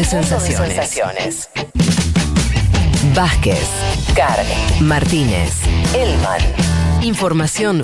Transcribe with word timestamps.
de 0.00 0.06
sensaciones. 0.06 1.50
Vázquez, 3.14 3.68
Carg, 4.14 4.46
Martínez, 4.80 5.52
Elman. 5.94 6.40
Información 7.02 7.82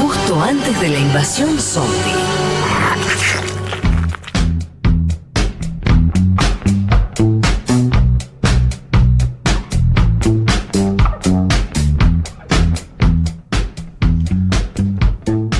justo 0.00 0.40
antes 0.40 0.80
de 0.80 0.88
la 0.90 0.98
invasión 1.00 1.58
zombie. 1.58 1.90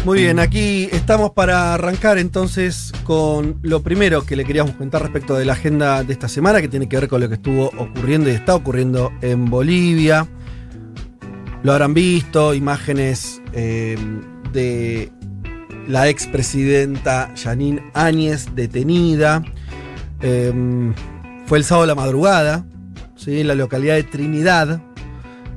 Muy 0.04 0.20
bien, 0.20 0.38
aquí 0.38 0.88
estamos 0.92 1.32
para 1.32 1.74
arrancar 1.74 2.18
entonces 2.18 2.93
con 3.04 3.58
lo 3.62 3.82
primero 3.82 4.24
que 4.24 4.34
le 4.34 4.44
queríamos 4.44 4.74
contar 4.74 5.02
respecto 5.02 5.34
de 5.36 5.44
la 5.44 5.52
agenda 5.52 6.02
de 6.02 6.12
esta 6.12 6.28
semana, 6.28 6.60
que 6.60 6.68
tiene 6.68 6.88
que 6.88 6.96
ver 6.96 7.08
con 7.08 7.20
lo 7.20 7.28
que 7.28 7.34
estuvo 7.34 7.66
ocurriendo 7.78 8.30
y 8.30 8.32
está 8.32 8.54
ocurriendo 8.54 9.12
en 9.20 9.44
Bolivia. 9.44 10.26
Lo 11.62 11.72
habrán 11.72 11.94
visto, 11.94 12.54
imágenes 12.54 13.40
eh, 13.52 13.96
de 14.52 15.12
la 15.86 16.08
expresidenta 16.08 17.32
Janine 17.36 17.82
Áñez 17.94 18.54
detenida. 18.54 19.42
Eh, 20.20 20.92
fue 21.46 21.58
el 21.58 21.64
sábado 21.64 21.84
a 21.84 21.86
la 21.88 21.94
madrugada, 21.94 22.66
¿sí? 23.16 23.40
en 23.40 23.48
la 23.48 23.54
localidad 23.54 23.94
de 23.94 24.04
Trinidad, 24.04 24.82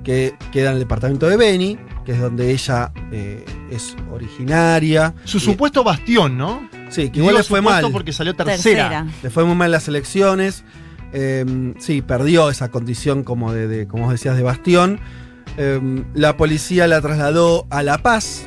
que 0.03 0.35
queda 0.51 0.69
en 0.69 0.73
el 0.75 0.79
departamento 0.79 1.27
de 1.27 1.37
Beni, 1.37 1.77
que 2.07 2.13
es 2.13 2.21
donde 2.21 2.51
ella 2.51 2.93
eh, 3.11 3.43
es 3.69 3.97
originaria. 4.13 5.13
Su 5.25 5.37
Y- 5.39 5.41
supuesto 5.41 5.83
bastión, 5.83 6.37
¿no? 6.37 6.69
Sí, 6.89 7.07
que 7.09 7.15
Digo 7.19 7.25
igual 7.25 7.35
le 7.35 7.43
fue 7.43 7.61
mal. 7.61 7.85
porque 7.91 8.13
salió 8.13 8.33
tercera. 8.33 8.55
Tercera. 8.89 9.07
Le 9.21 9.29
fue 9.29 9.43
muy 9.43 9.55
mal 9.57 9.65
en 9.67 9.71
las 9.73 9.89
elecciones. 9.89 10.63
Eh, 11.11 11.73
sí, 11.79 12.01
perdió 12.01 12.49
esa 12.49 12.69
condición 12.71 13.23
como 13.25 13.51
de, 13.51 13.67
de- 13.67 13.87
como 13.89 14.03
vos 14.03 14.13
decías, 14.13 14.37
de 14.37 14.43
bastión. 14.43 15.01
Eh, 15.57 15.81
la 16.13 16.37
policía 16.37 16.87
la 16.87 17.01
trasladó 17.01 17.67
a 17.69 17.83
La 17.83 17.97
Paz, 17.97 18.45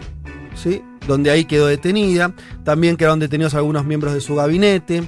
¿sí? 0.55 0.83
donde 1.07 1.31
ahí 1.31 1.45
quedó 1.45 1.67
detenida. 1.67 2.33
También 2.65 2.97
quedaron 2.97 3.19
detenidos 3.21 3.55
algunos 3.55 3.85
miembros 3.85 4.15
de 4.15 4.23
su 4.23 4.37
gabinete. 4.37 5.03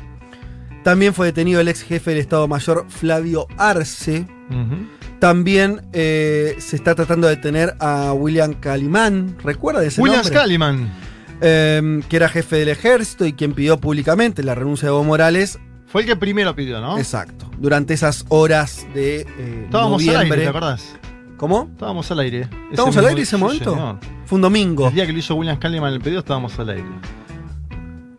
También 0.85 1.15
fue 1.15 1.25
detenido 1.27 1.59
el 1.61 1.69
ex 1.69 1.83
jefe 1.83 2.11
del 2.11 2.21
Estado 2.21 2.47
Mayor, 2.49 2.85
Flavio 2.91 3.47
Arce. 3.57 4.27
Ujú. 4.51 4.87
También 5.23 5.83
eh, 5.93 6.57
se 6.59 6.75
está 6.75 6.97
tratando 6.97 7.29
de 7.29 7.37
detener 7.37 7.77
a 7.79 8.13
William 8.13 8.55
Calimán. 8.55 9.37
¿Recuerda 9.45 9.85
ese 9.85 10.01
William 10.01 10.23
nombre? 10.23 10.37
Scaliman. 10.37 10.93
Eh, 11.41 12.01
que 12.09 12.17
era 12.17 12.29
jefe 12.29 12.57
del 12.57 12.71
ejército 12.71 13.25
y 13.25 13.33
quien 13.33 13.53
pidió 13.53 13.79
públicamente 13.79 14.43
la 14.43 14.57
renuncia 14.57 14.89
de 14.89 14.95
Evo 14.95 15.05
Morales 15.05 15.61
Fue 15.87 16.01
el 16.01 16.09
que 16.09 16.17
primero 16.17 16.57
pidió, 16.57 16.81
¿no? 16.81 16.99
Exacto. 16.99 17.49
Durante 17.57 17.95
esas 17.95 18.25
horas 18.31 18.85
de 18.95 19.21
eh, 19.21 19.63
Estábamos 19.67 20.01
al 20.01 20.07
noviembre. 20.07 20.41
aire, 20.41 20.43
¿te 20.43 20.49
acordás? 20.49 20.97
¿Cómo? 21.37 21.69
Estábamos 21.71 22.11
al 22.11 22.19
aire. 22.19 22.49
¿Estábamos 22.73 22.97
al 22.97 23.07
aire 23.07 23.23
ese 23.23 23.37
momento? 23.37 23.75
señor. 23.75 23.99
Fue 24.25 24.35
un 24.35 24.43
domingo. 24.43 24.89
El 24.89 24.95
día 24.95 25.07
que 25.07 25.13
lo 25.13 25.21
hizo 25.21 25.37
William 25.37 25.55
Scaliman 25.55 25.93
el 25.93 26.01
pedido, 26.01 26.19
estábamos 26.19 26.59
al 26.59 26.69
aire. 26.71 26.89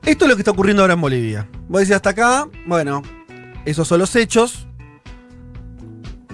Esto 0.06 0.24
es 0.24 0.30
lo 0.30 0.38
que 0.38 0.42
está 0.42 0.52
ocurriendo 0.52 0.84
ahora 0.84 0.94
en 0.94 1.02
Bolivia. 1.02 1.50
Vos 1.68 1.82
decís 1.82 1.98
hasta 1.98 2.12
acá, 2.12 2.48
bueno, 2.66 3.02
esos 3.66 3.90
son 3.90 4.00
los 4.00 4.16
hechos. 4.16 4.68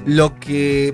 Lo 0.06 0.40
que 0.40 0.94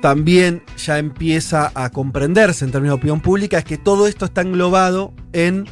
también 0.00 0.62
ya 0.76 0.98
empieza 0.98 1.72
a 1.74 1.90
comprenderse 1.90 2.64
en 2.64 2.70
términos 2.70 2.96
de 2.96 2.98
opinión 2.98 3.20
pública 3.20 3.58
es 3.58 3.64
que 3.64 3.78
todo 3.78 4.06
esto 4.06 4.26
está 4.26 4.42
englobado 4.42 5.14
en 5.32 5.66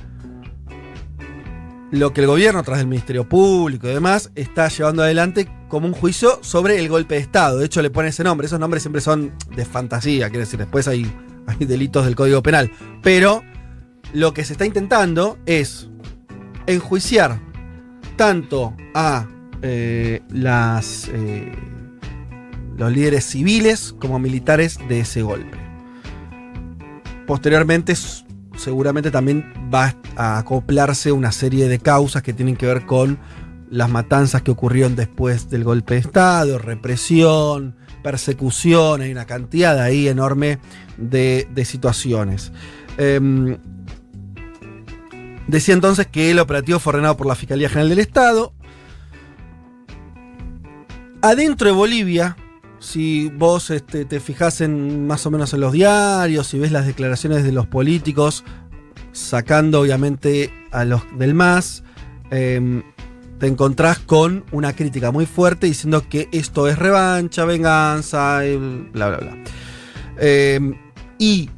lo 1.90 2.12
que 2.12 2.22
el 2.22 2.26
gobierno, 2.26 2.60
a 2.60 2.62
través 2.64 2.80
del 2.80 2.88
Ministerio 2.88 3.28
Público 3.28 3.86
y 3.86 3.94
demás, 3.94 4.32
está 4.34 4.68
llevando 4.68 5.02
adelante 5.02 5.48
como 5.68 5.86
un 5.86 5.92
juicio 5.92 6.40
sobre 6.42 6.78
el 6.80 6.88
golpe 6.88 7.14
de 7.14 7.20
Estado. 7.20 7.58
De 7.58 7.66
hecho, 7.66 7.82
le 7.82 7.90
pone 7.90 8.08
ese 8.08 8.24
nombre. 8.24 8.46
Esos 8.46 8.58
nombres 8.58 8.82
siempre 8.82 9.00
son 9.00 9.32
de 9.54 9.64
fantasía, 9.64 10.28
quiero 10.28 10.40
decir, 10.40 10.58
después 10.58 10.88
hay, 10.88 11.06
hay 11.46 11.66
delitos 11.66 12.04
del 12.04 12.16
Código 12.16 12.42
Penal. 12.42 12.70
Pero 13.02 13.44
lo 14.12 14.34
que 14.34 14.44
se 14.44 14.54
está 14.54 14.66
intentando 14.66 15.38
es 15.46 15.88
enjuiciar 16.66 17.38
tanto 18.16 18.74
a 18.94 19.28
eh, 19.62 20.20
las, 20.30 21.08
eh, 21.12 21.52
los 22.76 22.92
líderes 22.92 23.24
civiles 23.24 23.94
como 23.98 24.18
militares 24.18 24.78
de 24.88 25.00
ese 25.00 25.22
golpe. 25.22 25.58
Posteriormente, 27.26 27.94
seguramente 28.56 29.10
también 29.10 29.52
va 29.72 29.94
a 30.16 30.38
acoplarse 30.38 31.12
una 31.12 31.32
serie 31.32 31.68
de 31.68 31.78
causas 31.78 32.22
que 32.22 32.32
tienen 32.32 32.56
que 32.56 32.66
ver 32.66 32.86
con 32.86 33.18
las 33.70 33.90
matanzas 33.90 34.42
que 34.42 34.50
ocurrieron 34.50 34.94
después 34.94 35.50
del 35.50 35.64
golpe 35.64 35.94
de 35.94 36.00
Estado, 36.00 36.58
represión, 36.58 37.76
persecución, 38.02 39.00
hay 39.00 39.10
una 39.10 39.24
cantidad 39.24 39.80
ahí 39.80 40.06
enorme 40.06 40.58
de, 40.98 41.48
de 41.52 41.64
situaciones. 41.64 42.52
Em, 42.98 43.56
Decía 45.46 45.74
entonces 45.74 46.06
que 46.06 46.30
el 46.30 46.38
operativo 46.38 46.78
fue 46.78 46.92
ordenado 46.92 47.16
por 47.16 47.26
la 47.26 47.34
Fiscalía 47.34 47.68
General 47.68 47.90
del 47.90 47.98
Estado. 47.98 48.54
Adentro 51.20 51.68
de 51.68 51.74
Bolivia, 51.74 52.36
si 52.84 53.30
vos 53.30 53.70
este, 53.70 54.04
te 54.04 54.20
fijás 54.20 54.60
en 54.60 55.06
más 55.06 55.24
o 55.24 55.30
menos 55.30 55.54
en 55.54 55.60
los 55.60 55.72
diarios, 55.72 56.46
si 56.46 56.58
ves 56.58 56.70
las 56.70 56.86
declaraciones 56.86 57.42
de 57.42 57.50
los 57.50 57.66
políticos, 57.66 58.44
sacando 59.12 59.80
obviamente 59.80 60.52
a 60.70 60.84
los 60.84 61.02
del 61.16 61.34
MAS, 61.34 61.82
em, 62.30 62.82
te 63.38 63.46
encontrás 63.46 63.98
con 64.00 64.44
una 64.52 64.74
crítica 64.74 65.10
muy 65.10 65.24
fuerte 65.24 65.66
diciendo 65.66 66.06
que 66.08 66.28
esto 66.30 66.68
es 66.68 66.78
revancha, 66.78 67.46
venganza, 67.46 68.46
y 68.46 68.56
bla, 68.56 69.08
bla, 69.08 69.16
bla. 69.16 69.36
Em, 70.18 70.74
y 71.18 71.48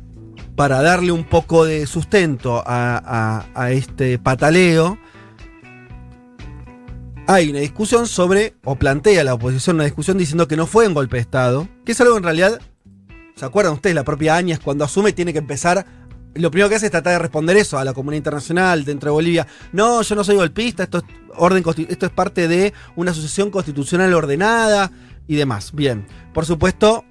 para 0.54 0.81
darle 0.81 1.10
un 1.10 1.25
poco 1.25 1.64
de 1.64 1.87
sustento 1.87 2.62
a 2.64 3.69
este 3.70 4.19
pataleo, 4.19 4.98
hay 7.26 7.50
una 7.50 7.59
discusión 7.59 8.06
sobre, 8.06 8.54
o 8.64 8.76
plantea 8.76 9.25
la 9.25 9.34
oposición 9.34 9.76
una 9.76 9.84
discusión 9.84 10.16
diciendo 10.16 10.47
que 10.47 10.56
no 10.56 10.66
fue 10.66 10.87
un 10.87 10.94
golpe 10.94 11.16
de 11.16 11.22
Estado, 11.22 11.69
que 11.84 11.92
es 11.92 12.00
algo 12.00 12.16
en 12.16 12.22
realidad, 12.22 12.60
¿se 13.34 13.44
acuerdan 13.44 13.75
ustedes? 13.75 13.97
La 13.97 14.04
propia 14.04 14.37
Áñez 14.37 14.60
cuando 14.60 14.84
asume 14.84 15.12
tiene 15.12 15.32
que 15.32 15.41
empezar, 15.41 15.84
lo 16.34 16.50
primero 16.50 16.69
que 16.69 16.76
hace 16.76 16.87
es 16.87 16.92
tratar 16.92 17.14
de 17.14 17.19
responder 17.19 17.56
eso 17.56 17.78
a 17.78 17.84
la 17.84 17.94
comunidad 17.94 18.19
internacional 18.19 18.84
dentro 18.84 19.10
de 19.10 19.14
Bolivia. 19.14 19.47
No, 19.72 20.03
yo 20.03 20.14
no 20.14 20.22
soy 20.22 20.37
golpista, 20.37 20.84
esto 20.84 20.98
es, 20.98 21.04
orden, 21.37 21.64
esto 21.88 22.06
es 22.06 22.12
parte 22.12 22.47
de 22.47 22.72
una 22.94 23.12
sucesión 23.12 23.50
constitucional 23.50 24.14
ordenada 24.14 24.93
y 25.26 25.34
demás. 25.34 25.72
Bien, 25.75 26.06
por 26.32 26.47
supuesto, 26.47 27.04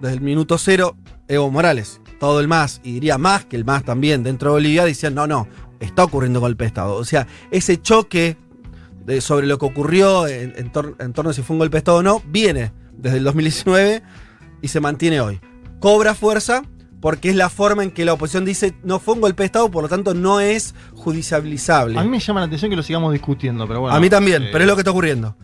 desde 0.00 0.16
el 0.16 0.20
minuto 0.20 0.58
cero, 0.58 0.96
Evo 1.28 1.50
Morales, 1.50 2.00
todo 2.20 2.40
el 2.40 2.48
MAS, 2.48 2.80
y 2.84 2.94
diría 2.94 3.16
más 3.16 3.46
que 3.46 3.56
el 3.56 3.64
MAS 3.64 3.84
también 3.84 4.22
dentro 4.22 4.50
de 4.50 4.54
Bolivia, 4.54 4.84
decían, 4.84 5.14
no, 5.14 5.26
no, 5.26 5.46
está 5.80 6.04
ocurriendo 6.04 6.40
golpe 6.40 6.64
de 6.64 6.68
Estado. 6.68 6.96
O 6.96 7.04
sea, 7.04 7.26
ese 7.50 7.80
choque 7.80 8.36
de- 9.04 9.20
sobre 9.20 9.46
lo 9.46 9.58
que 9.58 9.66
ocurrió 9.66 10.26
en, 10.26 10.52
en 10.56 10.72
tor- 10.72 10.94
en 10.98 11.12
torno 11.12 11.30
a 11.30 11.34
si 11.34 11.42
fue 11.42 11.54
un 11.54 11.58
golpe 11.58 11.76
de 11.76 11.78
Estado 11.78 11.98
o 11.98 12.02
no, 12.02 12.22
viene 12.26 12.72
desde 12.92 13.18
el 13.18 13.24
2019 13.24 14.02
y 14.60 14.68
se 14.68 14.80
mantiene 14.80 15.20
hoy. 15.20 15.40
Cobra 15.80 16.14
fuerza 16.14 16.62
porque 17.00 17.30
es 17.30 17.36
la 17.36 17.48
forma 17.50 17.82
en 17.82 17.90
que 17.90 18.04
la 18.04 18.12
oposición 18.12 18.44
dice 18.44 18.74
no 18.84 19.00
fue 19.00 19.14
un 19.14 19.20
golpe 19.20 19.42
de 19.42 19.46
Estado, 19.46 19.68
por 19.70 19.82
lo 19.82 19.88
tanto 19.88 20.14
no 20.14 20.38
es 20.40 20.74
judicializable. 20.94 21.98
A 21.98 22.02
mí 22.04 22.08
me 22.08 22.20
llama 22.20 22.40
la 22.40 22.46
atención 22.46 22.70
que 22.70 22.76
lo 22.76 22.82
sigamos 22.84 23.12
discutiendo, 23.12 23.66
pero 23.66 23.80
bueno. 23.80 23.96
A 23.96 24.00
mí 24.00 24.08
también, 24.08 24.44
eh, 24.44 24.48
pero 24.52 24.62
es 24.64 24.68
lo 24.68 24.76
que 24.76 24.82
está 24.82 24.92
ocurriendo. 24.92 25.36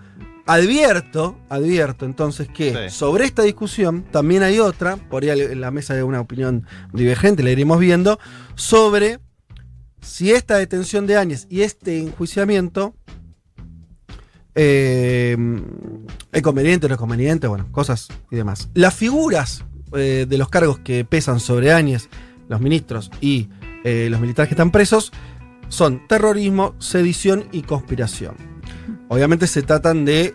Advierto, 0.46 1.38
advierto 1.50 2.06
entonces 2.06 2.48
que 2.48 2.88
Sí. 2.88 2.96
sobre 2.96 3.24
esta 3.26 3.42
discusión 3.42 4.04
también 4.10 4.42
hay 4.42 4.58
otra, 4.60 4.96
por 4.96 5.22
ahí 5.22 5.28
en 5.30 5.60
la 5.60 5.70
mesa 5.70 5.92
hay 5.94 6.00
una 6.00 6.20
opinión 6.20 6.64
divergente, 6.94 7.42
la 7.42 7.50
iremos 7.50 7.78
viendo, 7.78 8.18
sobre 8.54 9.18
si 10.00 10.30
esta 10.32 10.56
detención 10.56 11.06
de 11.06 11.16
Áñez 11.18 11.46
y 11.50 11.60
este 11.62 11.98
enjuiciamiento 11.98 12.94
eh, 14.60 15.36
es 16.32 16.42
conveniente 16.42 16.88
no 16.88 16.94
es 16.94 16.98
conveniente, 16.98 17.46
bueno, 17.46 17.68
cosas 17.70 18.08
y 18.30 18.36
demás. 18.36 18.68
Las 18.74 18.92
figuras 18.92 19.64
eh, 19.94 20.26
de 20.28 20.36
los 20.36 20.48
cargos 20.48 20.80
que 20.80 21.04
pesan 21.04 21.38
sobre 21.38 21.72
Áñez, 21.72 22.08
los 22.48 22.60
ministros 22.60 23.10
y 23.20 23.48
eh, 23.84 24.08
los 24.10 24.20
militares 24.20 24.48
que 24.48 24.54
están 24.54 24.72
presos, 24.72 25.12
son 25.68 26.08
terrorismo, 26.08 26.74
sedición 26.78 27.44
y 27.52 27.62
conspiración. 27.62 28.34
Obviamente 29.08 29.46
se 29.46 29.62
tratan 29.62 30.04
de 30.04 30.34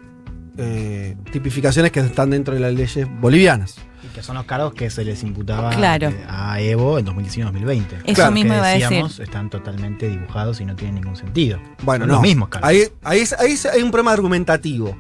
eh, 0.58 1.18
tipificaciones 1.32 1.92
que 1.92 2.00
están 2.00 2.30
dentro 2.30 2.54
de 2.54 2.62
las 2.62 2.74
leyes 2.74 3.06
bolivianas. 3.20 3.76
Que 4.14 4.22
son 4.22 4.36
los 4.36 4.46
cargos 4.46 4.74
que 4.76 4.90
se 4.92 5.04
les 5.04 5.24
imputaba 5.24 5.72
Claro. 5.72 6.10
eh, 6.10 6.24
a 6.30 6.60
Evo 6.62 7.00
en 7.00 7.06
2019-2020. 7.08 7.86
Eso 8.06 8.14
Claro, 8.14 8.32
mismo 8.32 8.54
iba 8.54 8.64
a 8.66 8.70
decíamos, 8.70 9.10
decir. 9.10 9.24
están 9.24 9.50
totalmente 9.50 10.08
dibujados 10.08 10.62
y 10.62 10.66
no 10.66 10.76
tienen 10.76 10.96
ningún 10.96 11.16
sentido. 11.16 11.60
Bueno, 11.82 12.04
Son 12.04 12.10
no. 12.10 12.14
los 12.16 12.22
mismos 12.24 12.50
cargos. 12.50 12.70
Ahí, 12.70 12.84
ahí 13.04 13.20
es- 13.22 13.34
ahí 13.40 13.52
es- 13.54 13.66
hay 13.66 13.82
un 13.82 13.90
problema 13.90 14.12
argumentativo, 14.14 14.96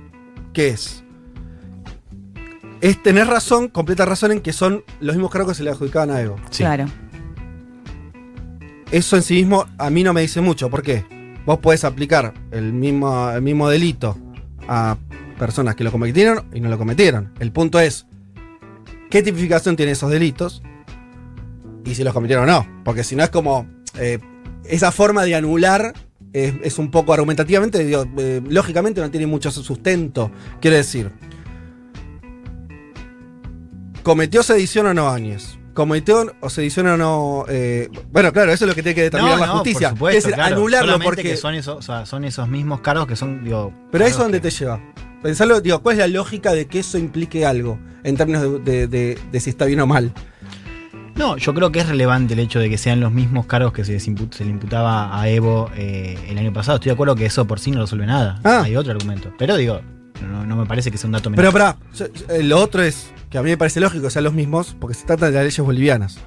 que 0.51 0.69
es... 0.69 1.03
Es 2.81 3.01
tener 3.01 3.27
razón, 3.27 3.69
completa 3.69 4.03
razón 4.05 4.31
en 4.33 4.41
que 4.41 4.51
son 4.51 4.83
los 4.99 5.15
mismos 5.15 5.31
cargos 5.31 5.51
que 5.51 5.57
se 5.57 5.63
le 5.63 5.69
adjudicaban 5.69 6.09
a 6.11 6.19
Evo. 6.19 6.35
Sí. 6.49 6.63
Claro. 6.63 6.85
Eso 8.91 9.15
en 9.15 9.23
sí 9.23 9.35
mismo 9.35 9.65
a 9.77 9.89
mí 9.89 10.03
no 10.03 10.11
me 10.13 10.21
dice 10.21 10.41
mucho. 10.41 10.69
¿Por 10.69 10.81
qué? 10.83 11.05
vos 11.45 11.59
podés 11.59 11.83
aplicar 11.83 12.33
el 12.51 12.71
mismo, 12.71 13.29
el 13.29 13.41
mismo 13.41 13.67
delito 13.67 14.17
a 14.67 14.95
personas 15.37 15.75
que 15.75 15.83
lo 15.83 15.91
cometieron 15.91 16.45
y 16.53 16.61
no 16.61 16.69
lo 16.69 16.77
cometieron. 16.77 17.33
El 17.39 17.51
punto 17.51 17.81
es, 17.81 18.05
¿qué 19.13 19.21
tipificación 19.21 19.75
tienen 19.75 19.93
esos 19.93 20.09
delitos? 20.09 20.63
Y 21.85 21.93
si 21.93 22.03
los 22.03 22.13
cometieron 22.15 22.49
o 22.49 22.51
no. 22.51 22.67
Porque 22.83 23.03
si 23.03 23.15
no 23.15 23.23
es 23.23 23.29
como, 23.29 23.67
eh, 23.99 24.17
esa 24.65 24.91
forma 24.91 25.23
de 25.23 25.35
anular 25.35 25.93
es, 26.33 26.55
es 26.63 26.79
un 26.79 26.89
poco 26.89 27.13
argumentativamente, 27.13 27.85
digo, 27.85 28.07
eh, 28.17 28.41
lógicamente 28.49 29.01
no 29.01 29.11
tiene 29.11 29.27
mucho 29.27 29.51
sustento. 29.51 30.31
Quiero 30.59 30.77
decir, 30.77 31.11
¿cometió 34.01 34.41
sedición 34.41 34.87
o 34.87 34.93
no 34.95 35.09
Áñez? 35.11 35.59
¿Cometió 35.75 36.33
o 36.39 36.49
sedición 36.49 36.87
o 36.87 36.97
no? 36.97 37.45
eh, 37.49 37.89
bueno, 38.11 38.33
claro, 38.33 38.51
eso 38.51 38.65
es 38.65 38.69
lo 38.69 38.73
que 38.75 38.81
tiene 38.81 38.95
que 38.95 39.03
determinar 39.03 39.39
la 39.39 39.45
no, 39.45 39.53
justicia. 39.53 39.89
por 39.89 39.97
supuesto, 39.97 40.17
es 40.17 40.23
decir, 40.23 40.35
claro. 40.35 40.55
anularlo 40.55 40.99
porque. 40.99 41.21
que 41.21 41.37
son, 41.37 41.53
esos, 41.53 41.77
o 41.77 41.81
sea, 41.83 42.07
son 42.07 42.23
esos 42.25 42.47
mismos 42.47 42.81
cargos 42.81 43.05
que 43.05 43.15
son, 43.15 43.43
digo. 43.43 43.71
Pero 43.91 44.05
a 44.05 44.07
eso 44.07 44.17
cargos 44.17 44.23
dónde 44.25 44.39
que- 44.41 44.49
te 44.49 44.55
lleva. 44.55 44.79
Pensarlo, 45.23 45.61
digo, 45.61 45.81
¿cuál 45.81 45.93
es 45.93 45.99
la 45.99 46.07
lógica 46.07 46.53
de 46.53 46.67
que 46.67 46.79
eso 46.79 46.97
implique 46.97 47.45
algo? 47.45 47.79
En 48.03 48.17
términos 48.17 48.43
de, 48.43 48.59
de- 48.59 48.87
de- 48.87 49.19
de 49.31 49.39
si 49.39 49.49
está 49.49 49.65
bien 49.65 49.79
o 49.79 49.87
mal. 49.87 50.13
No, 51.15 51.37
yo 51.37 51.53
creo 51.53 51.71
que 51.71 51.79
es 51.79 51.87
relevante 51.87 52.33
el 52.33 52.39
hecho 52.39 52.59
de 52.59 52.69
que 52.69 52.77
sean 52.77 52.99
los 52.99 53.11
mismos 53.11 53.45
cargos 53.45 53.71
que 53.71 53.85
se, 53.85 53.99
se 53.99 54.11
le 54.43 54.49
imputaba 54.49 55.17
a 55.19 55.29
Evo 55.29 55.69
eh, 55.75 56.17
el 56.27 56.37
año 56.37 56.51
pasado. 56.51 56.75
Estoy 56.77 56.89
de 56.89 56.93
acuerdo 56.93 57.15
que 57.15 57.25
eso 57.25 57.45
por 57.45 57.59
sí 57.59 57.71
no 57.71 57.81
resuelve 57.81 58.05
nada. 58.07 58.39
Ah. 58.43 58.63
Hay 58.65 58.75
otro 58.75 58.91
argumento. 58.91 59.31
Pero 59.37 59.55
digo, 59.55 59.79
no, 60.27 60.45
no 60.45 60.55
me 60.57 60.65
parece 60.65 60.89
que 60.91 60.97
sea 60.97 61.07
un 61.07 61.11
dato 61.13 61.31
Pero 61.31 61.51
menor. 61.51 61.75
yo- 61.95 62.05
eh, 62.29 62.43
lo 62.43 62.59
otro 62.59 62.81
es 62.81 63.11
que 63.29 63.37
a 63.37 63.43
mí 63.43 63.49
me 63.51 63.57
parece 63.57 63.79
lógico 63.79 64.03
que 64.05 64.09
sean 64.09 64.23
los 64.25 64.33
mismos 64.33 64.75
porque 64.79 64.95
se 64.95 65.05
trata 65.05 65.27
de 65.27 65.31
las 65.33 65.43
leyes 65.43 65.59
bolivianas. 65.59 66.17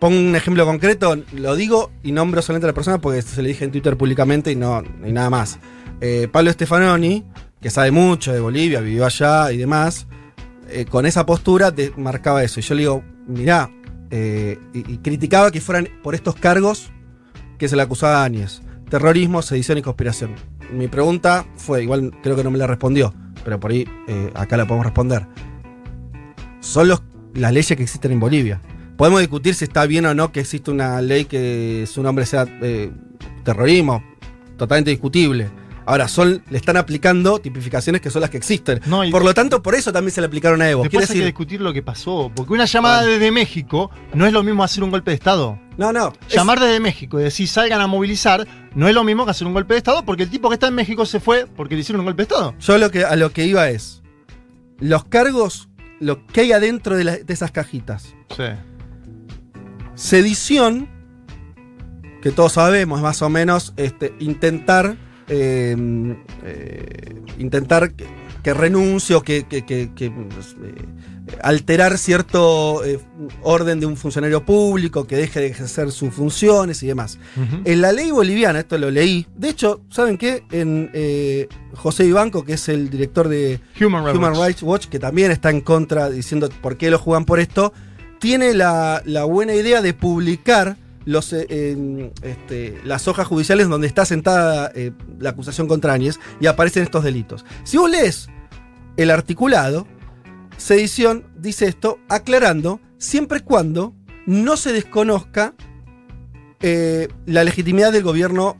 Pongo 0.00 0.18
un 0.18 0.34
ejemplo 0.34 0.64
concreto, 0.66 1.16
lo 1.32 1.54
digo 1.54 1.92
y 2.02 2.12
nombro 2.12 2.42
solamente 2.42 2.66
a 2.66 2.68
la 2.70 2.74
persona 2.74 2.98
porque 2.98 3.22
se 3.22 3.40
le 3.42 3.48
dije 3.50 3.64
en 3.64 3.70
Twitter 3.70 3.96
públicamente 3.96 4.50
y 4.50 4.56
no 4.56 4.82
y 5.06 5.12
nada 5.12 5.30
más. 5.30 5.58
Eh, 6.00 6.28
Pablo 6.32 6.50
Stefanoni, 6.50 7.24
que 7.64 7.70
sabe 7.70 7.90
mucho 7.90 8.30
de 8.30 8.40
Bolivia, 8.40 8.80
vivió 8.80 9.06
allá 9.06 9.50
y 9.50 9.56
demás, 9.56 10.06
eh, 10.68 10.84
con 10.84 11.06
esa 11.06 11.24
postura 11.24 11.72
marcaba 11.96 12.44
eso. 12.44 12.60
Y 12.60 12.62
yo 12.62 12.74
le 12.74 12.80
digo, 12.82 13.02
mirá, 13.26 13.70
eh, 14.10 14.58
y, 14.74 14.98
criticaba 14.98 15.50
que 15.50 15.62
fueran 15.62 15.88
por 16.02 16.14
estos 16.14 16.34
cargos 16.34 16.90
que 17.56 17.66
se 17.66 17.74
le 17.74 17.80
acusaba 17.80 18.20
a 18.20 18.24
Áñez. 18.24 18.60
Terrorismo, 18.90 19.40
sedición 19.40 19.78
y 19.78 19.82
conspiración. 19.82 20.34
Mi 20.74 20.88
pregunta 20.88 21.46
fue, 21.56 21.82
igual 21.82 22.12
creo 22.22 22.36
que 22.36 22.44
no 22.44 22.50
me 22.50 22.58
la 22.58 22.66
respondió, 22.66 23.14
pero 23.44 23.58
por 23.58 23.70
ahí 23.70 23.88
eh, 24.08 24.30
acá 24.34 24.58
la 24.58 24.66
podemos 24.66 24.84
responder. 24.84 25.26
Son 26.60 26.86
los- 26.86 27.02
las 27.32 27.50
leyes 27.50 27.74
que 27.74 27.82
existen 27.82 28.12
en 28.12 28.20
Bolivia. 28.20 28.60
Podemos 28.98 29.20
discutir 29.20 29.54
si 29.54 29.64
está 29.64 29.86
bien 29.86 30.04
o 30.04 30.12
no 30.12 30.32
que 30.32 30.40
existe 30.40 30.70
una 30.70 31.00
ley 31.00 31.24
que 31.24 31.88
su 31.90 32.02
nombre 32.02 32.26
sea 32.26 32.46
terrorismo, 33.42 34.04
totalmente 34.58 34.90
discutible. 34.90 35.48
Ahora, 35.86 36.08
son, 36.08 36.42
le 36.48 36.56
están 36.56 36.76
aplicando 36.78 37.38
tipificaciones 37.38 38.00
que 38.00 38.08
son 38.10 38.22
las 38.22 38.30
que 38.30 38.38
existen. 38.38 38.80
No, 38.86 39.04
y- 39.04 39.10
por 39.10 39.22
lo 39.24 39.34
tanto, 39.34 39.62
por 39.62 39.74
eso 39.74 39.92
también 39.92 40.12
se 40.12 40.20
le 40.22 40.26
aplicaron 40.28 40.62
a 40.62 40.70
Evo. 40.70 40.82
Después 40.82 41.06
Quiere 41.06 41.12
hay 41.12 41.20
que 41.20 41.26
discutir 41.26 41.60
lo 41.60 41.72
que 41.74 41.82
pasó. 41.82 42.32
Porque 42.34 42.52
una 42.54 42.64
llamada 42.64 43.02
Bueno. 43.02 43.12
desde 43.12 43.30
México 43.30 43.90
no 44.14 44.26
es 44.26 44.32
lo 44.32 44.42
mismo 44.42 44.64
hacer 44.64 44.82
un 44.82 44.90
golpe 44.90 45.10
de 45.10 45.16
Estado. 45.16 45.58
no, 45.76 45.92
no. 45.92 46.12
es- 46.28 46.34
Llamar 46.34 46.58
desde 46.60 46.80
México 46.80 47.20
y 47.20 47.24
decir 47.24 47.48
salgan 47.48 47.80
a 47.80 47.86
movilizar 47.86 48.46
no 48.74 48.88
es 48.88 48.94
lo 48.94 49.04
mismo 49.04 49.24
que 49.24 49.32
hacer 49.32 49.46
un 49.46 49.52
golpe 49.52 49.74
de 49.74 49.78
Estado 49.78 50.04
porque 50.04 50.22
el 50.22 50.30
tipo 50.30 50.48
que 50.48 50.54
está 50.54 50.68
en 50.68 50.74
México 50.74 51.04
se 51.04 51.20
fue 51.20 51.46
porque 51.46 51.74
le 51.74 51.82
hicieron 51.82 52.00
un 52.00 52.06
golpe 52.06 52.22
de 52.22 52.34
Estado. 52.34 52.54
Yo 52.60 52.78
lo 52.78 52.90
que, 52.90 53.04
a 53.04 53.14
lo 53.16 53.30
que 53.32 53.44
iba 53.44 53.68
es, 53.68 54.02
los 54.80 55.04
cargos, 55.04 55.68
lo 56.00 56.26
que 56.26 56.40
hay 56.42 56.52
adentro 56.52 56.96
de, 56.96 57.04
la- 57.04 57.16
de 57.18 57.32
esas 57.34 57.50
cajitas. 57.50 58.14
Sí. 58.34 58.44
Sedición, 59.94 60.88
que 62.22 62.30
todos 62.30 62.52
sabemos, 62.54 63.00
más 63.00 63.20
o 63.22 63.28
menos, 63.28 63.74
este, 63.76 64.14
intentar. 64.18 64.96
Eh, 65.28 65.76
eh, 66.44 67.14
intentar 67.38 67.92
que, 67.92 68.06
que 68.42 68.54
renuncie 68.54 69.16
o 69.16 69.22
que, 69.22 69.44
que- 69.44 69.62
pues, 69.64 70.56
eh, 70.62 70.74
alterar 71.42 71.96
cierto 71.96 72.84
eh, 72.84 72.98
orden 73.42 73.80
de 73.80 73.86
un 73.86 73.96
funcionario 73.96 74.44
público, 74.44 75.06
que 75.06 75.16
deje 75.16 75.40
de 75.40 75.46
ejercer 75.46 75.90
sus 75.90 76.12
funciones 76.12 76.82
y 76.82 76.86
demás. 76.86 77.18
En 77.64 77.80
la 77.80 77.92
ley 77.92 78.10
boliviana, 78.10 78.58
esto 78.60 78.76
lo 78.76 78.90
leí. 78.90 79.26
De 79.34 79.48
hecho, 79.48 79.80
¿saben 79.88 80.18
qué? 80.18 80.44
En 80.52 80.90
José 81.74 82.04
Ibanco, 82.04 82.44
que 82.44 82.52
es 82.54 82.68
el 82.68 82.90
director 82.90 83.28
de 83.28 83.58
Human 84.18 84.34
Rights. 84.34 84.62
Watch, 84.62 84.86
que 84.88 84.98
también 84.98 85.30
está 85.30 85.48
en 85.50 85.62
contra 85.62 86.10
diciendo 86.10 86.50
por 86.60 86.76
qué 86.76 86.90
lo 86.90 86.98
juegan 86.98 87.24
por 87.24 87.40
esto, 87.40 87.72
tiene 88.20 88.52
la, 88.54 89.02
la 89.06 89.24
buena 89.24 89.54
idea 89.54 89.80
de 89.82 89.94
publicar 89.94 90.76
los, 91.04 91.32
eh, 91.32 92.12
este, 92.22 92.80
las 92.84 93.08
hojas 93.08 93.26
judiciales 93.26 93.68
donde 93.68 93.86
está 93.86 94.04
sentada 94.04 94.70
eh, 94.74 94.92
la 95.18 95.30
acusación 95.30 95.68
contra 95.68 95.92
Áñez 95.92 96.18
y 96.40 96.46
aparecen 96.46 96.82
estos 96.82 97.04
delitos. 97.04 97.44
Si 97.64 97.76
vos 97.76 97.90
lees 97.90 98.28
el 98.96 99.10
articulado, 99.10 99.86
sedición 100.56 101.24
dice 101.36 101.66
esto 101.66 101.98
aclarando 102.08 102.80
siempre 102.98 103.38
y 103.38 103.42
cuando 103.42 103.94
no 104.26 104.56
se 104.56 104.72
desconozca 104.72 105.54
eh, 106.60 107.08
la 107.26 107.44
legitimidad 107.44 107.92
del 107.92 108.02
gobierno 108.02 108.56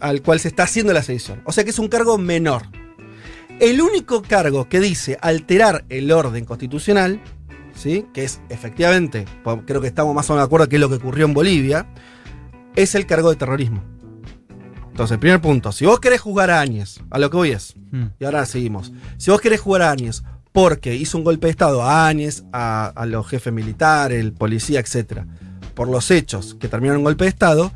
al 0.00 0.22
cual 0.22 0.40
se 0.40 0.48
está 0.48 0.64
haciendo 0.64 0.92
la 0.92 1.02
sedición. 1.02 1.42
O 1.44 1.52
sea 1.52 1.64
que 1.64 1.70
es 1.70 1.78
un 1.78 1.88
cargo 1.88 2.18
menor. 2.18 2.62
El 3.60 3.82
único 3.82 4.22
cargo 4.22 4.68
que 4.68 4.80
dice 4.80 5.18
alterar 5.20 5.84
el 5.90 6.10
orden 6.10 6.46
constitucional, 6.46 7.20
¿sí? 7.74 8.06
que 8.12 8.24
es 8.24 8.40
efectivamente, 8.48 9.24
creo 9.66 9.80
que 9.80 9.86
estamos 9.88 10.14
más 10.14 10.28
o 10.30 10.34
menos 10.34 10.44
de 10.44 10.46
acuerdo 10.46 10.68
que 10.68 10.76
es 10.76 10.80
lo 10.80 10.88
que 10.88 10.96
ocurrió 10.96 11.24
en 11.26 11.34
Bolivia, 11.34 11.86
es 12.76 12.94
el 12.94 13.06
cargo 13.06 13.30
de 13.30 13.36
terrorismo. 13.36 13.82
Entonces, 14.90 15.18
primer 15.18 15.40
punto, 15.40 15.72
si 15.72 15.86
vos 15.86 16.00
querés 16.00 16.20
jugar 16.20 16.50
a 16.50 16.60
Áñez, 16.60 17.00
a 17.10 17.18
lo 17.18 17.30
que 17.30 17.36
voy 17.36 17.50
es, 17.52 17.74
Mm. 17.92 18.04
y 18.20 18.24
ahora 18.24 18.44
seguimos, 18.46 18.92
si 19.16 19.30
vos 19.30 19.40
querés 19.40 19.60
jugar 19.60 19.82
a 19.82 19.90
Áñez 19.90 20.22
porque 20.52 20.94
hizo 20.94 21.16
un 21.18 21.24
golpe 21.24 21.46
de 21.46 21.52
Estado 21.52 21.82
a 21.82 22.06
Áñez, 22.08 22.44
a, 22.52 22.86
a 22.88 23.06
los 23.06 23.26
jefes 23.28 23.52
militares, 23.52 24.20
el 24.20 24.32
policía, 24.32 24.80
etc., 24.80 25.22
por 25.74 25.88
los 25.88 26.10
hechos 26.10 26.56
que 26.60 26.68
terminaron 26.68 27.00
en 27.00 27.04
golpe 27.04 27.24
de 27.24 27.30
Estado, 27.30 27.72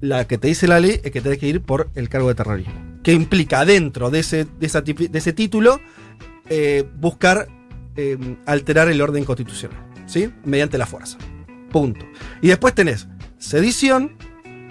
la 0.00 0.26
que 0.26 0.38
te 0.38 0.48
dice 0.48 0.66
la 0.68 0.80
ley 0.80 1.00
es 1.02 1.10
que 1.10 1.20
tenés 1.22 1.38
que 1.38 1.48
ir 1.48 1.62
por 1.62 1.88
el 1.94 2.08
cargo 2.08 2.28
de 2.28 2.34
terrorismo. 2.34 2.74
Que 3.02 3.12
implica 3.14 3.64
dentro 3.64 4.10
de 4.10 4.20
ese, 4.20 4.44
de 4.44 4.66
esa 4.66 4.84
tipi- 4.84 5.08
de 5.10 5.18
ese 5.18 5.32
título 5.32 5.80
eh, 6.50 6.84
buscar 6.98 7.48
eh, 7.96 8.36
alterar 8.46 8.88
el 8.88 9.00
orden 9.00 9.24
constitucional, 9.24 9.78
¿sí? 10.06 10.30
Mediante 10.44 10.78
la 10.78 10.86
fuerza. 10.86 11.18
Punto. 11.70 12.06
Y 12.40 12.48
después 12.48 12.74
tenés 12.74 13.08
sedición, 13.38 14.16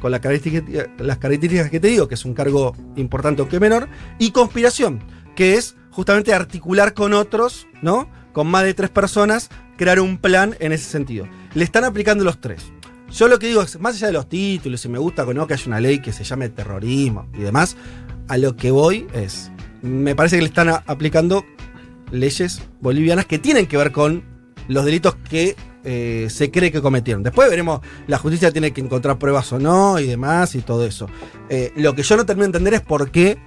con 0.02 0.12
la 0.12 0.20
característica- 0.20 0.90
las 0.98 1.18
características 1.18 1.70
que 1.70 1.80
te 1.80 1.88
digo, 1.88 2.08
que 2.08 2.16
es 2.16 2.26
un 2.26 2.34
cargo 2.34 2.76
importante 2.96 3.42
aunque 3.42 3.60
menor, 3.60 3.88
y 4.20 4.32
conspiración, 4.32 5.00
que 5.36 5.56
es 5.56 5.76
justamente 5.92 6.34
articular 6.34 6.94
con 6.94 7.14
otros, 7.14 7.68
¿no? 7.82 8.10
Con 8.32 8.48
más 8.48 8.64
de 8.64 8.74
tres 8.74 8.90
personas, 8.90 9.50
crear 9.78 10.00
un 10.00 10.18
plan 10.18 10.56
en 10.60 10.72
ese 10.72 10.90
sentido. 10.90 11.28
Le 11.54 11.64
están 11.64 11.84
aplicando 11.84 12.24
los 12.24 12.42
tres. 12.42 12.64
Yo 13.12 13.28
lo 13.28 13.38
que 13.38 13.48
digo 13.48 13.62
es, 13.62 13.80
más 13.80 13.96
allá 13.96 14.08
de 14.08 14.14
los 14.14 14.28
títulos, 14.28 14.82
si 14.82 14.90
me 14.90 14.98
gusta 14.98 15.24
no 15.26 15.46
que 15.46 15.54
haya 15.54 15.68
una 15.68 15.80
ley 15.80 16.00
que 16.00 16.12
se 16.12 16.24
llame 16.24 16.50
terrorismo 16.50 17.28
y 17.34 17.40
demás, 17.42 17.78
a 18.28 18.38
lo 18.38 18.56
que 18.56 18.72
voy 18.72 19.06
es, 19.14 19.52
me 19.84 20.16
parece 20.16 20.38
que 20.38 20.42
le 20.42 20.48
están 20.48 20.70
aplicando 20.70 21.46
leyes 22.14 22.62
bolivianas 22.80 23.26
que 23.26 23.40
tienen 23.40 23.66
que 23.68 23.76
ver 23.78 23.92
con 23.92 24.24
los 24.68 24.86
delitos 24.86 25.16
que 25.30 25.56
eh, 25.84 26.28
se 26.30 26.50
cree 26.52 26.72
que 26.72 26.82
cometieron. 26.82 27.24
Después 27.24 27.50
veremos, 27.50 27.82
la 28.08 28.18
justicia 28.18 28.52
tiene 28.52 28.72
que 28.72 28.80
encontrar 28.80 29.20
pruebas 29.20 29.52
o 29.52 29.60
no 29.60 30.00
y 30.00 30.08
demás 30.08 30.56
y 30.56 30.62
todo 30.62 30.86
eso. 30.86 31.08
Eh, 31.50 31.74
lo 31.76 31.94
que 31.96 32.04
yo 32.04 32.16
no 32.16 32.26
termino 32.26 32.44
de 32.44 32.50
entender 32.58 32.74
es 32.76 32.82
por 32.82 33.12
qué 33.12 33.38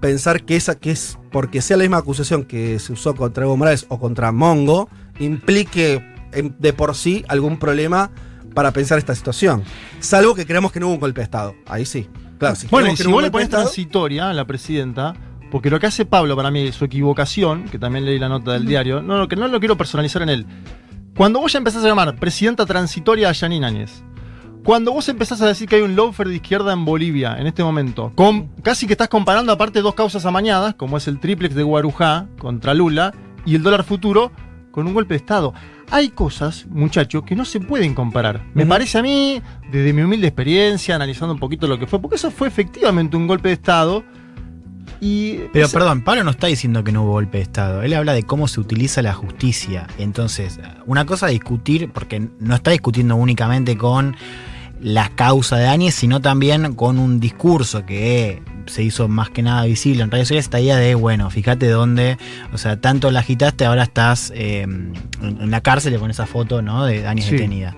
pensar 0.00 0.44
que 0.44 0.54
esa 0.56 0.76
que 0.76 0.90
es 0.92 1.18
porque 1.32 1.60
sea 1.62 1.76
la 1.76 1.82
misma 1.82 1.96
acusación 1.98 2.44
que 2.44 2.78
se 2.78 2.92
usó 2.92 3.14
contra 3.16 3.44
Evo 3.44 3.56
Morales 3.56 3.86
o 3.88 3.98
contra 3.98 4.30
Mongo 4.30 4.88
implique 5.18 6.04
en- 6.32 6.54
de 6.58 6.72
por 6.72 6.94
sí 6.94 7.24
algún 7.28 7.58
problema 7.58 8.10
para 8.54 8.70
pensar 8.72 8.98
esta 8.98 9.14
situación. 9.14 9.62
Salvo 10.00 10.34
que 10.34 10.46
creamos 10.46 10.72
que 10.72 10.78
no 10.80 10.86
hubo 10.86 10.94
un 10.94 11.00
golpe 11.00 11.20
de 11.20 11.24
Estado. 11.24 11.54
Ahí 11.66 11.86
sí. 11.86 12.08
Claro, 12.38 12.54
si 12.56 12.66
Bueno, 12.66 12.92
y 12.92 12.96
si 12.96 13.06
vos 13.08 13.22
le 13.22 13.30
pones 13.30 13.48
transitoria 13.48 14.28
a 14.28 14.32
la 14.32 14.44
presidenta, 14.46 15.14
porque 15.52 15.68
lo 15.68 15.78
que 15.78 15.86
hace 15.86 16.06
Pablo 16.06 16.34
para 16.34 16.50
mí, 16.50 16.72
su 16.72 16.86
equivocación, 16.86 17.64
que 17.64 17.78
también 17.78 18.06
leí 18.06 18.18
la 18.18 18.30
nota 18.30 18.54
del 18.54 18.64
diario, 18.64 19.02
no, 19.02 19.18
no, 19.18 19.28
que 19.28 19.36
no 19.36 19.46
lo 19.48 19.58
quiero 19.60 19.76
personalizar 19.76 20.22
en 20.22 20.30
él. 20.30 20.46
Cuando 21.14 21.40
vos 21.40 21.52
ya 21.52 21.58
empezás 21.58 21.84
a 21.84 21.88
llamar 21.88 22.16
presidenta 22.16 22.64
transitoria 22.64 23.28
a 23.28 23.32
Yanine 23.32 23.66
Áñez, 23.66 24.02
cuando 24.64 24.92
vos 24.92 25.10
empezás 25.10 25.42
a 25.42 25.46
decir 25.46 25.68
que 25.68 25.76
hay 25.76 25.82
un 25.82 25.94
lawfare 25.94 26.30
de 26.30 26.36
izquierda 26.36 26.72
en 26.72 26.86
Bolivia 26.86 27.36
en 27.38 27.46
este 27.46 27.62
momento, 27.62 28.12
con, 28.14 28.46
casi 28.62 28.86
que 28.86 28.94
estás 28.94 29.10
comparando 29.10 29.52
aparte 29.52 29.82
dos 29.82 29.94
causas 29.94 30.24
amañadas, 30.24 30.74
como 30.74 30.96
es 30.96 31.06
el 31.06 31.20
triplex 31.20 31.54
de 31.54 31.64
Guarujá 31.64 32.28
contra 32.38 32.72
Lula 32.72 33.12
y 33.44 33.54
el 33.54 33.62
dólar 33.62 33.84
futuro, 33.84 34.32
con 34.70 34.86
un 34.86 34.94
golpe 34.94 35.12
de 35.12 35.18
Estado. 35.18 35.52
Hay 35.90 36.08
cosas, 36.08 36.66
muchachos, 36.70 37.24
que 37.24 37.36
no 37.36 37.44
se 37.44 37.60
pueden 37.60 37.94
comparar. 37.94 38.40
Me 38.54 38.64
parece 38.64 38.96
a 38.96 39.02
mí, 39.02 39.42
desde 39.70 39.92
mi 39.92 40.00
humilde 40.00 40.28
experiencia, 40.28 40.94
analizando 40.94 41.34
un 41.34 41.40
poquito 41.40 41.66
lo 41.66 41.78
que 41.78 41.86
fue, 41.86 42.00
porque 42.00 42.16
eso 42.16 42.30
fue 42.30 42.48
efectivamente 42.48 43.18
un 43.18 43.26
golpe 43.26 43.48
de 43.48 43.54
Estado. 43.54 44.02
Y 45.04 45.38
Pero 45.52 45.66
esa- 45.66 45.76
perdón, 45.78 46.02
Pablo 46.02 46.22
no 46.22 46.30
está 46.30 46.46
diciendo 46.46 46.84
que 46.84 46.92
no 46.92 47.02
hubo 47.02 47.10
golpe 47.12 47.38
de 47.38 47.42
Estado. 47.42 47.82
Él 47.82 47.92
habla 47.92 48.12
de 48.12 48.22
cómo 48.22 48.46
se 48.46 48.60
utiliza 48.60 49.02
la 49.02 49.12
justicia. 49.12 49.88
Entonces, 49.98 50.60
una 50.86 51.04
cosa 51.06 51.26
es 51.26 51.32
discutir, 51.32 51.90
porque 51.92 52.28
no 52.38 52.54
está 52.54 52.70
discutiendo 52.70 53.16
únicamente 53.16 53.76
con 53.76 54.14
la 54.80 55.08
causa 55.08 55.56
de 55.56 55.66
Áñez, 55.66 55.96
sino 55.96 56.20
también 56.20 56.74
con 56.74 57.00
un 57.00 57.18
discurso 57.18 57.84
que 57.84 58.42
se 58.66 58.84
hizo 58.84 59.08
más 59.08 59.28
que 59.30 59.42
nada 59.42 59.64
visible 59.64 60.04
en 60.04 60.10
redes 60.12 60.28
sociales, 60.28 60.44
esta 60.46 60.60
idea 60.60 60.76
de, 60.76 60.94
bueno, 60.94 61.30
fíjate 61.30 61.68
dónde, 61.68 62.16
o 62.52 62.58
sea, 62.58 62.80
tanto 62.80 63.10
la 63.10 63.20
agitaste, 63.20 63.64
ahora 63.64 63.82
estás 63.82 64.32
eh, 64.36 64.62
en, 64.62 64.92
en 65.20 65.50
la 65.50 65.60
cárcel 65.62 65.98
con 65.98 66.10
esa 66.12 66.26
foto, 66.26 66.62
¿no? 66.62 66.84
De 66.84 67.06
Áñez 67.08 67.26
Sí. 67.26 67.32
detenida. 67.32 67.74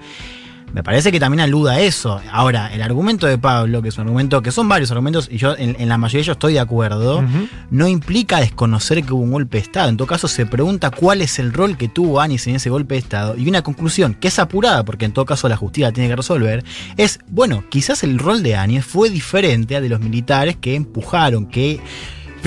Me 0.75 0.83
parece 0.83 1.13
que 1.13 1.21
también 1.21 1.41
aluda 1.41 1.75
a 1.75 1.81
eso. 1.81 2.21
Ahora, 2.33 2.75
el 2.75 2.83
argumento 2.83 3.29
de 3.29 3.39
Pablo, 3.39 3.81
que 3.81 3.91
es 3.91 3.97
un 3.97 4.03
argumento, 4.03 4.43
que 4.43 4.51
son 4.51 4.69
varios 4.69 4.91
argumentos, 4.91 5.29
y 5.31 5.39
yo 5.39 5.57
en, 5.57 5.77
en 5.79 5.89
la 5.89 5.99
mayoría 5.99 6.19
de 6.19 6.23
ellos 6.23 6.35
estoy 6.35 6.55
de 6.55 6.59
acuerdo, 6.59 7.23
no 7.71 7.87
implica 7.87 8.41
desconocer 8.41 9.05
que 9.05 9.13
hubo 9.13 9.23
un 9.23 9.31
golpe 9.31 9.59
de 9.59 9.63
Estado. 9.63 9.89
En 9.89 9.97
todo 9.97 10.09
caso, 10.09 10.27
se 10.27 10.47
pregunta 10.47 10.91
cuál 10.91 11.23
es 11.23 11.39
el 11.39 11.53
rol 11.53 11.77
que 11.77 11.87
tuvo 11.87 12.21
Áñez 12.21 12.49
en 12.49 12.57
ese 12.57 12.71
golpe 12.71 12.97
de 12.97 12.99
Estado. 12.99 13.37
Y 13.37 13.49
una 13.49 13.63
conclusión, 13.63 14.15
que 14.15 14.27
es 14.27 14.39
apurada, 14.41 14.85
porque 14.85 15.05
en 15.05 15.13
todo 15.13 15.25
caso 15.25 15.49
la 15.49 15.57
justicia 15.57 15.87
la 15.87 15.93
tiene 15.93 16.09
que 16.09 16.17
resolver, 16.17 16.65
es, 16.97 17.21
bueno, 17.29 17.63
quizás 17.69 18.03
el 18.03 18.19
rol 18.19 18.43
de 18.43 18.57
Áñez 18.57 18.85
fue 18.85 19.11
diferente 19.11 19.77
al 19.77 19.85
de 19.85 19.91
los 19.91 20.01
militares 20.01 20.57
que 20.61 20.75
empujaron, 20.75 21.47
que... 21.47 21.81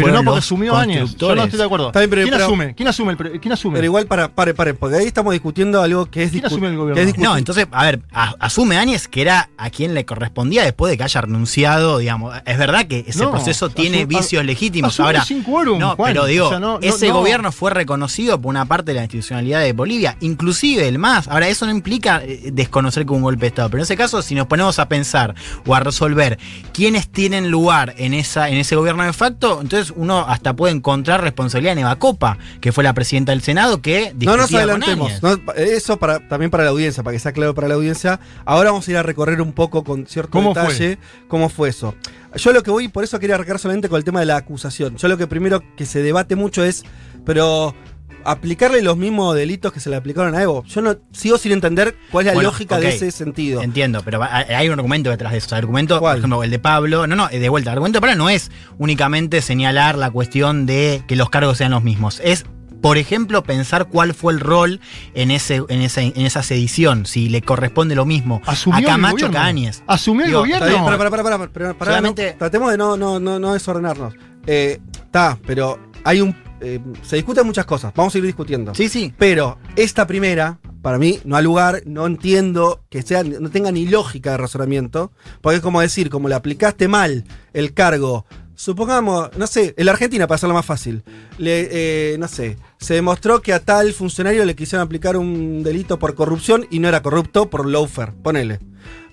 Pero 0.06 0.14
no 0.14 0.24
porque 0.24 0.40
asumió 0.40 0.76
Áñez. 0.76 1.16
Yo 1.18 1.36
no 1.36 1.44
estoy 1.44 1.58
de 1.60 1.66
acuerdo. 1.66 1.88
Está 1.88 2.00
bien, 2.00 2.10
pero- 2.10 2.22
¿Quién, 2.24 2.34
pero- 2.34 2.46
asume? 2.46 2.76
¿Quién 2.76 2.88
asume? 2.88 3.12
el 3.20 3.40
¿Quién 3.40 3.52
asume? 3.54 3.76
Pero 3.76 3.86
igual, 3.86 4.06
para, 4.08 4.30
pare, 4.30 4.54
pare, 4.54 4.74
porque 4.74 4.98
ahí 4.98 5.06
estamos 5.06 5.34
discutiendo 5.34 5.82
algo 5.82 6.06
que 6.06 6.24
es 6.24 6.32
¿Quién 6.32 6.46
asume 6.46 6.68
el 6.68 6.78
gobierno? 6.78 7.14
No, 7.18 7.38
entonces, 7.38 7.68
a 7.72 7.84
ver, 7.84 8.02
a- 8.12 8.36
asume 8.40 8.78
Áñez 8.78 9.08
que 9.08 9.22
era 9.22 9.50
a 9.58 9.70
quien 9.70 9.94
le 9.94 10.06
correspondía 10.06 10.64
después 10.64 10.92
de 10.92 10.98
que 10.98 11.04
haya 11.04 11.22
renunciado, 11.22 11.98
digamos. 11.98 12.36
Es 12.46 12.58
verdad 12.58 12.86
que 12.88 13.06
ese 13.08 13.24
No, 13.24 13.32
proceso 13.32 13.70
tiene 13.70 14.06
vicios 14.06 14.44
legítimos. 14.46 15.00
Ahora, 15.00 15.24
sin 15.24 15.44
quórum, 15.44 15.80
no, 15.80 15.96
Juan. 15.96 16.14
pero 16.14 16.26
digo, 16.26 16.48
O 16.48 16.50
sea, 16.50 16.60
no- 16.60 16.80
no- 16.80 16.80
ese 16.82 17.08
no. 17.10 17.16
gobierno 17.16 17.52
fue 17.52 17.72
reconocido 17.72 18.40
por 18.40 18.50
una 18.50 18.66
parte 18.66 18.92
de 18.92 18.96
la 18.96 19.02
institucionalidad 19.04 19.62
de 19.62 19.74
Bolivia, 19.74 20.18
inclusive 20.22 20.88
el 20.88 21.00
MAS. 21.00 21.28
Ahora, 21.28 21.48
eso 21.48 21.66
no 21.66 21.72
implica 21.72 22.22
eh, 22.24 22.50
desconocer 22.54 23.06
que 23.06 23.10
hubo 23.12 23.18
un 23.18 23.24
golpe 23.24 23.42
de 23.42 23.48
Estado, 23.48 23.70
pero 23.70 23.80
en 23.82 23.84
ese 23.84 23.98
caso, 23.98 24.22
si 24.22 24.36
nos 24.36 24.48
ponemos 24.48 24.80
a 24.80 24.88
pensar 24.88 25.34
o 25.66 25.74
a 25.76 25.80
resolver 25.80 26.38
quiénes 26.74 27.08
tienen 27.10 27.50
lugar 27.50 27.94
en, 27.98 28.14
esa, 28.14 28.50
en 28.50 28.58
ese 28.58 28.76
gobierno 28.76 29.04
de 29.04 29.14
facto, 29.14 29.60
entonces 29.62 29.87
uno 29.96 30.20
hasta 30.28 30.56
puede 30.56 30.74
encontrar 30.74 31.22
responsabilidad 31.22 31.74
en 31.74 31.80
Eva 31.80 31.98
Copa, 31.98 32.38
que 32.62 32.72
fue 32.72 32.84
la 32.84 32.94
presidenta 32.94 33.32
del 33.32 33.42
Senado, 33.42 33.82
que 33.82 34.14
No 34.20 34.38
nos 34.38 34.54
adelantemos. 34.54 35.22
No, 35.22 35.40
eso 35.56 35.98
para, 35.98 36.28
también 36.28 36.52
para 36.52 36.64
la 36.64 36.72
audiencia, 36.72 37.04
para 37.04 37.14
que 37.14 37.20
sea 37.20 37.32
claro 37.32 37.54
para 37.54 37.68
la 37.68 37.76
audiencia. 37.76 38.20
Ahora 38.46 38.72
vamos 38.72 38.88
a 38.88 38.92
ir 38.92 38.98
a 38.98 39.04
recorrer 39.04 39.42
un 39.42 39.54
poco 39.54 39.84
con 39.84 40.08
cierto 40.08 40.32
¿Cómo 40.32 40.54
detalle 40.54 40.98
cómo 41.28 41.50
fue 41.50 41.70
eso. 41.70 41.96
Yo 42.36 42.54
lo 42.54 42.64
que 42.64 42.72
voy, 42.72 42.88
por 42.88 43.04
eso 43.04 43.20
quería 43.20 43.36
arrancar 43.36 43.60
solamente 43.60 43.90
con 43.90 43.98
el 43.98 44.04
tema 44.04 44.20
de 44.20 44.26
la 44.26 44.38
acusación. 44.38 44.96
Yo 44.98 45.08
lo 45.08 45.18
que 45.18 45.28
primero 45.28 45.64
que 45.76 45.86
se 45.86 46.02
debate 46.02 46.36
mucho 46.36 46.64
es, 46.64 46.84
pero 47.26 47.74
aplicarle 48.24 48.82
los 48.82 48.98
mismos 48.98 49.36
delitos 49.36 49.72
que 49.72 49.80
se 49.80 49.90
le 49.90 49.96
aplicaron 49.96 50.36
a 50.36 50.42
Evo. 50.42 50.64
Yo 50.66 50.82
no 50.82 50.96
sigo 51.12 51.38
sin 51.38 51.52
entender 51.52 51.96
cuál 52.12 52.24
es 52.26 52.28
la 52.28 52.34
Bueno, 52.34 52.50
lógica 52.50 52.80
de 52.80 52.90
ese 52.90 53.12
sentido. 53.12 53.62
Entiendo, 53.62 54.02
pero 54.04 54.22
hay 54.24 54.68
un 54.68 54.74
argumento 54.74 55.10
detrás 55.10 55.32
de 55.32 55.38
eso. 55.40 55.56
El 55.56 55.60
argumento, 55.60 56.00
¿Cuál? 56.00 56.16
por 56.16 56.20
ejemplo, 56.20 56.44
el 56.44 56.52
de 56.52 56.60
Pablo, 56.60 57.08
no, 57.08 57.16
no, 57.16 57.28
de 57.28 57.50
vuelta, 57.50 57.72
el 57.72 57.74
argumento 57.78 57.98
de 57.98 58.02
Pablo 58.02 58.16
no 58.18 58.30
es 58.30 58.52
únicamente 58.78 59.42
señalar 59.42 59.98
la 59.98 60.12
cuestión 60.12 60.66
de 60.66 61.04
que 61.08 61.16
los 61.16 61.30
cargos 61.30 61.58
sean 61.58 61.72
los 61.72 61.84
mismos. 61.84 62.22
Es, 62.24 62.46
por 62.82 62.98
ejemplo, 62.98 63.42
pensar 63.44 63.88
cuál 63.88 64.14
fue 64.14 64.34
el 64.34 64.40
rol 64.40 64.80
en, 65.16 65.32
ese, 65.32 65.64
en, 65.68 65.82
esa, 65.82 66.02
en 66.02 66.22
esa 66.26 66.44
sedición, 66.44 67.06
si 67.08 67.28
le 67.28 67.42
corresponde 67.42 67.96
lo 67.96 68.06
mismo 68.06 68.40
Asumió 68.46 68.76
a 68.78 68.80
el 68.82 68.86
Camacho 68.86 69.14
gobierno. 69.16 69.32
que 69.32 69.38
a 69.38 69.44
Áñez. 69.46 69.84
Asumió 69.88 70.24
el 70.26 70.28
Digo, 70.30 70.40
gobierno. 70.42 70.66
Bien, 70.68 70.84
para, 70.86 70.98
para, 70.98 71.10
para, 71.10 71.24
para, 71.24 71.38
para, 71.52 71.74
para, 71.74 71.92
Solamente- 71.92 72.32
no, 72.34 72.38
tratemos 72.38 72.72
de 72.72 72.78
no, 72.78 72.96
no, 72.96 73.20
no, 73.20 73.40
no 73.40 73.54
desordenarnos. 73.54 74.14
Eh, 74.46 74.80
Está, 74.94 75.38
pero 75.48 75.80
hay 76.04 76.22
un. 76.22 76.36
Eh, 76.62 76.80
se 77.04 77.16
discuten 77.16 77.46
muchas 77.46 77.66
cosas. 77.66 77.94
Vamos 77.96 78.14
a 78.16 78.18
ir 78.18 78.24
discutiendo. 78.24 78.74
Sí, 78.76 78.90
sí. 78.90 79.14
Pero 79.18 79.58
esta 79.76 80.08
primera, 80.08 80.60
para 80.82 80.98
mí, 80.98 81.20
no 81.26 81.36
ha 81.36 81.42
lugar, 81.42 81.84
no 81.86 82.06
entiendo 82.06 82.84
que 82.90 83.02
sea, 83.02 83.24
no 83.24 83.50
tenga 83.50 83.72
ni 83.72 83.88
lógica 83.88 84.32
de 84.32 84.38
razonamiento, 84.38 85.12
porque 85.42 85.58
es 85.58 85.62
como 85.62 85.82
decir, 85.82 86.10
como 86.10 86.30
le 86.30 86.36
aplicaste 86.36 86.88
mal 86.88 87.26
el 87.54 87.74
cargo, 87.74 88.26
supongamos, 88.58 89.30
no 89.38 89.48
sé, 89.48 89.74
en 89.78 89.86
la 89.86 89.94
Argentina, 89.94 90.28
para 90.28 90.36
hacerlo 90.36 90.56
más 90.56 90.66
fácil, 90.66 91.04
le, 91.38 91.70
eh, 92.14 92.18
no 92.18 92.28
sé, 92.28 92.58
se 92.80 92.96
demostró 92.96 93.42
que 93.42 93.54
a 93.54 93.60
tal 93.60 93.94
funcionario 93.94 94.44
le 94.46 94.56
quisieron 94.56 94.86
aplicar 94.86 95.16
un 95.16 95.64
delito 95.64 96.00
por 96.00 96.16
corrupción 96.16 96.66
y 96.70 96.80
no 96.80 96.90
era 96.90 97.02
corrupto 97.02 97.50
por 97.50 97.68
lawfare, 97.68 98.14
ponele. 98.24 98.60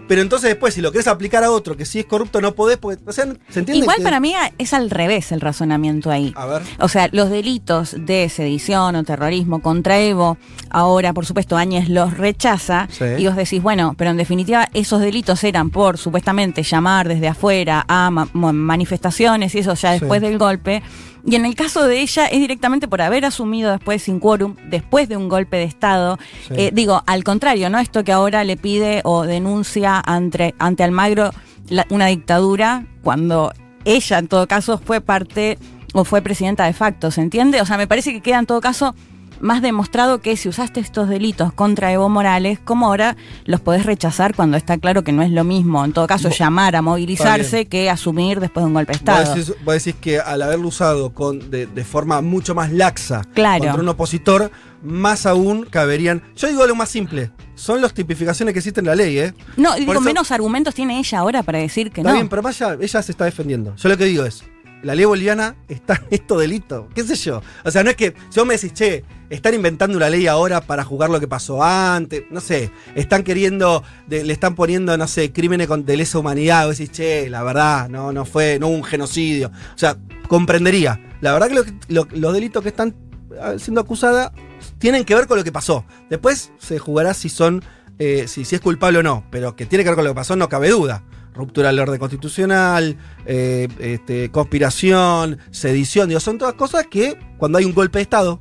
Pero 0.07 0.21
entonces 0.21 0.51
después, 0.51 0.75
si 0.75 0.81
lo 0.83 0.93
querés 0.93 1.07
aplicar 1.09 1.43
a 1.45 1.51
otro 1.51 1.77
que 1.77 1.85
sí 1.87 1.99
es 2.01 2.05
corrupto, 2.07 2.41
no 2.41 2.55
podés, 2.55 2.77
porque, 2.77 3.03
o 3.07 3.13
sea, 3.13 3.25
¿se 3.49 3.61
entiende? 3.61 3.79
Igual 3.79 3.97
que- 3.97 4.03
para 4.03 4.21
mí 4.21 4.35
es 4.59 4.75
al 4.75 4.91
revés 4.91 5.33
el 5.33 5.41
razonamiento 5.41 6.11
ahí. 6.11 6.33
A 6.37 6.45
ver. 6.47 6.63
O 6.79 6.89
sea, 6.89 7.09
los 7.13 7.31
delitos 7.31 7.97
de 7.99 8.29
sedición 8.29 8.97
o 8.97 9.05
terrorismo 9.05 9.63
contra 9.63 9.99
Evo, 10.01 10.37
ahora, 10.71 11.13
por 11.15 11.25
supuesto, 11.27 11.57
Áñez 11.57 11.89
los 11.89 12.17
rechaza. 12.19 12.87
Sí. 12.91 13.05
Y 13.19 13.27
vos 13.27 13.37
decís, 13.37 13.63
bueno, 13.63 13.95
pero 13.97 14.11
en 14.11 14.17
definitiva, 14.19 14.69
esos 14.75 15.01
delitos 15.01 15.43
eran 15.45 15.71
por 15.71 15.97
supuestamente 15.97 16.63
llamar 16.63 17.09
desde 17.09 17.29
afuera 17.29 17.85
a 17.89 18.11
ma- 18.11 18.29
manifestaciones 18.33 19.55
y 19.55 19.61
eso 19.61 19.75
ya 19.75 19.95
Sí. 19.95 20.01
después 20.01 20.21
del 20.21 20.39
golpe. 20.39 20.83
Y 21.27 21.37
en 21.37 21.47
el 21.47 21.55
caso 21.55 21.87
de 21.89 22.03
ella 22.03 22.27
es 22.27 22.39
directamente 22.39 22.87
por 22.87 23.01
haber 23.01 23.25
asumido 23.25 23.71
después 23.73 24.03
sin 24.03 24.21
quórum, 24.21 24.57
después 24.69 25.09
de 25.09 25.17
un 25.17 25.31
golpe 25.31 25.57
de 25.57 25.63
Estado. 25.65 26.19
Sí. 26.49 26.55
Eh, 26.55 26.71
digo, 26.75 27.03
al 27.07 27.25
contrario, 27.25 27.71
¿no? 27.71 27.79
Esto 27.79 28.05
que 28.05 28.13
ahora 28.13 28.45
le 28.45 28.59
pide 28.59 29.01
o 29.05 29.23
denuncia 29.23 29.94
ante, 30.05 30.55
ante 30.59 30.83
Almagro 30.85 31.31
la- 31.69 31.87
una 31.91 32.07
dictadura 32.07 32.87
cuando 33.03 33.53
ella 33.85 34.19
en 34.19 34.29
todo 34.29 34.47
caso 34.47 34.79
fue 34.79 35.01
parte 35.01 35.59
o 35.93 36.05
fue 36.05 36.23
presidenta 36.23 36.65
de 36.65 36.73
facto, 36.73 37.11
¿se 37.11 37.21
entiende? 37.21 37.61
O 37.61 37.67
sea, 37.67 37.77
me 37.77 37.87
parece 37.87 38.13
que 38.13 38.21
queda 38.21 38.39
en 38.39 38.47
todo 38.47 38.61
caso 38.61 38.95
más 39.41 39.61
demostrado 39.63 40.21
que 40.21 40.37
si 40.37 40.49
usaste 40.49 40.81
estos 40.81 41.09
delitos 41.09 41.53
contra 41.53 41.93
Evo 41.93 42.09
Morales, 42.09 42.59
como 42.65 42.87
ahora 42.87 43.17
los 43.45 43.61
podés 43.61 43.85
rechazar 43.85 44.35
cuando 44.35 44.57
está 44.57 44.79
claro 44.79 45.03
que 45.05 45.13
no 45.13 45.23
es 45.23 45.31
lo 45.31 45.45
mismo, 45.45 45.85
en 45.85 45.93
todo 45.93 46.07
caso, 46.07 46.29
Vos- 46.29 46.39
llamar 46.39 46.77
a 46.77 46.83
movilizarse 46.83 47.67
que 47.67 47.91
asumir 47.91 48.41
después 48.41 48.63
de 48.65 48.69
un 48.69 48.75
golpe 48.75 48.93
de 48.93 48.99
Vos 48.99 49.09
Estado. 49.21 49.35
decís, 49.35 49.55
vos 49.65 49.75
decís 49.75 49.95
que 50.01 50.19
al 50.21 50.41
haberlo 50.41 50.69
usado 50.69 51.13
con, 51.13 51.51
de, 51.51 51.67
de 51.67 51.85
forma 51.85 52.23
mucho 52.23 52.55
más 52.55 52.73
laxa 52.73 53.23
Claro. 53.35 53.65
contra 53.65 53.83
un 53.83 53.89
opositor, 53.89 54.51
más 54.85 55.27
aún 55.27 55.65
caberían. 55.69 56.23
Yo 56.37 56.49
digo 56.49 56.67
lo 56.67 56.75
más 56.75 56.89
simple. 56.91 57.31
Son 57.57 57.81
las 57.81 57.95
tipificaciones 57.95 58.53
que 58.53 58.59
existen 58.61 58.85
en 58.85 58.89
la 58.91 58.95
ley, 58.97 59.19
¿eh? 59.19 59.35
No, 59.57 59.71
Por 59.71 59.79
digo, 59.79 59.93
eso- 59.95 60.01
menos 60.03 60.31
argumentos 60.31 60.75
tiene 60.75 60.99
ella 60.99 61.19
ahora 61.19 61.43
para 61.43 61.59
decir 61.59 61.91
que 61.91 62.01
Está 62.03 62.11
no. 62.11 62.17
bien, 62.17 62.29
pero 62.29 62.43
más 62.43 62.61
allá, 62.61 62.77
ella 62.81 63.03
se 63.03 63.13
está 63.13 63.25
defendiendo. 63.25 63.75
Yo 63.77 63.89
lo 63.89 63.97
que 63.97 64.05
digo 64.05 64.25
es, 64.25 64.45
la 64.83 64.95
ley 64.95 65.05
boliviana 65.07 65.57
está 65.69 65.95
en 65.95 66.07
estos 66.11 66.39
delitos. 66.41 66.87
¿Qué 66.95 67.03
sé 67.05 67.15
yo? 67.17 67.43
O 67.65 67.71
sea, 67.71 67.83
no 67.83 67.91
es 67.91 67.97
que 67.97 68.15
si 68.29 68.39
vos 68.41 68.47
me 68.47 68.55
decís, 68.55 68.73
che, 68.75 69.05
están 69.31 69.55
inventando 69.55 69.97
una 69.97 70.11
ley 70.11 70.27
ahora 70.27 70.61
para 70.61 70.85
jugar 70.85 71.09
lo 71.11 71.19
que 71.21 71.27
pasó 71.27 71.63
antes. 71.63 72.25
No 72.31 72.41
sé, 72.41 72.71
están 72.95 73.23
queriendo, 73.23 73.83
de- 74.07 74.25
le 74.25 74.33
están 74.35 74.55
poniendo, 74.55 74.95
no 74.99 75.07
sé, 75.09 75.33
crímenes 75.33 75.69
con, 75.69 75.87
de 75.87 75.97
lesa 75.97 76.19
humanidad. 76.19 76.67
Vos 76.67 76.77
decís, 76.77 76.95
che, 76.95 77.31
la 77.31 77.43
verdad, 77.43 77.89
no, 77.89 78.13
no 78.13 78.27
fue, 78.27 78.59
no 78.61 78.67
hubo 78.69 78.75
un 78.77 78.85
genocidio. 78.85 79.51
O 79.75 79.79
sea, 79.79 79.97
comprendería. 80.29 81.01
La 81.23 81.33
verdad 81.33 81.49
que 81.49 81.55
lo- 81.55 81.65
lo- 82.05 82.09
los 82.11 82.35
delitos 82.35 82.63
que 82.63 82.69
están 82.69 82.95
ah, 83.41 83.55
siendo 83.59 83.81
acusadas 83.81 84.33
tienen 84.79 85.05
que 85.05 85.15
ver 85.15 85.27
con 85.27 85.39
lo 85.39 85.45
que 85.45 85.53
pasó. 85.53 85.85
Después 86.11 86.53
se 86.59 86.79
jugará 86.79 87.15
si 87.15 87.29
son, 87.29 87.63
eh, 87.99 88.27
si, 88.29 88.43
es 88.43 88.61
culpable 88.61 88.99
o 88.99 89.03
no, 89.03 89.25
pero 89.31 89.57
que 89.57 89.67
tiene 89.67 89.85
que 89.85 89.91
ver 89.91 89.97
con 89.97 90.05
lo 90.05 90.11
que 90.11 90.17
pasó 90.17 90.37
no 90.37 90.49
cabe 90.49 90.71
duda. 90.71 91.05
Ruptura 91.35 91.69
del 91.69 91.81
orden 91.81 91.99
constitucional, 91.99 92.97
eh, 93.27 93.67
este, 93.81 94.31
conspiración, 94.31 95.39
sedición, 95.51 96.09
digo, 96.09 96.21
son 96.21 96.39
todas 96.39 96.55
cosas 96.55 96.87
que 96.87 97.19
cuando 97.39 97.59
hay 97.59 97.65
un 97.65 97.75
golpe 97.75 97.99
de 97.99 98.03
Estado, 98.03 98.41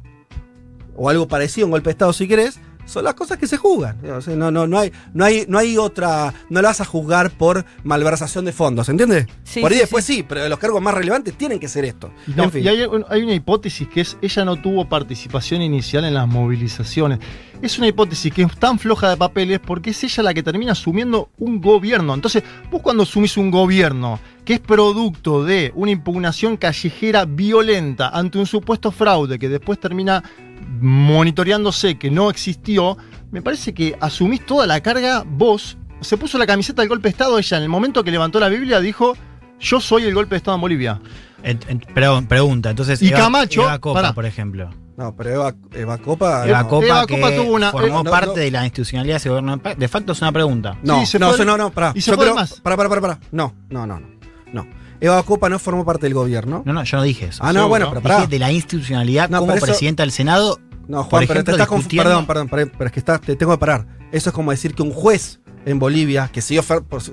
o 0.95 1.09
algo 1.09 1.27
parecido 1.27 1.65
a 1.65 1.67
un 1.67 1.71
golpe 1.71 1.89
de 1.89 1.93
Estado 1.93 2.13
si 2.13 2.27
querés, 2.27 2.59
son 2.85 3.03
las 3.03 3.13
cosas 3.13 3.37
que 3.37 3.47
se 3.47 3.57
juzgan. 3.57 3.97
No, 4.37 4.51
no, 4.51 4.67
no, 4.67 4.79
hay, 4.79 4.91
no, 5.13 5.25
hay, 5.25 5.45
no 5.47 5.57
hay 5.57 5.77
otra, 5.77 6.33
no 6.49 6.61
la 6.61 6.69
vas 6.69 6.81
a 6.81 6.85
juzgar 6.85 7.31
por 7.31 7.65
malversación 7.83 8.45
de 8.45 8.51
fondos, 8.51 8.89
¿entiendes? 8.89 9.27
Sí, 9.43 9.61
por 9.61 9.71
ahí 9.71 9.77
sí, 9.77 9.81
después 9.81 10.05
sí. 10.05 10.25
pero 10.27 10.47
los 10.49 10.59
cargos 10.59 10.81
más 10.81 10.93
relevantes 10.93 11.37
tienen 11.37 11.59
que 11.59 11.67
ser 11.67 11.85
esto. 11.85 12.11
Y, 12.27 12.31
no, 12.31 12.43
en 12.43 12.51
fin. 12.51 12.63
y 12.63 12.67
hay, 12.67 12.85
hay 13.09 13.23
una 13.23 13.33
hipótesis 13.33 13.87
que 13.87 14.01
es, 14.01 14.17
ella 14.21 14.45
no 14.45 14.55
tuvo 14.57 14.87
participación 14.87 15.61
inicial 15.61 16.05
en 16.05 16.13
las 16.13 16.27
movilizaciones. 16.27 17.19
Es 17.61 17.77
una 17.77 17.87
hipótesis 17.87 18.33
que 18.33 18.41
es 18.41 18.57
tan 18.57 18.77
floja 18.77 19.09
de 19.09 19.17
papeles 19.17 19.59
porque 19.59 19.91
es 19.91 20.03
ella 20.03 20.23
la 20.23 20.33
que 20.33 20.43
termina 20.43 20.73
asumiendo 20.73 21.29
un 21.37 21.61
gobierno. 21.61 22.13
Entonces, 22.13 22.43
vos 22.69 22.81
cuando 22.81 23.03
asumís 23.03 23.37
un 23.37 23.51
gobierno 23.51 24.19
que 24.45 24.55
es 24.55 24.59
producto 24.59 25.43
de 25.43 25.71
una 25.75 25.91
impugnación 25.91 26.57
callejera 26.57 27.25
violenta 27.25 28.09
ante 28.09 28.37
un 28.37 28.45
supuesto 28.45 28.91
fraude 28.91 29.39
que 29.39 29.47
después 29.49 29.79
termina 29.79 30.23
monitoreándose 30.81 31.97
que 31.97 32.11
no 32.11 32.29
existió, 32.29 32.97
me 33.31 33.41
parece 33.41 33.73
que 33.73 33.95
asumís 33.99 34.45
toda 34.45 34.67
la 34.67 34.81
carga 34.81 35.23
vos. 35.25 35.77
Se 36.01 36.17
puso 36.17 36.37
la 36.37 36.45
camiseta 36.45 36.81
del 36.81 36.89
golpe 36.89 37.03
de 37.07 37.11
Estado 37.11 37.37
ella 37.39 37.57
en 37.57 37.63
el 37.63 37.69
momento 37.69 38.03
que 38.03 38.11
levantó 38.11 38.39
la 38.39 38.49
Biblia 38.49 38.79
dijo 38.79 39.15
yo 39.59 39.79
soy 39.79 40.03
el 40.03 40.13
golpe 40.13 40.31
de 40.31 40.37
Estado 40.37 40.55
en 40.55 40.61
Bolivia. 40.61 40.99
Perdón, 41.93 42.27
pregunta, 42.27 42.69
entonces. 42.69 43.01
Y 43.01 43.11
Camacho, 43.11 43.61
Eva 43.63 43.79
Copa, 43.79 44.13
por 44.13 44.25
ejemplo. 44.25 44.69
No, 44.97 45.15
pero 45.15 45.29
Eva, 45.31 45.55
Eva 45.73 45.97
Copa. 45.97 46.47
Eva 46.47 46.63
no. 46.63 46.69
Copa, 46.69 46.85
Eva 46.85 47.05
que 47.07 47.15
Copa 47.19 47.35
tuvo 47.35 47.53
una- 47.53 47.71
formó 47.71 48.01
eh, 48.01 48.03
no, 48.03 48.11
parte 48.11 48.27
no. 48.27 48.33
de 48.35 48.51
la 48.51 48.63
institucionalidad 48.65 49.15
de 49.15 49.17
ese 49.17 49.29
gobierno. 49.29 49.57
de 49.57 49.87
facto 49.87 50.11
es 50.11 50.21
una 50.21 50.31
pregunta. 50.31 50.77
No, 50.83 50.99
Sí, 50.99 51.05
se 51.07 51.19
no, 51.19 51.35
no, 51.37 51.57
no, 51.57 51.69
pará. 51.71 51.93
y 51.95 52.01
se 52.01 52.11
Yo 52.11 52.15
fue 52.17 52.25
creo, 52.25 52.35
más. 52.35 52.59
Pará, 52.61 52.77
pará, 52.77 52.89
pará, 52.89 53.01
pará. 53.01 53.19
No, 53.31 53.53
no, 53.69 53.87
no, 53.87 53.99
no. 53.99 54.07
No. 54.53 54.65
Eva 55.01 55.21
Copa 55.23 55.49
no 55.49 55.59
formó 55.59 55.83
parte 55.83 56.05
del 56.05 56.13
gobierno. 56.13 56.63
No, 56.65 56.71
no, 56.71 56.83
yo 56.85 56.95
no 56.97 57.03
dije 57.03 57.25
eso. 57.25 57.43
ah, 57.43 57.51
no, 57.51 57.67
bueno, 57.67 57.91
pero 58.01 58.15
Dije 58.15 58.27
de 58.27 58.39
la 58.39 58.51
institucionalidad 58.53 59.29
No, 59.29 59.39
como 59.39 59.51
eso- 59.53 59.65
presidenta 59.65 60.03
del 60.03 60.11
Senado. 60.11 60.59
No, 60.87 60.99
por 61.01 61.09
Juan, 61.09 61.27
pero 61.27 61.43
te 61.43 61.51
estás 61.51 61.67
discutiendo- 61.69 62.03
Perdón, 62.09 62.25
perdón, 62.25 62.47
perdón, 62.49 62.71
pero 62.77 62.85
es 62.87 62.91
que 62.93 62.99
estás, 62.99 63.19
te 63.21 63.35
tengo 63.35 63.51
que 63.53 63.57
parar. 63.57 63.85
Eso 64.11 64.29
es 64.29 64.33
como 64.35 64.51
decir 64.51 64.73
que 64.75 64.81
un 64.83 64.91
juez 64.91 65.39
en 65.65 65.79
Bolivia, 65.79 66.29
que 66.31 66.41
siguió 66.41 66.63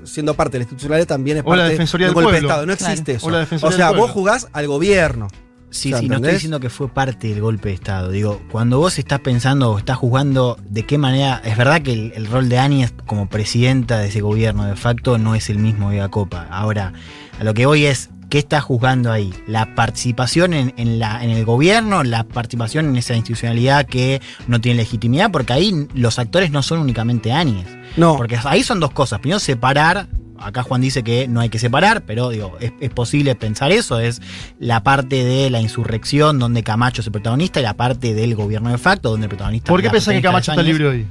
siendo 0.03 0.33
parte 0.35 0.53
de 0.53 0.59
la 0.59 0.63
institucionalidad, 0.63 1.07
también 1.07 1.37
es 1.37 1.43
O 1.45 1.51
la 1.55 1.63
parte 1.63 1.71
Defensoría 1.71 2.07
un 2.09 2.13
del 2.15 2.23
golpe 2.23 2.39
de. 2.39 2.45
Estado. 2.47 2.65
No 2.65 2.75
Claro. 2.77 2.91
existe 2.93 3.11
eso. 3.13 3.27
O 3.27 3.29
la 3.31 3.39
Defensoría 3.39 3.73
O 3.73 3.77
sea, 3.77 3.87
del 3.89 3.97
vos 3.97 4.11
jugás 4.11 4.47
al 4.53 4.67
gobierno. 4.67 5.27
Sí, 5.69 5.87
O 5.87 5.91
sea, 5.95 5.99
sí, 6.01 6.09
no 6.09 6.15
estoy 6.17 6.33
diciendo 6.33 6.59
que 6.59 6.69
fue 6.69 6.89
parte 6.89 7.29
del 7.29 7.39
golpe 7.39 7.69
de 7.69 7.75
Estado. 7.75 8.09
Digo, 8.11 8.41
cuando 8.51 8.77
vos 8.77 8.99
estás 8.99 9.21
pensando 9.21 9.71
o 9.71 9.77
estás 9.77 9.95
jugando 9.97 10.57
de 10.69 10.85
qué 10.85 10.97
manera. 10.97 11.41
Es 11.45 11.55
verdad 11.57 11.81
que 11.81 11.93
el, 11.93 12.11
el 12.13 12.27
rol 12.27 12.49
de 12.49 12.59
Áñez 12.59 12.93
como 13.05 13.29
presidenta 13.29 13.99
de 13.99 14.09
ese 14.09 14.19
gobierno 14.19 14.65
de 14.65 14.75
facto 14.75 15.17
no 15.17 15.33
es 15.33 15.49
el 15.49 15.59
mismo 15.59 15.91
de 15.91 15.99
la 15.99 16.09
Copa. 16.09 16.45
Ahora, 16.51 16.91
a 17.39 17.43
lo 17.43 17.53
que 17.53 17.65
voy 17.65 17.85
es. 17.85 18.09
¿Qué 18.29 18.37
está 18.39 18.61
juzgando 18.61 19.11
ahí? 19.11 19.33
¿La 19.45 19.75
participación 19.75 20.53
en, 20.53 20.73
en 20.77 20.99
la, 20.99 21.21
en 21.21 21.31
el 21.31 21.43
gobierno? 21.43 22.01
¿La 22.05 22.23
participación 22.23 22.85
en 22.85 22.95
esa 22.95 23.13
institucionalidad 23.13 23.85
que 23.85 24.21
no 24.47 24.61
tiene 24.61 24.77
legitimidad? 24.77 25.31
Porque 25.31 25.51
ahí 25.51 25.85
los 25.93 26.17
actores 26.17 26.49
no 26.49 26.63
son 26.63 26.79
únicamente 26.79 27.33
Áñez. 27.33 27.67
No. 27.97 28.15
Porque 28.15 28.39
ahí 28.45 28.63
son 28.63 28.79
dos 28.79 28.91
cosas. 28.91 29.19
Primero, 29.19 29.39
separar. 29.39 30.07
Acá 30.39 30.63
Juan 30.63 30.79
dice 30.79 31.03
que 31.03 31.27
no 31.27 31.41
hay 31.41 31.49
que 31.49 31.59
separar, 31.59 32.03
pero 32.03 32.29
digo, 32.29 32.55
es, 32.61 32.71
es 32.79 32.89
posible 32.89 33.35
pensar 33.35 33.73
eso. 33.73 33.99
Es 33.99 34.21
la 34.59 34.81
parte 34.81 35.25
de 35.25 35.49
la 35.49 35.59
insurrección 35.59 36.39
donde 36.39 36.63
Camacho 36.63 37.01
es 37.01 37.07
el 37.07 37.11
protagonista 37.11 37.59
y 37.59 37.63
la 37.63 37.73
parte 37.75 38.13
del 38.13 38.33
gobierno 38.35 38.69
de 38.71 38.77
facto 38.77 39.09
donde 39.09 39.25
el 39.25 39.29
protagonista 39.29 39.67
¿Por 39.67 39.81
qué 39.81 39.89
pensás 39.89 40.13
que 40.13 40.21
Camacho 40.21 40.53
es 40.53 40.57
está 40.57 40.63
libre 40.63 40.87
hoy? 40.87 41.05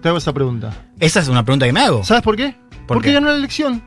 Te 0.00 0.08
hago 0.08 0.18
esa 0.18 0.32
pregunta. 0.32 0.72
Esa 1.00 1.18
es 1.18 1.26
una 1.26 1.44
pregunta 1.44 1.66
que 1.66 1.72
me 1.72 1.80
hago. 1.80 2.04
¿Sabes 2.04 2.22
por 2.22 2.36
qué? 2.36 2.54
¿Por 2.70 2.98
Porque 2.98 3.08
qué? 3.08 3.14
ganó 3.14 3.30
la 3.30 3.36
elección. 3.36 3.82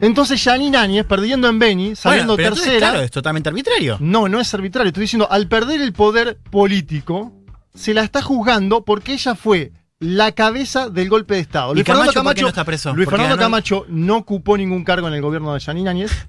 Entonces 0.00 0.42
Janine 0.42 0.76
Áñez, 0.76 1.06
perdiendo 1.06 1.48
en 1.48 1.58
Beni, 1.58 1.96
saliendo 1.96 2.34
Bueno, 2.34 2.50
pero 2.50 2.62
tercera. 2.62 2.78
claro, 2.78 3.00
es 3.00 3.10
totalmente 3.10 3.48
arbitrario. 3.48 3.96
No, 4.00 4.28
no 4.28 4.40
es 4.40 4.52
arbitrario. 4.52 4.88
Estoy 4.88 5.02
diciendo, 5.02 5.26
al 5.30 5.48
perder 5.48 5.80
el 5.80 5.92
poder 5.92 6.38
político, 6.50 7.32
se 7.74 7.94
la 7.94 8.02
está 8.02 8.20
juzgando 8.22 8.84
porque 8.84 9.14
ella 9.14 9.34
fue 9.34 9.72
la 9.98 10.32
cabeza 10.32 10.90
del 10.90 11.08
golpe 11.08 11.34
de 11.34 11.40
Estado. 11.40 11.74
¿Y 11.74 11.82
Camacho 11.82 12.22
por 12.22 12.34
qué 12.34 12.42
no 12.42 12.48
está 12.48 12.64
preso? 12.64 12.94
Luis 12.94 13.08
Fernando 13.08 13.36
ganó 13.36 13.46
Camacho 13.46 13.86
no 13.88 14.16
ocupó 14.18 14.58
ningún 14.58 14.84
cargo 14.84 15.08
en 15.08 15.14
el 15.14 15.22
gobierno 15.22 15.54
de 15.54 15.60
Janine 15.60 15.88
Áñez. 15.88 16.26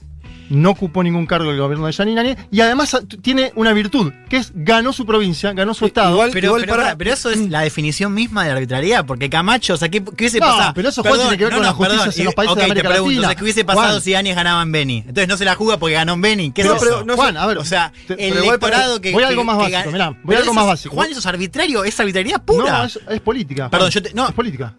No 0.50 0.72
ocupó 0.72 1.04
ningún 1.04 1.25
cargo 1.25 1.50
en 1.50 1.56
el 1.56 1.62
gobierno 1.62 1.88
de 1.88 1.94
Janine 1.94 2.20
Áñez. 2.22 2.38
Y 2.51 2.62
además 2.62 2.98
tiene 3.22 3.51
una 3.56 3.74
virtud, 3.74 4.12
que 4.30 4.38
es 4.38 4.51
ganó 4.56 4.94
su 4.94 5.06
provincia, 5.06 5.54
ganó 5.54 5.74
su 5.74 5.86
estado. 5.86 6.12
Igual- 6.13 6.32
Pero, 6.34 6.56
pero, 6.56 6.68
para- 6.68 6.84
pará, 6.84 6.98
pero 6.98 7.13
eso 7.13 7.30
es 7.30 7.50
la 7.50 7.62
definición 7.62 8.13
misma 8.13 8.44
de 8.44 8.50
la 8.50 8.56
arbitrariedad, 8.56 9.06
porque 9.06 9.30
Camacho, 9.30 9.74
o 9.74 9.77
sea, 9.77 9.89
¿qué, 9.89 10.04
qué 10.04 10.12
hubiese 10.25 10.39
No, 10.39 10.46
pasado? 10.48 10.72
pero 10.75 10.89
eso, 10.89 11.01
Juan, 11.04 11.20
tiene 11.20 11.38
que 11.38 11.44
ver 11.46 11.54
con 11.54 11.63
la 11.63 11.74
justicia 11.74 12.22
en 12.22 12.25
los 12.25 12.36
países 12.36 12.51
ok, 12.54 12.58
de 12.60 12.63
América 12.66 12.88
te 12.88 12.94
pregunto, 12.94 13.12
Latina. 13.13 13.27
o 13.27 13.30
sea, 13.30 13.36
¿qué 13.36 13.44
hubiese 13.44 13.66
pasado 13.66 13.88
Juan. 13.89 14.01
si 14.01 14.16
Áñez 14.16 14.36
ganaba 14.36 14.62
en 14.62 14.72
Beni? 14.72 14.98
Entonces 15.00 15.27
no 15.27 15.38
se 15.38 15.46
la 15.46 15.56
juega 15.56 15.77
porque 15.77 15.96
ganó 15.96 16.13
en 16.13 16.22
Beni. 16.22 16.51
¿Qué 16.51 16.62
Pero- 16.63 16.75
es 16.75 16.80
pero 16.82 16.96
eso? 16.98 17.06
no 17.06 17.16
Juan, 17.16 17.38
a 17.38 17.46
ver. 17.46 17.58
O 17.58 17.66
sea, 17.66 17.92
te- 18.08 18.13
el 18.27 18.38
electorado 18.38 19.01
que. 19.01 19.12
voy 19.12 19.24
a 19.24 19.27
algo 19.27 19.44
más 19.44 19.58
básico, 19.58 19.92
mirá, 19.92 20.16
voy 20.24 20.36
a 20.36 20.39
algo 20.39 20.54
más 20.54 20.66
básico. 20.66 20.96
Juan, 20.96 21.10
eso 21.10 21.20
es 21.20 21.25
arbitrario, 21.25 21.84
es 21.84 22.00
arbitrariedad 22.00 22.42
pura. 22.44 22.80
No, 22.80 23.13
es, 23.13 23.20
política. 23.22 23.70
Perdón, 23.70 23.89
yo 23.89 24.01
te- 24.01 24.13
no. 24.13 24.27
Es 24.27 24.34
política. 24.34 24.74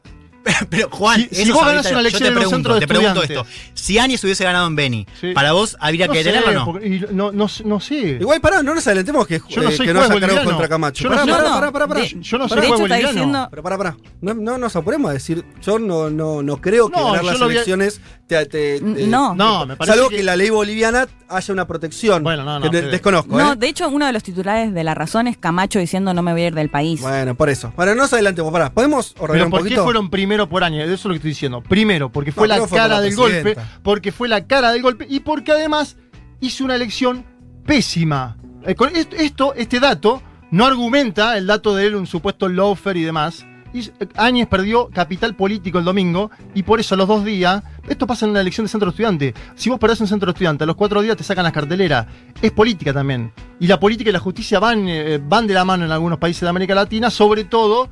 Pero 0.71 0.89
Juan, 0.91 1.21
Si- 1.31 1.45
si 1.45 1.51
vos 1.53 1.63
arbitrario. 1.63 1.91
una 1.91 2.01
elección 2.01 2.21
yo 2.21 2.25
te 2.25 2.27
en 2.29 2.33
un 2.33 2.35
pregunto, 2.39 2.57
centro 2.57 2.75
de 2.75 2.81
te 2.81 2.87
pregunto 2.89 3.23
esto. 3.23 3.47
Si 3.75 3.99
Áñez 3.99 4.23
hubiese 4.25 4.45
ganado 4.45 4.67
en 4.67 4.77
Beni, 4.77 5.07
Sí. 5.21 5.33
¿para 5.35 5.53
vos 5.53 5.77
habría 5.81 6.09
que 6.09 6.19
sé, 6.19 6.25
tenerlo 6.25 6.51
o 6.51 6.55
no? 6.55 6.65
porque- 6.65 6.87
y 6.89 7.01
no, 7.13 7.33
no, 7.33 7.47
no 7.65 7.81
sé. 7.81 7.95
Igual 8.21 8.41
pará, 8.41 8.63
no 8.63 8.75
nos 8.75 8.87
adelantemos 8.87 9.27
que, 9.27 9.41
Yo 9.49 9.63
no 9.63 9.69
eh, 9.69 9.77
soy 9.77 9.87
que 9.87 9.93
no 9.93 10.01
haya 10.01 10.09
cargo 10.09 10.21
boliviano. 10.27 10.51
contra 10.51 10.69
Camacho. 10.69 11.03
Yo 11.05 11.11
no 11.11 11.17
Pará, 11.17 11.23
soy- 11.25 11.33
pará, 11.33 11.43
No, 11.43 11.49
no, 11.51 11.61
pará, 11.61 11.73
pará, 11.73 11.87
pará. 11.89 12.01
de- 12.01 12.17
Yo 12.21 12.39
no 12.39 12.49
Pará, 12.49 12.63
soy 12.63 12.69
juez 12.69 12.81
boliviano. 12.81 13.13
diciendo. 13.13 13.47
Pero 13.51 13.63
pará, 13.63 13.79
pará. 13.79 13.97
No, 14.21 14.35
no 14.35 14.59
nos 14.59 14.77
apuremos 14.77 15.11
a 15.11 15.15
decir, 15.15 15.45
yo 15.63 15.79
no, 15.79 16.09
no, 16.11 16.43
no 16.43 16.57
creo 16.61 16.89
que 16.91 16.99
No, 16.99 17.07
ganar 17.13 17.25
las 17.25 17.41
elecciones 17.41 18.01
te, 18.29 18.47
te- 18.47 18.81
te- 18.81 19.07
No. 19.09 19.35
No, 19.35 19.67
me 19.67 19.75
parece 19.77 19.97
Salvo 19.97 20.11
que- 20.11 20.17
que... 20.19 20.23
la 20.23 20.37
ley 20.37 20.51
boliviana 20.51 21.09
haya 21.29 21.53
una 21.55 21.67
protección. 21.67 22.23
Bueno, 22.23 22.45
no, 22.45 22.61
no, 22.61 22.71
que 22.71 22.83
desconozco, 22.83 23.37
No, 23.37 23.55
¿eh? 23.55 23.57
de 23.57 23.67
hecho, 23.69 23.89
uno 23.89 24.07
de 24.07 24.13
los 24.13 24.23
titulares 24.23 24.73
de 24.73 24.85
La 24.85 24.95
Razón 24.95 25.27
es 25.27 25.37
Camacho 25.39 25.79
diciendo 25.79 26.13
no 26.15 26.23
me 26.23 26.33
voy 26.33 26.43
a 26.43 26.47
ir 26.49 26.55
del 26.55 26.69
país. 26.71 27.01
Bueno, 27.01 27.35
por 27.35 27.49
eso. 27.49 27.73
Bueno, 27.75 27.95
no 27.95 28.03
nos 28.03 28.13
adelantemos. 28.13 28.53
Pará, 28.53 28.71
¿podemos 28.73 29.15
ordenar 29.19 29.33
Pero 29.33 29.45
un 29.47 29.51
¿por 29.51 29.67
qué 29.69 29.77
fueron 29.77 30.11
primero 30.11 30.49
por 30.49 30.63
año? 30.63 30.83
Eso 30.83 30.93
es 30.93 31.05
lo 31.07 31.11
que 31.11 31.17
estoy 31.17 31.31
diciendo. 31.31 31.63
Primero, 31.63 32.11
porque 32.13 32.31
fue 32.31 32.47
No, 32.47 32.57
la 32.59 32.67
cara 32.69 32.89
la 32.89 33.01
del 33.01 33.17
golpe, 33.17 33.57
porque 33.83 34.13
fue 34.13 34.29
la 34.29 34.47
cara 34.47 34.71
del 34.73 34.83
golpe 34.83 35.07
y 35.09 35.21
porque 35.21 35.53
además 35.53 35.97
hizo 36.41 36.65
una 36.65 36.75
elección 36.77 37.25
pésima. 37.65 38.37
Eh, 38.67 38.75
Esto, 39.19 39.55
este 39.55 39.81
dato, 39.81 40.23
no 40.51 40.65
argumenta 40.67 41.37
el 41.37 41.47
dato 41.47 41.75
de 41.75 41.87
él, 41.87 41.95
un 41.97 42.07
supuesto 42.07 42.49
loafer 42.49 42.97
y 42.97 43.03
demás. 43.03 43.45
Eh, 43.75 43.91
Áñez 44.17 44.47
perdió 44.49 44.89
capital 44.89 45.37
político 45.37 45.79
el 45.79 45.85
domingo 45.85 46.31
y 46.55 46.63
por 46.63 46.81
eso 46.81 46.95
a 46.95 46.99
los 46.99 47.07
dos 47.07 47.25
días, 47.25 47.63
esto 47.89 48.07
pasa 48.07 48.25
en 48.27 48.31
una 48.33 48.41
elección 48.41 48.65
de 48.67 48.69
centro 48.71 48.91
estudiante. 48.91 49.35
Si 49.55 49.71
vos 49.71 49.79
perdés 49.79 50.01
un 50.01 50.07
centro 50.09 50.31
estudiante, 50.31 50.65
a 50.65 50.67
los 50.67 50.77
cuatro 50.77 51.01
días 51.03 51.17
te 51.17 51.25
sacan 51.25 51.45
las 51.45 51.53
carteleras. 51.53 52.07
Es 52.43 52.51
política 52.53 52.93
también. 52.93 53.33
Y 53.61 53.67
la 53.67 53.81
política 53.81 54.11
y 54.11 54.13
la 54.13 54.21
justicia 54.21 54.59
van, 54.61 54.89
eh, 54.89 55.19
van 55.23 55.47
de 55.47 55.55
la 55.55 55.65
mano 55.65 55.85
en 55.85 55.93
algunos 55.93 56.19
países 56.19 56.43
de 56.43 56.49
América 56.49 56.75
Latina, 56.75 57.11
sobre 57.11 57.45
todo 57.45 57.89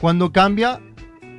cuando 0.00 0.32
cambia 0.32 0.80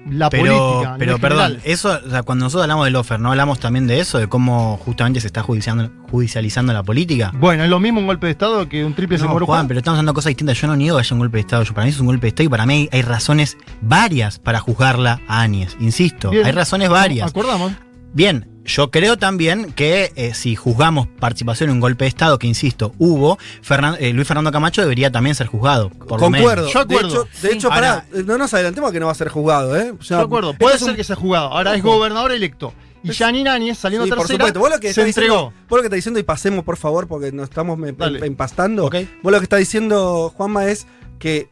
la 0.09 0.31
Pero, 0.31 0.57
política. 0.57 0.95
pero 0.97 1.19
perdón, 1.19 1.57
eso, 1.63 1.99
o 2.05 2.09
sea, 2.09 2.23
cuando 2.23 2.45
nosotros 2.45 2.63
hablamos 2.63 2.85
del 2.85 2.95
offer, 2.95 3.19
¿no 3.19 3.29
hablamos 3.29 3.59
también 3.59 3.85
de 3.85 3.99
eso? 3.99 4.17
De 4.17 4.25
cómo 4.27 4.77
justamente 4.83 5.21
se 5.21 5.27
está 5.27 5.43
judiciando- 5.43 5.91
judicializando 6.09 6.73
la 6.73 6.81
política. 6.81 7.31
Bueno, 7.35 7.63
es 7.63 7.69
lo 7.69 7.79
mismo 7.79 7.99
un 7.99 8.07
golpe 8.07 8.25
de 8.25 8.31
Estado 8.31 8.67
que 8.67 8.83
un 8.83 8.95
triple 8.95 9.19
No, 9.19 9.25
seguro 9.25 9.45
Juan, 9.45 9.67
pero 9.67 9.77
estamos 9.79 9.97
hablando 9.99 10.13
de 10.13 10.15
cosas 10.15 10.29
distintas. 10.31 10.59
Yo 10.59 10.65
no 10.67 10.75
niego 10.75 10.97
que 10.97 11.01
haya 11.01 11.13
un 11.13 11.19
golpe 11.19 11.37
de 11.37 11.41
Estado. 11.41 11.61
Yo, 11.63 11.73
para 11.75 11.85
mí 11.85 11.91
es 11.91 11.99
un 11.99 12.07
golpe 12.07 12.21
de 12.25 12.29
Estado 12.29 12.45
y 12.47 12.49
para 12.49 12.65
mí 12.65 12.89
hay 12.91 13.01
razones 13.03 13.57
varias 13.81 14.39
para 14.39 14.59
juzgarla 14.59 15.21
a 15.27 15.41
Áñez. 15.41 15.77
Insisto, 15.79 16.31
Bien. 16.31 16.47
hay 16.47 16.51
razones 16.51 16.89
varias. 16.89 17.29
Acordamos. 17.29 17.71
Bien, 18.13 18.47
yo 18.65 18.91
creo 18.91 19.17
también 19.17 19.71
que 19.73 20.11
eh, 20.15 20.33
si 20.33 20.55
juzgamos 20.55 21.07
participación 21.19 21.69
en 21.69 21.75
un 21.75 21.79
golpe 21.79 22.03
de 22.05 22.09
Estado, 22.09 22.37
que 22.37 22.47
insisto, 22.47 22.93
hubo, 22.97 23.37
Fernan- 23.65 23.95
eh, 23.99 24.11
Luis 24.13 24.27
Fernando 24.27 24.51
Camacho 24.51 24.81
debería 24.81 25.11
también 25.11 25.33
ser 25.35 25.47
juzgado. 25.47 25.89
Por 25.89 26.19
lo 26.19 26.29
menos. 26.29 26.45
Concuerdo. 26.47 26.69
Yo 26.71 26.79
acuerdo. 26.81 27.07
De 27.07 27.13
hecho, 27.13 27.27
de 27.41 27.49
Sí. 27.51 27.55
hecho 27.57 27.69
pará, 27.69 28.05
Ahora- 28.11 28.23
no 28.25 28.37
nos 28.37 28.53
adelantemos 28.53 28.91
que 28.91 28.99
no 28.99 29.05
va 29.05 29.13
a 29.13 29.15
ser 29.15 29.29
juzgado, 29.29 29.77
¿eh? 29.79 29.93
O 29.97 30.03
sea, 30.03 30.17
Yo 30.19 30.23
acuerdo. 30.25 30.53
Puede 30.53 30.77
ser 30.77 30.89
un- 30.89 30.95
que 30.97 31.03
sea 31.03 31.15
jugado. 31.15 31.47
Ahora 31.53 31.73
es 31.75 31.81
gobernador 31.83 32.31
electo. 32.33 32.73
Y 33.03 33.13
Janine 33.13 33.49
Áñez, 33.49 33.79
saliendo 33.79 34.05
Sí, 34.05 34.09
por 34.11 34.19
tercera, 34.19 34.37
supuesto. 34.45 34.59
Vos 34.59 34.69
lo 34.69 34.75
que 34.79 34.87
se 34.87 34.89
estás 34.91 35.05
diciendo, 35.07 35.33
entregó. 35.33 35.53
vos 35.69 35.77
lo 35.77 35.81
que 35.81 35.85
estás 35.87 35.97
diciendo, 35.97 36.19
y 36.19 36.23
pasemos 36.23 36.63
por 36.63 36.77
favor, 36.77 37.07
porque 37.07 37.31
nos 37.31 37.45
estamos 37.45 37.79
empastando. 38.21 38.85
Ok. 38.85 38.95
Vos 39.23 39.31
lo 39.31 39.39
que 39.39 39.43
estás 39.45 39.59
diciendo, 39.59 40.31
Juanma, 40.35 40.65
es 40.65 40.85
que 41.17 41.49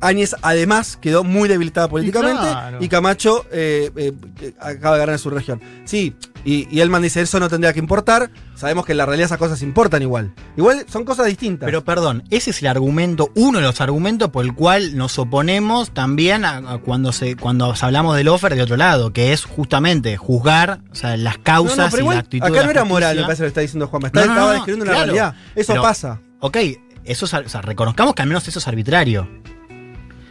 Áñez 0.00 0.34
además 0.42 0.96
quedó 1.00 1.24
muy 1.24 1.48
debilitada 1.48 1.88
políticamente 1.88 2.42
y, 2.46 2.50
claro. 2.50 2.78
Camacho 2.90 3.46
eh, 3.50 3.90
eh, 3.96 4.12
acaba 4.60 4.96
de 4.96 5.00
ganar 5.00 5.14
en 5.14 5.18
su 5.18 5.30
región. 5.30 5.60
Sí, 5.84 6.14
y, 6.44 6.68
y 6.70 6.80
Elman 6.80 7.02
dice, 7.02 7.20
eso 7.22 7.40
no 7.40 7.48
tendría 7.48 7.72
que 7.72 7.78
importar. 7.80 8.30
Sabemos 8.54 8.86
que 8.86 8.92
en 8.92 8.98
la 8.98 9.06
realidad 9.06 9.26
esas 9.26 9.38
cosas 9.38 9.62
importan 9.62 10.02
igual. 10.02 10.32
Igual 10.56 10.86
son 10.88 11.04
cosas 11.04 11.26
distintas. 11.26 11.66
Pero 11.66 11.84
perdón, 11.84 12.22
ese 12.30 12.50
es 12.50 12.60
el 12.62 12.68
argumento, 12.68 13.30
uno 13.34 13.58
de 13.58 13.64
los 13.64 13.80
argumentos 13.80 14.30
por 14.30 14.44
el 14.44 14.54
cual 14.54 14.96
nos 14.96 15.18
oponemos 15.18 15.90
también 15.90 16.44
a, 16.44 16.58
a 16.58 16.78
cuando 16.78 17.12
se 17.12 17.36
cuando 17.36 17.74
hablamos 17.80 18.16
del 18.16 18.28
offer 18.28 18.54
de 18.54 18.62
otro 18.62 18.76
lado, 18.76 19.12
que 19.12 19.32
es 19.32 19.44
justamente 19.44 20.16
juzgar 20.16 20.80
o 20.90 20.94
sea, 20.94 21.16
las 21.16 21.38
causas 21.38 21.76
no, 21.78 21.84
pero 21.90 21.96
y 21.96 22.00
igual, 22.00 22.16
la 22.16 22.20
actitud 22.20 22.46
acá 22.46 22.62
no 22.64 22.70
era 22.70 22.84
moral, 22.84 23.16
me 23.16 23.22
parece 23.22 23.42
lo 23.42 23.46
que 23.46 23.48
está 23.48 23.60
diciendo 23.62 23.88
Juanma. 23.88 24.08
Está, 24.08 24.24
No, 24.26 24.32
estaba 24.32 24.52
describiendo 24.52 24.84
una 24.84 24.92
claro. 24.92 25.06
realidad. 25.06 25.34
Eso 25.54 25.72
Pero- 25.72 25.82
pasa. 25.82 26.20
Ok, 26.40 26.56
eso 27.04 27.24
o 27.24 27.28
sea, 27.28 27.42
reconozcamos 27.62 28.14
que 28.14 28.22
al 28.22 28.28
menos 28.28 28.46
eso 28.46 28.58
es 28.58 28.68
arbitrario. 28.68 29.28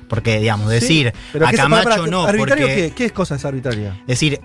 Porque, 0.07 0.39
digamos, 0.39 0.69
decir 0.69 1.07
a 1.09 1.49
¿qué 1.49 1.55
se- 1.57 1.63
Camacho 1.63 2.07
no, 2.07 2.25
¿Arbitrario 2.25 2.67
porque 2.67 2.81
qué? 2.89 2.93
¿Qué 2.95 3.05
es 3.05 3.11
cosa 3.11 3.35
es 3.35 3.45
arbitraria? 3.45 4.01
decir 4.07 4.39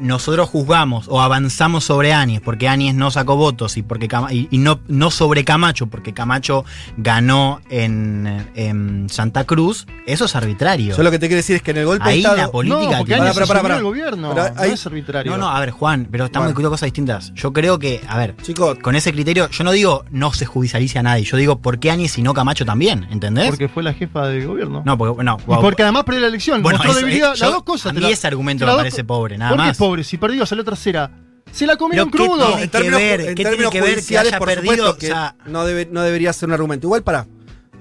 nosotros 0.00 0.48
juzgamos 0.48 1.06
o 1.08 1.20
avanzamos 1.20 1.84
sobre 1.84 2.12
Áñez 2.12 2.40
porque 2.44 2.68
Áñez 2.68 2.94
no 2.94 3.10
sacó 3.10 3.36
votos 3.36 3.76
y 3.76 3.82
porque 3.82 4.08
Cama- 4.08 4.32
y, 4.32 4.48
y 4.50 4.58
no, 4.58 4.80
no 4.88 5.10
sobre 5.10 5.44
Camacho 5.44 5.86
porque 5.86 6.12
Camacho 6.14 6.64
ganó 6.96 7.60
en, 7.70 8.50
en 8.54 9.08
Santa 9.08 9.44
Cruz, 9.44 9.86
eso 10.06 10.24
es 10.24 10.36
arbitrario. 10.36 10.96
Yo 10.96 11.02
lo 11.02 11.10
que 11.10 11.18
te 11.18 11.26
quiero 11.28 11.38
decir 11.38 11.56
es 11.56 11.62
que 11.62 11.70
en 11.70 11.78
el 11.78 11.86
golpe 11.86 12.04
Ahí 12.08 12.16
de 12.16 12.20
Estado. 12.22 12.36
la 12.36 12.50
política 12.50 12.80
no, 12.92 12.98
porque 12.98 13.14
tiene- 13.14 13.28
asumió 13.28 13.62
pará. 13.62 13.76
el 13.76 13.82
gobierno. 13.82 14.34
Pero 14.34 14.54
no 14.54 14.62
es 14.64 14.86
arbitrario. 14.86 15.32
No, 15.32 15.38
no, 15.38 15.48
a 15.48 15.60
ver, 15.60 15.70
Juan, 15.70 16.08
pero 16.10 16.24
estamos 16.26 16.44
Bueno. 16.44 16.48
discutiendo 16.50 16.70
cosas 16.70 16.86
distintas. 16.86 17.32
Yo 17.34 17.52
creo 17.52 17.78
que, 17.78 18.00
a 18.08 18.16
ver, 18.18 18.36
Chicos, 18.42 18.78
con 18.82 18.96
ese 18.96 19.12
criterio, 19.12 19.48
yo 19.50 19.64
no 19.64 19.72
digo 19.72 20.04
no 20.10 20.32
se 20.32 20.46
judicialice 20.46 20.98
a 20.98 21.02
nadie, 21.02 21.24
yo 21.24 21.36
digo 21.36 21.58
por 21.60 21.78
qué 21.78 21.90
Áñez 21.90 22.16
y 22.18 22.22
no 22.22 22.34
Camacho 22.34 22.64
también, 22.64 23.06
¿entendés? 23.10 23.48
Porque 23.48 23.68
fue 23.68 23.82
la 23.82 23.92
jefa 23.94 24.26
del 24.28 24.46
gobierno. 24.46 24.82
no, 24.84 24.96
porque, 24.98 25.22
no, 25.24 25.36
y 25.40 25.54
porque 25.60 25.82
además 25.82 26.04
perdió 26.04 26.22
la 26.22 26.28
elección. 26.28 26.62
Bueno, 26.62 26.78
mostró 26.78 26.92
eso, 26.92 27.00
debilidad. 27.00 27.34
eh, 27.34 27.38
las 27.40 27.50
dos 27.52 27.62
cosas. 27.64 27.86
a 27.90 27.94
te 27.94 28.00
mí 28.00 28.06
la- 28.06 28.10
ese 28.12 28.26
argumento 28.26 28.64
me 28.64 28.70
dos 28.72 28.80
parece 28.80 29.04
pobre, 29.04 29.38
nada 29.38 29.50
¿Por 29.50 29.58
qué 29.88 29.90
más. 29.90 30.00
pobre? 30.00 30.04
Si 30.04 30.16
perdió, 30.18 30.46
salió 30.46 30.64
tercera. 30.64 31.10
Se 31.52 31.66
la 31.66 31.76
comieron 31.76 32.10
Pero 32.10 32.24
¿qué 32.24 32.28
crudo. 32.30 32.46
tiene 32.46 32.62
en 32.62 32.68
que 32.68 32.68
términos, 32.78 33.00
ver? 33.00 33.20
en 33.20 33.34
¿Qué 33.34 33.42
términos 33.44 33.70
tiene 33.70 33.70
que 33.70 33.80
ver 33.80 33.88
que 33.90 33.94
judiciales, 34.02 34.32
haya 34.32 34.38
por 34.38 34.48
perdido? 34.48 34.74
supuesto 34.74 34.98
que 34.98 35.06
O 35.06 35.08
sea- 35.10 35.36
no, 35.46 35.64
debe- 35.66 35.88
no 35.90 36.02
debería 36.02 36.32
ser 36.32 36.48
un 36.48 36.52
argumento. 36.54 36.86
Igual 36.86 37.02
para. 37.02 37.26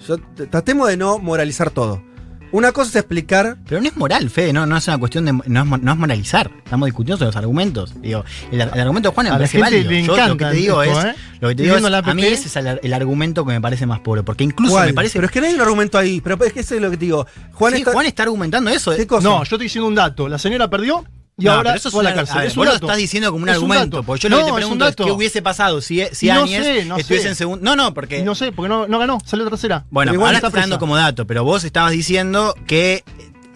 Yo, 0.08 0.17
t- 0.17 0.48
tratemos 0.48 0.88
de 0.88 0.96
no 0.98 1.20
moralizar 1.20 1.70
todo. 1.72 2.02
Una 2.54 2.72
cosa 2.72 2.91
es 2.91 2.96
explicar. 2.96 3.58
Pero 3.67 3.82
no 3.82 3.88
es 3.89 3.98
moral, 3.98 4.30
Fede, 4.30 4.54
no, 4.54 4.65
no 4.65 4.78
es 4.78 4.88
una 4.88 4.98
cuestión 4.98 5.26
de. 5.26 5.34
No 5.34 5.60
es, 5.60 5.65
mo- 5.65 5.78
no 5.78 5.91
es 5.91 5.98
moralizar. 5.98 6.50
Estamos 6.63 6.86
discutiendo 6.86 7.17
sobre 7.17 7.28
los 7.28 7.36
argumentos. 7.36 7.93
Digo, 8.02 8.24
el, 8.54 8.62
el 8.62 8.80
argumento 8.80 9.10
de 9.10 9.15
Juan 9.15 9.26
me 9.26 9.30
A 9.32 9.34
la 9.34 9.38
parece 9.39 9.58
gente 9.58 9.63
válido. 9.70 9.91
le 9.91 10.04
Yo 10.04 10.08
lo 10.08 10.15
que 10.15 10.22
encanta 10.22 10.50
te 10.52 10.56
digo 10.56 10.82
esto, 10.84 11.00
es. 11.00 11.06
¿eh? 11.08 11.15
Lo 11.41 11.50
que 11.50 11.56
te 11.56 11.63
digo 11.63 11.76
es. 11.76 11.82
Viviendo 11.82 11.89
la 11.89 11.98
A 11.98 12.13
mí 12.13 12.22
APP. 12.24 12.32
ese 12.34 12.48
es 12.48 12.56
el, 12.56 12.80
el 12.82 12.93
argumento 12.93 13.46
que 13.46 13.52
me 13.52 13.60
parece 13.60 13.86
más 13.86 14.00
pobre. 14.00 14.24
Porque 14.24 14.46
incluso 14.46 14.76
¿Cuál? 14.76 14.88
me 14.88 14.93
parece. 14.93 15.17
Pero 15.17 15.26
es 15.26 15.32
que 15.34 15.41
no 15.41 15.48
hay 15.48 15.56
un 15.56 15.62
argumento 15.62 15.98
ahí. 15.98 16.22
Pero 16.22 16.41
es 16.46 16.54
que 16.54 16.62
eso 16.62 16.74
es 16.74 16.82
lo 16.82 16.89
que 16.89 16.96
te 16.96 17.04
digo. 17.04 17.28
Juan 17.52 17.74
sí, 17.74 17.80
está. 17.80 17.91
Juan 17.91 18.06
está 18.06 18.24
argumentando 18.24 18.70
eso. 18.72 18.96
¿Qué 18.96 19.02
eh. 19.02 19.08
cosa? 19.08 19.28
No, 19.28 19.39
yo 19.39 19.43
estoy 19.43 19.60
diciendo 19.60 19.88
un 19.89 19.96
dato. 19.96 20.30
La 20.30 20.38
señora 20.39 20.70
perdió 20.70 21.04
y 21.39 21.45
No, 21.45 21.52
ahora 21.54 21.76
eso 21.76 21.89
es 21.89 21.93
la 21.93 22.00
una- 22.00 22.13
cárcel. 22.15 22.36
a 22.36 22.39
ver, 22.39 22.47
es 22.47 22.54
un 22.58 22.62
vos 22.62 22.67
lo 22.67 22.73
estás 22.73 22.97
diciendo 22.97 23.32
como 23.32 23.43
un 23.43 23.50
Es 23.50 23.56
argumento. 23.56 24.02
Porque 24.04 24.21
yo 24.23 24.30
lo 24.30 24.38
que 24.38 24.41
No, 24.41 24.47
te 24.47 24.54
pregunto 24.56 24.88
es, 24.88 24.95
qué 24.95 25.12
hubiese 25.12 25.41
pasado 25.43 25.82
si, 25.82 26.04
si 26.12 26.28
No 26.28 26.41
Áñez 26.43 26.65
sé, 26.65 26.86
no 26.86 26.97
estuviese 26.97 27.23
sé. 27.26 27.30
en 27.30 27.36
segundo. 27.36 27.63
No, 27.63 27.76
no, 27.76 27.93
porque. 27.93 28.23
No 28.23 28.34
sé, 28.34 28.52
porque 28.52 28.69
no, 28.69 28.88
no 28.88 28.97
ganó, 29.00 29.19
salió 29.23 29.47
tercera. 29.47 29.86
Bueno, 29.91 30.12
ahora 30.19 30.38
está 30.38 30.50
dando 30.50 30.80
como 30.80 30.95
dato, 30.95 31.28
pero 31.28 31.43
vos 31.43 31.63
estabas 31.63 31.91
diciendo 31.91 32.56
que 32.65 33.04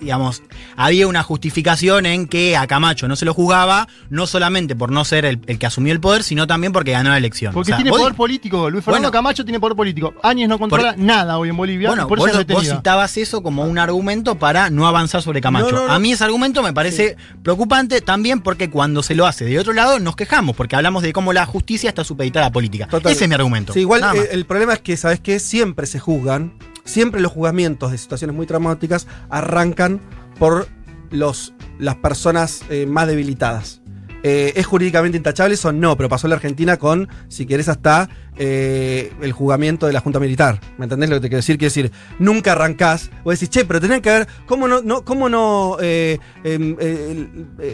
digamos, 0.02 0.42
había 0.76 1.08
una 1.08 1.24
justificación 1.24 2.06
en 2.06 2.28
que 2.28 2.58
a 2.58 2.68
Camacho 2.68 3.08
no 3.08 3.16
se 3.16 3.24
lo 3.26 3.34
juzgaba, 3.34 3.88
no 4.10 4.28
solamente 4.28 4.76
por 4.76 4.92
no 4.92 5.06
ser 5.06 5.26
el, 5.26 5.40
el 5.48 5.60
que 5.60 5.66
asumió 5.66 5.94
el 5.94 6.00
poder, 6.00 6.24
sino 6.24 6.48
también 6.48 6.74
porque 6.74 6.92
ganó 6.92 7.12
la 7.12 7.18
elección. 7.18 7.54
Porque 7.54 7.72
O 7.72 7.74
sea, 7.74 7.78
tiene 7.78 7.92
vos- 7.92 8.00
poder 8.02 8.16
político. 8.16 8.70
Luis 8.70 8.84
Fernando 8.84 9.08
Bueno. 9.10 9.12
Camacho 9.12 9.44
tiene 9.46 9.60
poder 9.60 9.76
político. 9.78 10.14
Áñez 10.24 10.50
no 10.50 10.58
controla 10.60 10.96
nada 10.98 11.38
hoy 11.38 11.50
en 11.50 11.58
Bolivia. 11.58 11.90
Bueno, 11.90 12.08
por 12.08 12.18
vos, 12.20 12.28
eso 12.30 12.40
es 12.42 12.48
vos 12.48 12.56
detenida. 12.58 12.76
citabas 12.78 13.16
eso 13.18 13.44
como 13.44 13.64
un 13.66 13.78
argumento 13.78 14.38
para 14.40 14.70
no 14.70 14.88
avanzar 14.88 15.22
sobre 15.22 15.40
Camacho. 15.42 15.72
No, 15.72 15.82
no, 15.82 15.88
no. 15.88 15.94
A 15.94 16.00
mí 16.00 16.12
ese 16.12 16.24
argumento 16.24 16.64
me 16.64 16.74
parece 16.74 17.16
preocupante 17.44 18.02
también 18.02 18.42
porque 18.42 18.70
cuando 18.70 19.04
se 19.04 19.16
lo 19.16 19.26
hace 19.28 19.46
de 19.46 19.60
otro 19.60 19.74
lado 19.74 20.00
nos 20.00 20.16
quejamos, 20.16 20.56
porque 20.56 20.76
hablamos 20.76 21.04
de 21.04 21.14
cómo 21.14 21.34
la 21.34 21.46
justicia 21.46 21.90
está 21.90 22.04
supeditada 22.04 22.46
a 22.46 22.50
la 22.50 22.54
política. 22.54 22.88
Total. 22.88 23.12
Ese 23.12 23.26
es 23.26 23.30
mi 23.30 23.36
argumento. 23.36 23.74
Sí, 23.74 23.82
igual 23.82 24.02
eh, 24.16 24.30
el 24.32 24.46
problema 24.46 24.74
es 24.74 24.80
que, 24.80 24.98
¿sabes 24.98 25.20
qué? 25.20 25.40
Siempre 25.40 25.86
se 25.86 26.00
juzgan, 26.00 26.54
siempre 26.86 27.20
los 27.22 27.32
juzgamientos 27.34 27.92
de 27.92 27.98
situaciones 27.98 28.36
muy 28.36 28.46
traumáticas 28.48 29.06
arrancan 29.30 29.91
por 30.40 30.68
los, 31.10 31.54
las 31.80 31.96
personas 31.96 32.62
eh, 32.70 32.86
más 32.86 33.08
debilitadas. 33.08 33.80
Eh, 34.24 34.54
¿Es 34.56 34.68
jurídicamente 34.68 35.18
intachable 35.18 35.56
eso? 35.56 35.72
No, 35.72 35.98
pero 35.98 36.08
pasó 36.08 36.28
en 36.28 36.30
la 36.30 36.36
Argentina 36.36 36.78
con, 36.78 37.10
si 37.28 37.48
querés, 37.48 37.68
hasta 37.70 38.08
eh, 38.38 39.12
el 39.20 39.32
juzgamiento 39.32 39.88
de 39.88 39.94
la 39.94 40.00
Junta 40.00 40.20
Militar. 40.20 40.60
¿Me 40.78 40.86
entendés 40.86 41.10
lo 41.10 41.16
que 41.16 41.22
te 41.22 41.30
quiero 41.30 41.38
decir? 41.40 41.58
Quiero 41.58 41.70
decir, 41.74 41.92
nunca 42.20 42.52
arrancás, 42.52 43.10
vos 43.24 43.34
decís, 43.34 43.50
che, 43.50 43.66
pero 43.66 43.82
tenés 43.82 44.02
que 44.02 44.12
ver, 44.12 44.28
¿cómo 44.46 44.68
no, 44.68 44.84
no, 44.84 45.04
cómo 45.04 45.28
no 45.28 45.78
eh, 45.82 46.20
em, 46.44 46.76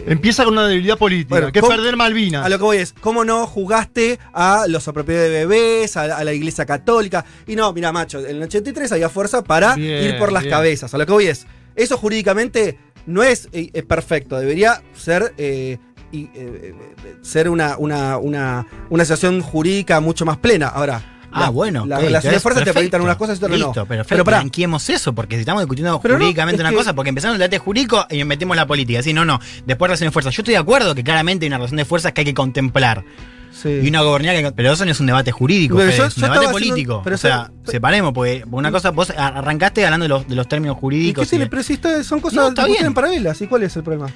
Empieza 0.06 0.44
con 0.44 0.54
una 0.54 0.66
debilidad 0.66 0.96
política, 0.96 1.28
Bueno, 1.34 1.52
que 1.52 1.58
es 1.58 1.62
¿cómo- 1.62 1.76
perder 1.76 1.96
Malvinas. 1.96 2.46
a 2.46 2.48
lo 2.48 2.56
que 2.56 2.64
voy 2.64 2.76
es, 2.78 2.94
¿cómo 2.98 3.26
no 3.26 3.46
jugaste 3.46 4.18
a 4.32 4.64
los 4.68 4.88
apropiados 4.88 5.24
de 5.24 5.30
bebés, 5.44 5.98
a, 5.98 6.16
a 6.16 6.24
la 6.24 6.32
iglesia 6.32 6.64
católica? 6.64 7.26
Y 7.46 7.56
no, 7.56 7.72
mira, 7.74 7.92
macho, 7.92 8.20
en 8.20 8.36
el 8.36 8.42
83 8.44 8.90
había 8.92 9.10
fuerza 9.10 9.44
para 9.44 9.74
Bien, 9.74 10.02
ir 10.04 10.18
por 10.18 10.32
las 10.32 10.44
bien. 10.44 10.54
cabezas. 10.54 10.94
A 10.94 10.98
lo 10.98 11.04
que 11.04 11.12
voy 11.12 11.26
es, 11.26 11.46
eso 11.78 11.96
jurídicamente 11.96 12.78
no 13.06 13.22
es, 13.22 13.48
eh, 13.52 13.70
es 13.72 13.84
perfecto, 13.84 14.38
debería 14.38 14.82
ser. 14.94 15.32
eh, 15.38 15.78
y, 16.10 16.22
eh, 16.24 16.30
eh, 16.34 17.16
ser 17.20 17.50
una, 17.50 17.76
una, 17.76 18.16
una, 18.16 18.66
una 18.88 19.04
situación 19.04 19.42
jurídica 19.42 20.00
mucho 20.00 20.24
más 20.24 20.38
plena. 20.38 20.68
Ahora, 20.68 21.14
Ah, 21.30 21.40
la- 21.40 21.48
bueno. 21.50 21.84
las 21.84 21.98
ok, 21.98 22.04
relaciones 22.06 22.22
de 22.22 22.28
entonces, 22.28 22.42
fuerza 22.42 22.64
te 22.64 22.72
permitan 22.72 23.02
unas 23.02 23.16
cosas 23.18 23.38
y 23.38 23.44
otras 23.44 23.58
no. 23.60 23.66
Listo, 23.66 23.84
perfecto. 23.84 24.08
Pero 24.08 24.24
Blanqueemos 24.24 24.88
eso, 24.88 25.12
porque 25.14 25.34
si 25.36 25.40
estamos 25.40 25.60
discutiendo 25.62 25.92
no, 25.92 25.98
jurídicamente 25.98 26.62
es 26.62 26.66
una 26.66 26.74
cosa, 26.74 26.94
porque 26.94 27.10
empezamos 27.10 27.34
el 27.34 27.40
debate 27.40 27.58
jurídico 27.58 28.06
y 28.08 28.24
metemos 28.24 28.56
la 28.56 28.66
política. 28.66 29.02
Sí, 29.02 29.12
no, 29.12 29.26
no. 29.26 29.38
Después 29.66 29.90
relación 29.90 30.08
de 30.08 30.12
fuerza. 30.12 30.30
Yo 30.30 30.40
estoy 30.40 30.52
de 30.54 30.58
acuerdo 30.58 30.94
que 30.94 31.04
claramente 31.04 31.44
hay 31.44 31.48
una 31.48 31.58
relación 31.58 31.76
de 31.76 31.84
fuerzas 31.84 32.12
que 32.12 32.22
hay 32.22 32.24
que 32.24 32.32
contemplar. 32.32 33.04
Sí. 33.52 33.80
Y 33.82 33.88
una 33.88 34.02
gobernanza 34.02 34.42
que. 34.42 34.52
Pero 34.52 34.72
eso 34.72 34.84
no 34.84 34.90
es 34.90 35.00
un 35.00 35.06
debate 35.06 35.32
jurídico, 35.32 35.76
Pero 35.76 35.88
Fede, 35.88 35.98
yo- 35.98 36.04
es 36.06 36.16
un 36.16 36.22
debate 36.22 36.46
haciendo- 36.46 36.52
político. 36.52 37.00
pero 37.04 37.14
o 37.14 37.18
sea, 37.18 37.50
separemos, 37.64 38.12
porque 38.12 38.44
una 38.50 38.70
cosa, 38.70 38.90
vos 38.90 39.10
arrancaste 39.16 39.84
hablando 39.84 40.04
de 40.04 40.08
los, 40.08 40.28
de 40.28 40.34
los 40.34 40.48
términos 40.48 40.76
¿Y 40.76 40.80
jurídicos. 40.80 41.24
qué 41.24 41.30
tiene? 41.30 41.44
y- 41.46 41.48
Pero 41.48 41.62
si 41.62 41.72
está- 41.74 42.02
son 42.04 42.20
cosas 42.20 42.54
No, 42.54 42.64
que 42.66 42.90
paralelas. 42.92 43.40
¿Y 43.42 43.46
cuál 43.46 43.62
es 43.64 43.76
el 43.76 43.82
problema? 43.82 44.06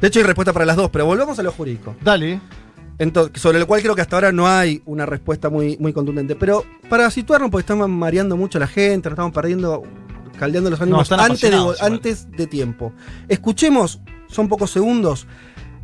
De 0.00 0.08
hecho, 0.08 0.18
hay 0.18 0.24
respuesta 0.24 0.52
para 0.52 0.64
las 0.64 0.76
dos, 0.76 0.88
pero 0.90 1.04
volvamos 1.06 1.38
a 1.38 1.42
lo 1.42 1.52
jurídico. 1.52 1.94
Dale. 2.02 2.40
Entonces, 2.98 3.40
sobre 3.40 3.58
lo 3.58 3.66
cual 3.66 3.80
creo 3.80 3.94
que 3.94 4.02
hasta 4.02 4.16
ahora 4.16 4.30
no 4.32 4.46
hay 4.46 4.82
una 4.84 5.06
respuesta 5.06 5.48
muy, 5.48 5.76
muy 5.78 5.92
contundente. 5.92 6.34
Pero 6.36 6.64
para 6.88 7.10
situarnos, 7.10 7.50
porque 7.50 7.62
estamos 7.62 7.88
mareando 7.88 8.36
mucho 8.36 8.58
a 8.58 8.60
la 8.60 8.66
gente, 8.66 9.08
nos 9.08 9.14
estamos 9.14 9.32
perdiendo, 9.32 9.82
caldeando 10.38 10.68
los 10.70 10.80
ánimos 10.80 11.02
están 11.02 11.20
antes, 11.20 11.40
de, 11.50 11.56
igual. 11.56 11.76
antes 11.80 12.30
de 12.30 12.46
tiempo. 12.46 12.92
Escuchemos, 13.28 14.00
son 14.28 14.48
pocos 14.48 14.70
segundos, 14.70 15.26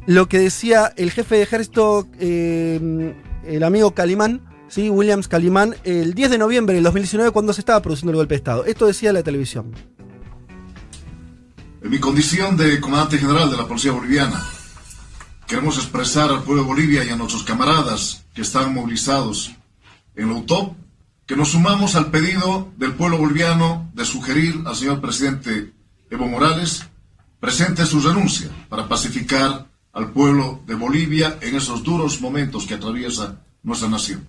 lo 0.07 0.29
que 0.29 0.39
decía 0.39 0.93
el 0.97 1.11
jefe 1.11 1.37
de 1.37 1.43
ejército, 1.43 2.07
eh, 2.19 3.15
el 3.45 3.63
amigo 3.63 3.93
Calimán, 3.93 4.43
¿sí? 4.69 4.89
Williams 4.89 5.29
Calimán, 5.29 5.77
el 5.85 6.15
10 6.15 6.31
de 6.31 6.39
noviembre 6.39 6.75
del 6.75 6.85
2019, 6.85 7.31
cuando 7.33 7.53
se 7.53 7.61
estaba 7.61 7.83
produciendo 7.83 8.13
el 8.13 8.17
golpe 8.17 8.35
de 8.35 8.39
Estado. 8.39 8.65
Esto 8.65 8.87
decía 8.87 9.13
la 9.13 9.23
televisión. 9.23 9.73
En 11.83 11.91
mi 11.91 11.99
condición 11.99 12.57
de 12.57 12.81
comandante 12.81 13.19
general 13.19 13.51
de 13.51 13.57
la 13.57 13.67
Policía 13.67 13.93
Boliviana, 13.93 14.45
queremos 15.47 15.77
expresar 15.77 16.31
al 16.31 16.43
pueblo 16.43 16.63
de 16.63 16.69
Bolivia 16.69 17.05
y 17.05 17.11
a 17.11 17.17
nuestros 17.17 17.45
camaradas 17.45 18.25
que 18.35 18.43
están 18.43 18.75
movilizados 18.75 19.53
en 20.15 20.29
la 20.29 20.35
UTOP 20.35 20.77
que 21.27 21.37
nos 21.37 21.51
sumamos 21.51 21.97
al 21.97 22.11
pedido 22.11 22.73
del 22.77 22.95
pueblo 22.95 23.19
boliviano 23.19 23.91
de 23.95 24.05
sugerir 24.05 24.63
al 24.65 24.77
señor 24.77 25.01
presidente 25.01 25.73
Evo 26.09 26.27
Morales 26.29 26.87
presente 27.41 27.85
su 27.85 28.01
renuncia 28.01 28.49
para 28.69 28.89
pacificar 28.89 29.67
al 29.97 30.13
pueblo 30.13 30.61
de 30.67 30.75
Bolivia 30.75 31.39
en 31.41 31.57
esos 31.57 31.83
duros 31.83 32.21
momentos 32.21 32.67
que 32.67 32.75
atraviesa 32.75 33.41
nuestra 33.63 33.89
nación. 33.89 34.27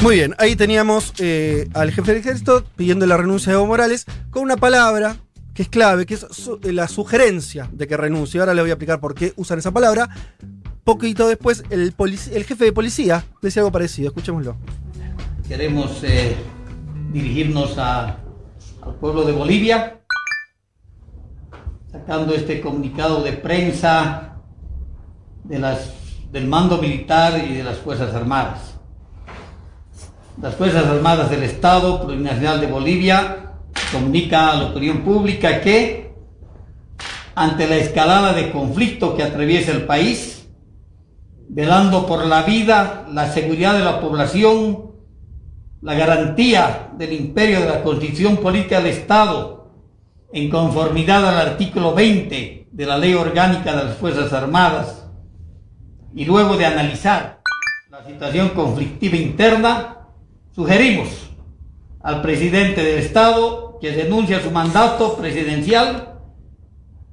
Muy 0.00 0.14
bien, 0.14 0.34
ahí 0.38 0.54
teníamos 0.54 1.12
eh, 1.18 1.68
al 1.74 1.90
jefe 1.90 2.12
del 2.12 2.20
ejército 2.20 2.64
pidiendo 2.76 3.04
la 3.06 3.16
renuncia 3.16 3.50
de 3.50 3.58
Evo 3.58 3.66
Morales 3.66 4.06
con 4.30 4.44
una 4.44 4.56
palabra 4.56 5.16
que 5.54 5.62
es 5.62 5.68
clave, 5.68 6.06
que 6.06 6.14
es 6.14 6.26
su- 6.30 6.60
eh, 6.62 6.72
la 6.72 6.86
sugerencia 6.86 7.68
de 7.72 7.88
que 7.88 7.96
renuncie. 7.96 8.38
Ahora 8.38 8.54
le 8.54 8.60
voy 8.60 8.70
a 8.70 8.74
explicar 8.74 9.00
por 9.00 9.14
qué 9.16 9.32
usan 9.36 9.58
esa 9.58 9.72
palabra. 9.72 10.08
Poquito 10.84 11.26
después, 11.26 11.64
el, 11.70 11.92
jefe 12.44 12.64
de 12.66 12.72
policía 12.72 13.24
decía 13.42 13.62
algo 13.62 13.72
parecido. 13.72 14.08
Escuchémoslo. 14.10 14.56
Queremos 15.48 15.98
eh, 16.04 16.36
dirigirnos 17.12 17.76
a- 17.78 18.18
al 18.82 18.94
pueblo 19.00 19.24
de 19.24 19.32
Bolivia, 19.32 20.00
sacando 21.90 22.34
este 22.34 22.60
comunicado 22.60 23.24
de 23.24 23.32
prensa 23.32 24.35
de 25.48 25.58
las, 25.58 25.92
del 26.32 26.46
mando 26.46 26.78
militar 26.78 27.42
y 27.48 27.54
de 27.54 27.64
las 27.64 27.78
Fuerzas 27.78 28.14
Armadas. 28.14 28.74
Las 30.40 30.54
Fuerzas 30.54 30.84
Armadas 30.84 31.30
del 31.30 31.44
Estado 31.44 32.04
Plurinacional 32.04 32.60
de 32.60 32.66
Bolivia 32.66 33.52
comunica 33.92 34.50
a 34.50 34.56
la 34.56 34.64
opinión 34.66 35.02
pública 35.02 35.60
que 35.60 36.14
ante 37.34 37.68
la 37.68 37.76
escalada 37.76 38.32
de 38.32 38.50
conflicto 38.50 39.14
que 39.14 39.22
atraviesa 39.22 39.72
el 39.72 39.84
país, 39.84 40.48
velando 41.48 42.06
por 42.06 42.26
la 42.26 42.42
vida, 42.42 43.06
la 43.12 43.30
seguridad 43.30 43.74
de 43.74 43.84
la 43.84 44.00
población, 44.00 44.92
la 45.82 45.94
garantía 45.94 46.90
del 46.96 47.12
imperio 47.12 47.60
de 47.60 47.68
la 47.68 47.82
Constitución 47.82 48.38
Política 48.38 48.78
del 48.78 48.88
Estado, 48.88 49.70
en 50.32 50.50
conformidad 50.50 51.26
al 51.28 51.48
artículo 51.48 51.94
20 51.94 52.68
de 52.70 52.86
la 52.86 52.98
Ley 52.98 53.14
Orgánica 53.14 53.76
de 53.76 53.84
las 53.84 53.96
Fuerzas 53.96 54.32
Armadas, 54.32 55.05
y 56.16 56.24
luego 56.24 56.56
de 56.56 56.64
analizar 56.64 57.42
la 57.90 58.02
situación 58.04 58.48
conflictiva 58.48 59.16
interna, 59.16 59.98
sugerimos 60.50 61.08
al 62.00 62.22
presidente 62.22 62.82
del 62.82 63.00
Estado 63.00 63.78
que 63.82 63.92
renuncie 63.92 64.34
a 64.34 64.42
su 64.42 64.50
mandato 64.50 65.14
presidencial, 65.18 66.14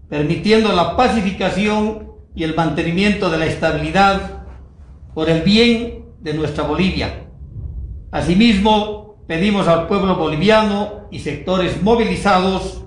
permitiendo 0.08 0.72
la 0.72 0.96
pacificación 0.96 2.14
y 2.34 2.46
el 2.46 2.56
mantenimiento 2.56 3.30
de 3.30 3.40
la 3.40 3.46
estabilidad 3.46 4.46
por 5.14 5.30
el 5.30 5.42
bien 5.42 6.06
de 6.22 6.34
nuestra 6.34 6.64
Bolivia. 6.64 7.26
Asimismo, 8.10 9.18
pedimos 9.28 9.68
al 9.68 9.88
pueblo 9.88 10.16
boliviano 10.16 11.10
y 11.12 11.20
sectores 11.20 11.84
movilizados 11.84 12.86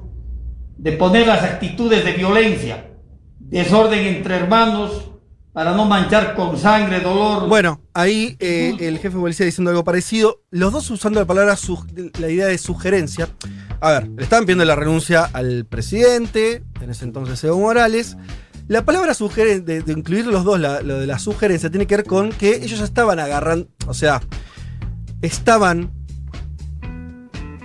de 0.78 0.92
poner 0.92 1.26
las 1.26 1.42
actitudes 1.42 2.06
de 2.06 2.12
violencia, 2.12 2.90
desorden 3.38 4.06
entre 4.06 4.36
hermanos, 4.36 5.10
para 5.56 5.72
no 5.72 5.86
manchar 5.86 6.34
con 6.34 6.58
sangre, 6.58 7.00
dolor. 7.00 7.48
Bueno, 7.48 7.80
ahí 7.94 8.36
eh, 8.40 8.76
el 8.78 8.98
jefe 8.98 9.16
de 9.16 9.20
policía 9.22 9.46
diciendo 9.46 9.70
algo 9.70 9.84
parecido. 9.84 10.42
Los 10.50 10.70
dos 10.70 10.90
usando 10.90 11.18
la 11.18 11.24
palabra, 11.24 11.56
la 12.20 12.28
idea 12.28 12.44
de 12.46 12.58
sugerencia. 12.58 13.30
A 13.80 13.92
ver, 13.92 14.06
le 14.06 14.22
estaban 14.22 14.44
pidiendo 14.44 14.66
la 14.66 14.76
renuncia 14.76 15.24
al 15.32 15.64
presidente, 15.64 16.62
en 16.82 16.90
ese 16.90 17.06
entonces 17.06 17.42
Evo 17.42 17.58
Morales. 17.58 18.18
La 18.68 18.84
palabra 18.84 19.14
sugerencia, 19.14 19.64
de, 19.64 19.80
de 19.80 19.92
incluir 19.94 20.26
los 20.26 20.44
dos, 20.44 20.60
la- 20.60 20.82
lo 20.82 21.00
de 21.00 21.06
la 21.06 21.18
sugerencia, 21.18 21.70
tiene 21.70 21.86
que 21.86 21.96
ver 21.96 22.04
con 22.04 22.28
que 22.32 22.56
ellos 22.56 22.78
ya 22.78 22.84
estaban 22.84 23.18
agarrando, 23.18 23.66
o 23.86 23.94
sea, 23.94 24.20
estaban, 25.22 25.90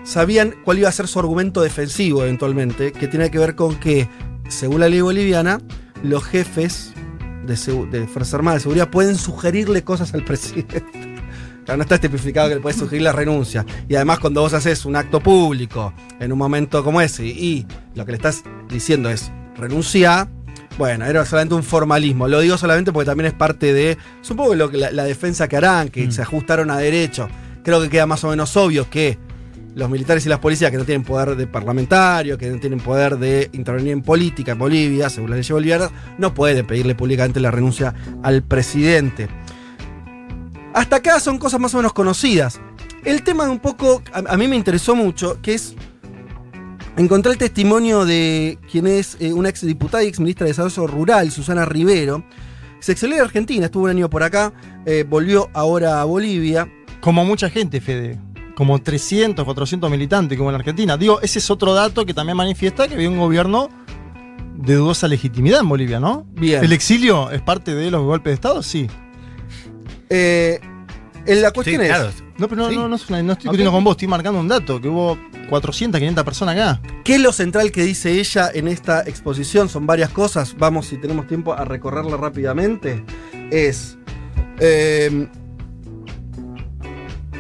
sabían 0.06 0.56
cuál 0.64 0.80
iba 0.80 0.88
a 0.88 0.94
ser 0.94 1.10
su 1.10 1.20
argumento 1.20 1.62
defensivo 1.62 2.24
eventualmente, 2.24 2.94
que 2.94 3.10
tiene 3.10 3.30
que 3.32 3.38
ver 3.38 3.56
con 3.56 3.76
que, 3.82 4.08
según 4.48 4.80
la 4.80 4.88
ley 4.88 5.02
boliviana, 5.02 5.60
los 6.04 6.24
jefes 6.24 6.94
de, 7.46 7.56
de 8.00 8.08
Fuerzas 8.08 8.34
Armadas 8.34 8.60
de 8.60 8.64
Seguridad 8.64 8.90
pueden 8.90 9.16
sugerirle 9.16 9.84
cosas 9.84 10.14
al 10.14 10.24
presidente. 10.26 10.84
Claro, 11.66 11.78
no 11.78 11.84
está 11.84 11.98
tipificado 12.00 12.50
que 12.50 12.56
le 12.56 12.62
puedes 12.62 12.80
sugerir 12.80 13.04
la 13.04 13.12
renuncia. 13.12 13.66
Y 13.88 13.96
además, 13.96 14.20
cuando 14.20 14.42
vos 14.42 14.54
haces 14.54 14.84
un 14.86 14.96
acto 14.96 15.20
público 15.20 15.94
en 16.20 16.32
un 16.32 16.38
momento 16.40 16.84
como 16.84 17.02
ese 17.02 17.26
y 17.26 17.68
lo 17.94 18.04
que 18.06 18.12
le 18.14 18.18
estás 18.18 18.44
diciendo 18.68 19.10
es 19.12 19.32
renuncia, 19.58 20.28
bueno, 20.80 21.06
era 21.06 21.24
solamente 21.26 21.54
un 21.54 21.64
formalismo. 21.64 22.28
Lo 22.28 22.40
digo 22.40 22.58
solamente 22.58 22.92
porque 22.92 23.06
también 23.06 23.28
es 23.28 23.34
parte 23.34 23.74
de, 23.74 23.98
supongo, 24.22 24.56
lo 24.56 24.72
que 24.72 24.78
la, 24.78 24.90
la 24.92 25.04
defensa 25.04 25.48
que 25.48 25.58
harán, 25.58 25.90
que 25.90 26.08
Mm. 26.08 26.12
se 26.12 26.22
ajustaron 26.24 26.72
a 26.72 26.78
derecho. 26.78 27.28
Creo 27.64 27.80
que 27.80 27.90
queda 27.90 28.08
más 28.08 28.24
o 28.24 28.30
menos 28.30 28.58
obvio 28.58 28.90
que 28.90 29.20
los 29.76 29.90
militares 29.90 30.26
y 30.26 30.30
las 30.30 30.40
policías 30.40 30.72
que 30.72 30.78
no 30.78 30.86
tienen 30.86 31.04
poder 31.04 31.36
de 31.36 31.48
parlamentario, 31.48 32.38
que 32.38 32.50
no 32.50 32.60
tienen 32.60 32.80
poder 32.80 33.18
de 33.18 33.50
intervenir 33.54 33.94
en 33.94 34.02
política 34.02 34.52
en 34.54 34.60
Bolivia, 34.60 35.10
según 35.10 35.30
la 35.30 35.38
ley 35.38 35.46
boliviana, 35.50 35.90
no 36.18 36.34
pueden 36.34 36.66
pedirle 36.66 36.96
públicamente 36.96 37.40
la 37.40 37.52
renuncia 37.52 37.94
al 38.24 38.44
presidente. 38.44 39.28
Hasta 40.74 40.98
acá 40.98 41.20
son 41.20 41.38
cosas 41.38 41.60
más 41.60 41.74
o 41.74 41.78
menos 41.78 41.94
conocidas. 41.94 42.60
El 43.04 43.24
tema 43.24 43.50
un 43.50 43.60
poco, 43.60 44.02
a, 44.14 44.38
mí 44.38 44.48
me 44.48 44.56
interesó 44.56 44.96
mucho, 44.96 45.42
que 45.42 45.56
es 45.56 45.76
encontré 46.98 47.32
el 47.32 47.38
testimonio 47.38 48.06
de 48.06 48.60
quien 48.70 48.86
es 48.88 49.18
eh, 49.20 49.34
una 49.34 49.50
ex 49.50 49.66
diputada 49.66 50.04
y 50.04 50.08
ex 50.08 50.20
ministra 50.20 50.46
de 50.46 50.52
Desarrollo 50.52 50.88
Rural, 50.88 51.32
Susana 51.32 51.66
Rivero. 51.66 52.24
Se 52.80 52.92
exilió 52.92 53.18
de 53.18 53.24
Argentina, 53.24 53.66
estuvo 53.66 53.86
un 53.86 53.90
año 53.90 54.10
por 54.10 54.24
acá, 54.24 54.54
eh, 54.86 55.06
volvió 55.08 55.50
ahora 55.54 56.02
a 56.02 56.04
Bolivia. 56.04 56.72
Como 57.00 57.26
mucha 57.26 57.50
gente, 57.50 57.82
Fede. 57.82 58.20
Como 58.56 58.80
300, 58.82 59.44
400 59.46 59.90
militantes, 59.90 60.38
como 60.38 60.50
en 60.50 60.56
Argentina. 60.56 60.98
Digo, 60.98 61.20
ese 61.22 61.40
es 61.40 61.50
otro 61.50 61.74
dato 61.74 62.06
que 62.06 62.14
también 62.14 62.38
manifiesta 62.38 62.88
que 62.88 62.96
había 62.96 63.10
un 63.10 63.18
gobierno 63.20 63.70
de 64.56 64.76
dudosa 64.76 65.08
legitimidad 65.08 65.62
en 65.62 65.70
Bolivia, 65.70 66.00
¿no? 66.00 66.26
Bien. 66.34 66.64
¿El 66.64 66.72
exilio 66.74 67.32
es 67.32 67.42
parte 67.42 67.74
de 67.74 67.90
los 67.90 68.04
golpes 68.04 68.32
de 68.32 68.36
Estado? 68.36 68.62
Sí. 68.62 68.88
Eh, 70.10 70.60
la 71.26 71.52
cuestión 71.52 71.82
Sí, 71.82 71.88
es. 71.88 71.96
claro. 71.96 72.12
No, 72.38 72.48
pero 72.48 72.64
no, 72.64 72.70
Sí. 72.70 72.76
no, 72.76 72.88
no, 72.88 72.96
es 72.96 73.10
una- 73.10 73.22
no 73.24 73.34
estoy 73.34 73.44
discutiendo 73.46 73.72
con 73.72 73.84
vos, 73.84 73.92
estoy 73.94 74.08
marcando 74.08 74.40
un 74.40 74.48
dato, 74.48 74.82
que 74.82 74.88
hubo 74.88 75.18
400, 75.50 76.00
500 76.00 76.24
personas 76.24 76.56
acá. 76.56 76.82
¿Qué 77.04 77.16
es 77.16 77.22
lo 77.22 77.32
central 77.32 77.72
que 77.72 77.84
dice 77.84 78.20
ella 78.20 78.50
en 78.54 78.68
esta 78.68 79.02
exposición? 79.02 79.70
Son 79.70 79.86
varias 79.86 80.10
cosas. 80.10 80.56
Vamos, 80.58 80.88
si 80.88 80.98
tenemos 80.98 81.28
tiempo, 81.28 81.54
a 81.54 81.64
recorrerla 81.66 82.18
rápidamente. 82.18 83.04
Es. 83.52 83.98
eh, 84.64 85.28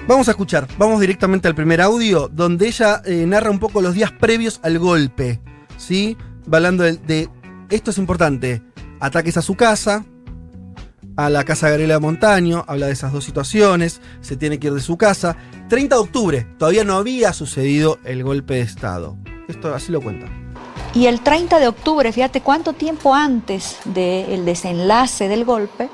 vamos 0.07 0.27
a 0.27 0.31
escuchar. 0.31 0.67
Vamos 0.77 0.99
directamente 0.99 1.47
al 1.47 1.55
primer 1.55 1.81
audio, 1.81 2.27
donde 2.27 2.67
ella 2.67 3.01
eh, 3.05 3.25
narra 3.25 3.51
un 3.51 3.59
poco 3.59 3.81
los 3.81 3.93
días 3.93 4.11
previos 4.11 4.59
al 4.63 4.79
golpe. 4.79 5.41
¿Sí? 5.77 6.17
Hablando 6.51 6.83
de, 6.83 7.29
Esto 7.69 7.91
es 7.91 7.97
importante. 7.97 8.61
Ataques 8.99 9.37
a 9.37 9.41
su 9.41 9.55
casa. 9.55 10.05
A 11.17 11.29
la 11.29 11.43
casa 11.43 11.65
de 11.65 11.71
Gabriela 11.73 11.99
Montaño, 11.99 12.63
habla 12.67 12.87
de 12.87 12.93
esas 12.93 13.11
dos 13.11 13.25
situaciones, 13.25 14.01
se 14.21 14.37
tiene 14.37 14.59
que 14.59 14.67
ir 14.67 14.73
de 14.73 14.79
su 14.79 14.97
casa. 14.97 15.35
30 15.67 15.95
de 15.95 16.01
octubre, 16.01 16.47
todavía 16.57 16.85
no 16.85 16.95
había 16.95 17.33
sucedido 17.33 17.99
el 18.05 18.23
golpe 18.23 18.55
de 18.55 18.61
Estado. 18.61 19.17
Esto 19.49 19.75
así 19.75 19.91
lo 19.91 20.01
cuenta. 20.01 20.27
Y 20.93 21.07
el 21.07 21.21
30 21.21 21.59
de 21.59 21.67
octubre, 21.67 22.11
fíjate 22.11 22.41
cuánto 22.41 22.73
tiempo 22.73 23.13
antes 23.13 23.77
del 23.85 24.45
desenlace 24.45 25.27
del 25.27 25.45
golpe, 25.45 25.89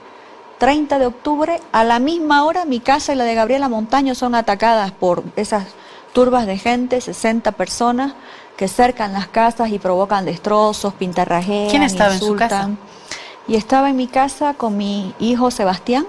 30 0.57 0.99
de 0.99 1.05
octubre, 1.05 1.59
a 1.71 1.83
la 1.83 1.99
misma 1.99 2.43
hora 2.43 2.65
mi 2.65 2.79
casa 2.79 3.13
y 3.13 3.15
la 3.15 3.23
de 3.23 3.35
Gabriela 3.35 3.69
Montaño 3.69 4.15
son 4.15 4.35
atacadas 4.35 4.91
por 4.91 5.23
esas 5.35 5.67
turbas 6.13 6.47
de 6.47 6.57
gente, 6.57 6.99
60 6.99 7.51
personas, 7.51 8.13
que 8.55 8.67
cercan 8.67 9.13
las 9.13 9.27
casas 9.27 9.69
y 9.69 9.77
provocan 9.77 10.25
destrozos, 10.25 10.93
pintarrajean, 10.95 11.69
¿Quién 11.69 11.83
estaba 11.83 12.13
en 12.13 12.19
su 12.19 12.35
casa? 12.35 12.71
Y 13.47 13.55
estaba 13.55 13.89
en 13.89 13.95
mi 13.95 14.07
casa 14.07 14.55
con 14.55 14.75
mi 14.75 15.13
hijo 15.19 15.51
Sebastián 15.51 16.07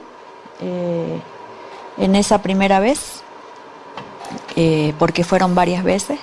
eh, 0.60 1.20
en 1.98 2.16
esa 2.16 2.40
primera 2.40 2.80
vez, 2.80 3.22
eh, 4.56 4.94
porque 4.98 5.24
fueron 5.24 5.54
varias 5.54 5.84
veces. 5.84 6.18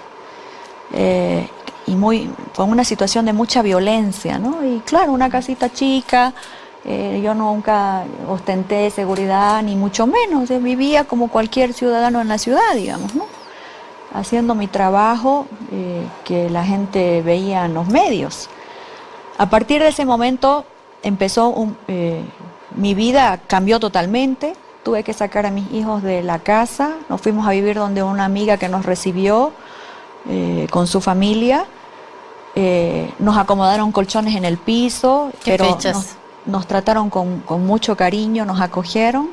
Eh, 0.94 1.48
y 1.88 1.96
muy 1.96 2.32
con 2.56 2.72
una 2.72 2.84
situación 2.84 3.26
de 3.26 3.34
mucha 3.34 3.62
violencia, 3.62 4.40
¿no? 4.40 4.66
Y 4.66 4.80
claro, 4.80 5.12
una 5.12 5.30
casita 5.30 5.72
chica, 5.72 6.34
eh, 6.86 7.20
yo 7.24 7.34
nunca 7.34 8.04
ostenté 8.30 8.90
seguridad 8.92 9.62
ni 9.64 9.76
mucho 9.76 10.06
menos, 10.08 10.50
eh, 10.52 10.60
vivía 10.60 11.04
como 11.06 11.30
cualquier 11.30 11.74
ciudadano 11.74 12.22
en 12.22 12.28
la 12.28 12.38
ciudad, 12.38 12.74
digamos, 12.76 13.16
¿no? 13.16 13.26
Haciendo 14.14 14.56
mi 14.56 14.68
trabajo 14.68 15.46
eh, 15.72 16.06
que 16.24 16.50
la 16.50 16.64
gente 16.64 17.22
veía 17.22 17.66
en 17.66 17.74
los 17.74 17.88
medios. 17.88 18.50
A 19.38 19.50
partir 19.50 19.82
de 19.82 19.90
ese 19.90 20.06
momento 20.06 20.64
empezó 21.04 21.50
un- 21.50 21.76
eh, 21.88 22.22
mi 22.76 22.94
vida 22.94 23.40
cambió 23.48 23.80
totalmente. 23.80 24.54
Tuve 24.84 25.04
que 25.04 25.14
sacar 25.14 25.46
a 25.46 25.52
mis 25.52 25.70
hijos 25.72 26.04
de 26.04 26.22
la 26.24 26.40
casa. 26.40 26.92
Nos 27.10 27.20
fuimos 27.22 27.48
a 27.48 27.52
vivir 27.52 27.76
donde 27.76 28.04
una 28.04 28.26
amiga 28.26 28.58
que 28.58 28.70
nos 28.70 28.86
recibió 28.86 29.52
con 30.70 30.86
su 30.88 31.02
familia. 31.02 31.66
Nos 33.20 33.38
acomodaron 33.38 33.92
colchones 33.92 34.36
en 34.36 34.46
el 34.46 34.58
piso, 34.58 35.32
¿Qué 35.44 35.52
pero 35.52 35.74
fechas? 35.76 35.96
Nos, 35.96 36.06
nos 36.46 36.68
trataron 36.68 37.10
con, 37.10 37.40
con 37.42 37.66
mucho 37.66 37.96
cariño, 37.96 38.46
nos 38.46 38.60
acogieron. 38.62 39.30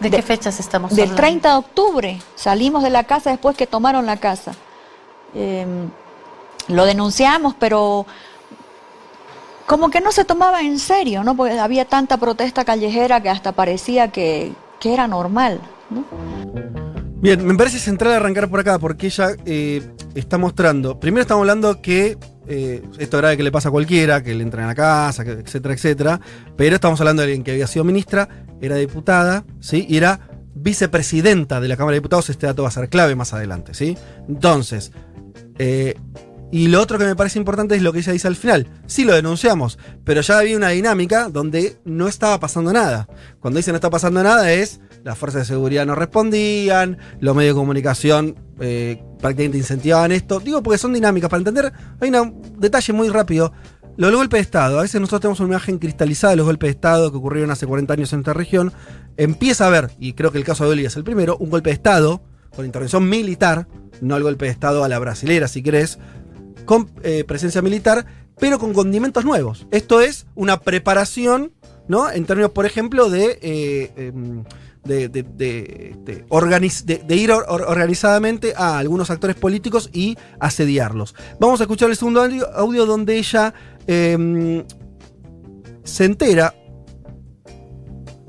¿De, 0.00 0.10
De- 0.10 0.16
qué 0.16 0.22
fechas 0.22 0.58
estamos 0.60 0.90
Del 0.90 1.02
hablando? 1.10 1.16
30 1.22 1.48
de 1.50 1.56
octubre 1.56 2.22
salimos 2.34 2.82
de 2.82 2.90
la 2.90 3.04
casa 3.04 3.30
después 3.30 3.56
que 3.56 3.66
tomaron 3.66 4.06
la 4.06 4.16
casa. 4.16 4.52
Eh, 5.34 5.66
lo 6.68 6.84
denunciamos, 6.84 7.54
pero 7.58 8.06
como 9.66 9.90
que 9.90 10.00
no 10.00 10.12
se 10.12 10.24
tomaba 10.24 10.60
en 10.62 10.78
serio, 10.78 11.24
¿no? 11.24 11.36
Porque 11.36 11.58
había 11.58 11.84
tanta 11.86 12.16
protesta 12.18 12.64
callejera 12.64 13.20
que 13.22 13.30
hasta 13.30 13.52
parecía 13.52 14.08
que, 14.08 14.52
que 14.80 14.92
era 14.92 15.06
normal, 15.08 15.60
¿no? 15.90 16.04
Bien, 17.20 17.44
me 17.46 17.54
parece 17.54 17.78
central 17.78 18.12
arrancar 18.12 18.50
por 18.50 18.60
acá 18.60 18.78
porque 18.78 19.06
ella 19.06 19.28
eh, 19.46 19.82
está 20.14 20.36
mostrando. 20.36 21.00
Primero 21.00 21.22
estamos 21.22 21.40
hablando 21.42 21.80
que 21.80 22.18
eh, 22.46 22.82
esto 22.98 23.18
grave 23.18 23.36
que 23.36 23.42
le 23.42 23.52
pasa 23.52 23.68
a 23.68 23.72
cualquiera, 23.72 24.22
que 24.22 24.34
le 24.34 24.42
entran 24.42 24.64
a 24.64 24.68
la 24.68 24.74
casa, 24.74 25.22
etcétera, 25.22 25.74
etcétera. 25.74 26.20
Pero 26.56 26.74
estamos 26.74 27.00
hablando 27.00 27.22
de 27.22 27.26
alguien 27.26 27.44
que 27.44 27.52
había 27.52 27.66
sido 27.66 27.84
ministra, 27.84 28.28
era 28.60 28.76
diputada, 28.76 29.44
¿sí? 29.60 29.86
Y 29.88 29.96
era 29.96 30.20
vicepresidenta 30.54 31.60
de 31.60 31.68
la 31.68 31.76
Cámara 31.76 31.94
de 31.94 32.00
Diputados. 32.00 32.30
Este 32.30 32.46
dato 32.46 32.62
va 32.62 32.68
a 32.68 32.72
ser 32.72 32.88
clave 32.88 33.14
más 33.14 33.32
adelante, 33.32 33.74
¿sí? 33.74 33.96
Entonces, 34.28 34.92
eh, 35.58 35.94
y 36.54 36.68
lo 36.68 36.80
otro 36.80 36.98
que 36.98 37.04
me 37.04 37.16
parece 37.16 37.40
importante 37.40 37.74
es 37.74 37.82
lo 37.82 37.92
que 37.92 37.98
ella 37.98 38.12
dice 38.12 38.28
al 38.28 38.36
final. 38.36 38.68
Sí 38.86 39.04
lo 39.04 39.14
denunciamos, 39.14 39.78
pero 40.04 40.20
ya 40.20 40.38
había 40.38 40.56
una 40.56 40.68
dinámica 40.68 41.28
donde 41.28 41.78
no 41.84 42.06
estaba 42.06 42.38
pasando 42.38 42.72
nada. 42.72 43.08
Cuando 43.40 43.58
dice 43.58 43.72
no 43.72 43.76
está 43.76 43.90
pasando 43.90 44.22
nada 44.22 44.52
es 44.52 44.80
las 45.04 45.18
fuerzas 45.18 45.42
de 45.42 45.54
seguridad 45.54 45.84
no 45.84 45.94
respondían, 45.94 46.96
los 47.20 47.36
medios 47.36 47.54
de 47.54 47.60
comunicación 47.60 48.36
eh, 48.58 49.02
prácticamente 49.20 49.58
incentivaban 49.58 50.12
esto. 50.12 50.40
Digo 50.40 50.62
porque 50.62 50.78
son 50.78 50.94
dinámicas. 50.94 51.28
Para 51.28 51.40
entender, 51.40 51.72
hay 52.00 52.08
un 52.08 52.40
detalle 52.58 52.92
muy 52.94 53.10
rápido. 53.10 53.52
Lo 53.96 54.06
del 54.06 54.16
golpe 54.16 54.38
de 54.38 54.42
Estado. 54.42 54.78
A 54.78 54.82
veces 54.82 55.00
nosotros 55.00 55.20
tenemos 55.20 55.40
una 55.40 55.50
imagen 55.50 55.78
cristalizada 55.78 56.30
de 56.32 56.38
los 56.38 56.46
golpes 56.46 56.68
de 56.68 56.72
Estado 56.72 57.10
que 57.10 57.18
ocurrieron 57.18 57.50
hace 57.50 57.66
40 57.66 57.92
años 57.92 58.12
en 58.14 58.20
esta 58.20 58.32
región. 58.32 58.72
Empieza 59.18 59.64
a 59.64 59.66
haber, 59.68 59.90
y 60.00 60.14
creo 60.14 60.32
que 60.32 60.38
el 60.38 60.44
caso 60.44 60.64
de 60.64 60.70
Bolivia 60.70 60.88
es 60.88 60.96
el 60.96 61.04
primero, 61.04 61.36
un 61.36 61.50
golpe 61.50 61.68
de 61.68 61.74
Estado 61.74 62.22
con 62.56 62.64
intervención 62.64 63.08
militar, 63.08 63.68
no 64.00 64.16
el 64.16 64.22
golpe 64.22 64.46
de 64.46 64.52
Estado 64.52 64.84
a 64.84 64.88
la 64.88 64.98
brasilera, 64.98 65.48
si 65.48 65.62
querés, 65.62 65.98
con 66.64 66.90
eh, 67.02 67.24
presencia 67.24 67.60
militar, 67.62 68.06
pero 68.38 68.58
con 68.58 68.72
condimentos 68.72 69.24
nuevos. 69.24 69.66
Esto 69.70 70.00
es 70.00 70.26
una 70.34 70.60
preparación, 70.60 71.52
¿no? 71.88 72.10
En 72.10 72.24
términos, 72.24 72.52
por 72.52 72.64
ejemplo, 72.64 73.10
de. 73.10 73.38
eh, 73.42 73.92
em, 73.96 74.44
de, 74.84 75.08
de- 75.08 75.22
de- 75.22 76.24
organiz- 76.28 76.84
de- 76.84 77.16
ir 77.16 77.30
or- 77.32 77.44
or- 77.48 77.62
organizadamente 77.62 78.52
a 78.56 78.78
algunos 78.78 79.10
actores 79.10 79.36
políticos 79.36 79.90
y 79.92 80.16
asediarlos. 80.40 81.14
Vamos 81.40 81.60
a 81.60 81.64
escuchar 81.64 81.90
el 81.90 81.96
segundo 81.96 82.22
audio, 82.54 82.86
donde 82.86 83.16
ella 83.16 83.54
em, 83.86 84.64
se 85.84 86.04
entera. 86.04 86.54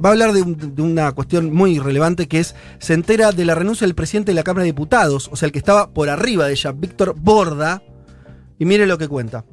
Va 0.04 0.10
a 0.10 0.12
hablar 0.12 0.34
de 0.34 0.82
una 0.82 1.14
cuestión 1.14 1.54
muy 1.54 1.80
relevante 1.80 2.28
que 2.28 2.40
es, 2.42 2.54
se 2.80 2.94
entera 2.94 3.32
de 3.32 3.46
la 3.46 3.56
renuncia 3.56 3.88
del 3.88 3.96
presidente 3.96 4.32
de 4.32 4.36
la 4.36 4.44
Cámara 4.44 4.64
de 4.64 4.72
Diputados, 4.72 5.30
o 5.32 5.38
sea, 5.38 5.46
el 5.48 5.54
que 5.54 5.60
estaba 5.60 5.94
por 5.94 6.10
arriba 6.10 6.46
de 6.48 6.52
ella, 6.52 6.74
Víctor 6.74 7.16
Borda, 7.18 7.82
y 8.60 8.66
mire 8.66 8.88
lo 8.88 8.98
que 8.98 9.08
cuenta. 9.08 9.46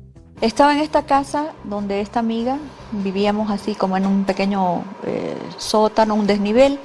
Estaba 0.43 0.73
en 0.73 0.81
esta 0.81 1.05
casa 1.05 1.53
donde 1.63 2.01
esta 2.01 2.19
amiga 2.19 2.59
vivíamos 2.91 3.49
así 3.49 3.77
como 3.77 3.97
en 3.97 4.07
un 4.07 4.25
pequeño 4.25 4.83
eh, 5.05 5.37
sótano, 5.57 6.17
un 6.17 6.27
desnivel. 6.27 6.81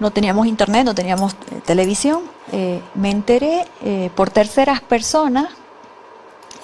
No 0.00 0.10
teníamos 0.10 0.48
internet, 0.48 0.84
no 0.84 0.92
teníamos 0.92 1.34
eh, 1.34 1.60
televisión. 1.64 2.22
Eh, 2.50 2.82
me 2.96 3.12
enteré 3.12 3.64
por 4.16 4.30
terceras 4.30 4.80
personas 4.80 5.50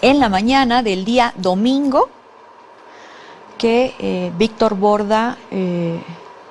en 0.02 0.18
la 0.18 0.28
mañana 0.28 0.82
del 0.82 1.04
día 1.04 1.32
domingo 1.36 2.08
que 3.56 4.32
Víctor 4.36 4.74
Borda 4.74 5.38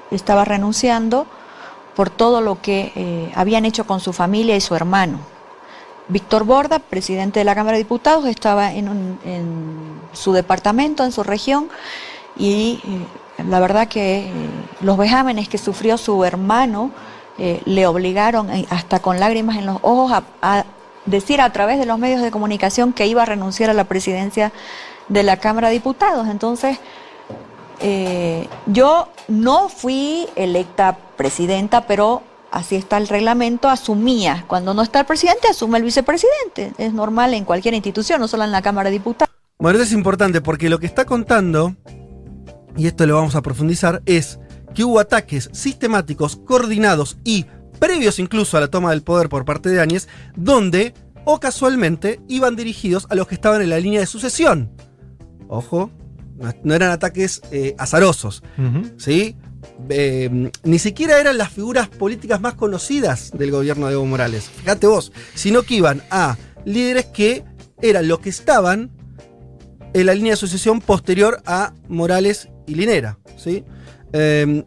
estaba 0.10 0.46
renunciando 0.46 1.28
por 1.98 2.10
todo 2.10 2.40
lo 2.40 2.62
que 2.62 3.30
habían 3.36 3.66
hecho 3.66 3.86
con 3.86 4.00
su 4.00 4.14
familia 4.14 4.56
y 4.56 4.62
su 4.62 4.74
hermano. 4.74 5.35
Víctor 6.08 6.44
Borda, 6.44 6.80
presidente 6.80 7.40
de 7.40 7.46
la 7.46 7.56
Cámara 7.56 7.78
de 7.78 7.84
Diputados, 7.84 8.26
estaba 8.26 8.74
en, 8.74 9.18
su 10.14 10.34
departamento, 10.34 11.04
en 11.04 11.12
su 11.12 11.24
región, 11.24 11.70
y 12.38 12.80
eh, 13.40 13.44
la 13.50 13.60
verdad 13.60 13.88
que 13.88 14.28
eh, 14.28 14.32
los 14.82 14.98
vejámenes 14.98 15.50
que 15.50 15.58
sufrió 15.58 15.98
su 15.98 16.24
hermano 16.24 16.92
eh, 17.38 17.62
le 17.66 17.88
obligaron, 17.88 18.50
hasta 18.70 19.00
con 19.00 19.20
lágrimas 19.20 19.58
en 19.58 19.66
los 19.66 19.78
ojos, 19.82 20.24
a, 20.42 20.66
decir 21.06 21.42
a 21.42 21.52
través 21.52 21.80
de 21.80 21.86
los 21.86 22.00
medios 22.00 22.22
de 22.22 22.32
comunicación 22.32 22.94
que 22.94 23.08
iba 23.08 23.24
a 23.24 23.26
renunciar 23.26 23.70
a 23.70 23.74
la 23.74 23.84
presidencia 23.84 24.52
de 25.08 25.24
la 25.24 25.38
Cámara 25.38 25.68
de 25.68 25.76
Diputados. 25.76 26.28
Entonces, 26.28 26.80
yo 28.66 29.10
no 29.28 29.70
fui 29.70 30.28
electa 30.36 30.98
presidenta, 31.16 31.82
pero 31.82 32.24
así 32.56 32.78
está 32.78 32.98
el 32.98 33.08
reglamento, 33.08 33.70
asumía. 33.70 34.46
Cuando 34.48 34.74
no 34.74 34.82
está 34.82 35.02
el 35.02 35.06
presidente, 35.06 35.50
asume 35.50 35.78
el 35.78 35.84
vicepresidente. 35.84 36.74
Es 36.78 36.94
normal 36.94 37.34
en 37.34 37.44
cualquier 37.44 37.74
institución, 37.74 38.22
no 38.22 38.28
solo 38.28 38.46
en 38.46 38.52
la 38.52 38.62
Cámara 38.62 38.90
de 38.90 38.94
Diputados. 38.94 39.34
Bueno, 39.60 39.78
esto 39.78 39.88
es 39.88 39.94
importante 39.94 40.42
porque 40.42 40.70
lo 40.70 40.80
que 40.80 40.86
está 40.86 41.06
contando, 41.06 41.76
y 42.78 42.88
esto 42.88 43.06
lo 43.06 43.16
vamos 43.16 43.36
a 43.36 43.42
profundizar, 43.42 44.02
es 44.06 44.40
que 44.74 44.86
hubo 44.86 45.00
ataques 45.00 45.50
sistemáticos, 45.52 46.38
coordinados 46.38 47.18
y 47.26 47.46
previos 47.80 48.20
incluso 48.20 48.58
a 48.58 48.62
la 48.62 48.70
toma 48.70 48.92
del 48.92 49.04
poder 49.04 49.28
por 49.28 49.44
parte 49.44 49.70
de 49.70 49.82
Áñez, 49.82 50.08
donde 50.36 50.94
o 51.26 51.40
casualmente 51.40 52.22
iban 52.30 52.56
dirigidos 52.56 53.06
a 53.10 53.16
los 53.16 53.28
que 53.28 53.36
estaban 53.36 53.62
en 53.62 53.70
la 53.70 53.80
línea 53.80 54.00
de 54.00 54.06
sucesión. 54.06 54.72
Ojo, 55.50 55.92
no, 56.64 56.74
eran 56.74 56.92
ataques 56.92 57.42
eh, 57.52 57.76
azarosos. 57.78 58.44
¿sí? 58.98 59.36
Eh, 59.90 60.52
ni 60.64 60.80
siquiera 60.80 61.20
eran 61.20 61.38
las 61.38 61.52
figuras 61.52 61.88
políticas 61.90 62.42
más 62.42 62.54
conocidas 62.56 63.32
del 63.32 63.52
gobierno 63.52 63.88
de 63.88 63.94
Evo 63.94 64.06
Morales, 64.06 64.50
fíjate 64.50 64.88
vos, 64.88 65.12
sino 65.34 65.64
que 65.64 65.76
iban 65.76 66.02
a 66.10 66.38
líderes 66.66 67.06
que 67.06 67.44
eran 67.82 68.08
los 68.08 68.20
que 68.20 68.30
estaban 68.30 68.92
en 69.94 70.06
la 70.06 70.14
línea 70.14 70.34
de 70.34 70.38
sucesión 70.38 70.82
posterior 70.82 71.42
a 71.46 71.74
Morales 71.88 72.50
y 72.68 72.76
Linera, 72.76 73.20
¿sí? 73.38 73.64
Eh, 74.14 74.64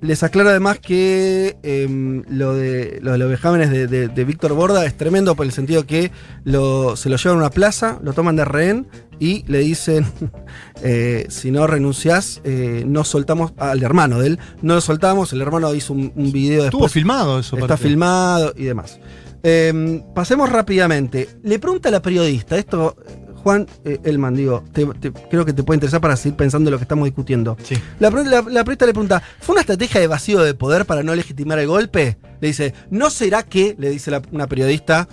les 0.00 0.22
aclaro 0.22 0.48
además 0.50 0.78
que 0.78 1.56
eh, 1.62 2.22
lo, 2.28 2.54
de, 2.54 2.98
lo 3.02 3.12
de 3.12 3.18
los 3.18 3.28
vejámenes 3.28 3.70
de, 3.70 4.24
Víctor 4.24 4.54
Borda 4.54 4.86
es 4.86 4.96
tremendo 4.96 5.34
por 5.34 5.44
el 5.44 5.52
sentido 5.52 5.86
que 5.86 6.10
se 6.44 6.50
lo 6.50 6.94
llevan 7.16 7.36
a 7.36 7.40
una 7.40 7.50
plaza, 7.50 7.98
lo 8.02 8.12
toman 8.12 8.36
de 8.36 8.44
rehén 8.44 8.88
y 9.20 9.44
le 9.46 9.58
dicen, 9.60 10.04
eh, 10.82 11.26
si 11.28 11.50
no 11.50 11.66
renunciás, 11.66 12.40
eh, 12.44 12.82
no 12.86 13.04
soltamos, 13.04 13.52
al 13.58 13.82
hermano 13.82 14.18
de 14.18 14.28
él, 14.28 14.38
no 14.62 14.74
lo 14.74 14.80
soltamos, 14.80 15.32
el 15.32 15.40
hermano 15.42 15.72
hizo 15.74 15.92
un, 15.92 16.12
un 16.16 16.32
video 16.32 16.64
Estuvo 16.64 16.80
después. 16.84 16.92
filmado 16.92 17.38
eso. 17.38 17.56
Está 17.58 17.76
filmado 17.76 18.52
y 18.56 18.64
demás. 18.64 18.98
Eh, 19.42 20.02
pasemos 20.14 20.50
rápidamente. 20.50 21.28
Le 21.42 21.58
pregunta 21.58 21.88
a 21.88 21.92
la 21.92 22.02
periodista, 22.02 22.56
esto, 22.58 22.96
Juan 23.42 23.66
eh, 23.84 23.98
Elman, 24.04 24.34
digo, 24.34 24.62
te- 24.72 24.84
te- 24.84 25.12
creo 25.12 25.46
que 25.46 25.54
te 25.54 25.62
puede 25.62 25.76
interesar 25.76 26.00
para 26.00 26.14
seguir 26.16 26.36
pensando 26.36 26.68
en 26.68 26.72
lo 26.72 26.78
que 26.78 26.84
estamos 26.84 27.06
discutiendo. 27.06 27.56
Sí. 27.62 27.74
La, 27.98 28.10
pre- 28.10 28.24
la- 28.24 28.42
la 28.42 28.64
periodista 28.64 28.84
le 28.86 28.92
pregunta, 28.92 29.22
¿fue 29.40 29.54
una 29.54 29.60
estrategia 29.62 29.98
de 30.00 30.06
vacío 30.08 30.40
de 30.42 30.52
poder 30.54 30.84
para 30.84 31.02
no 31.02 31.14
legitimar 31.14 31.58
el 31.58 31.66
golpe? 31.68 32.18
Le 32.40 32.48
dice, 32.48 32.74
¿no 32.90 33.08
será 33.08 33.42
que, 33.42 33.76
le 33.78 33.88
dice 33.88 34.10
la- 34.10 34.20
una 34.30 34.46
periodista, 34.46 35.08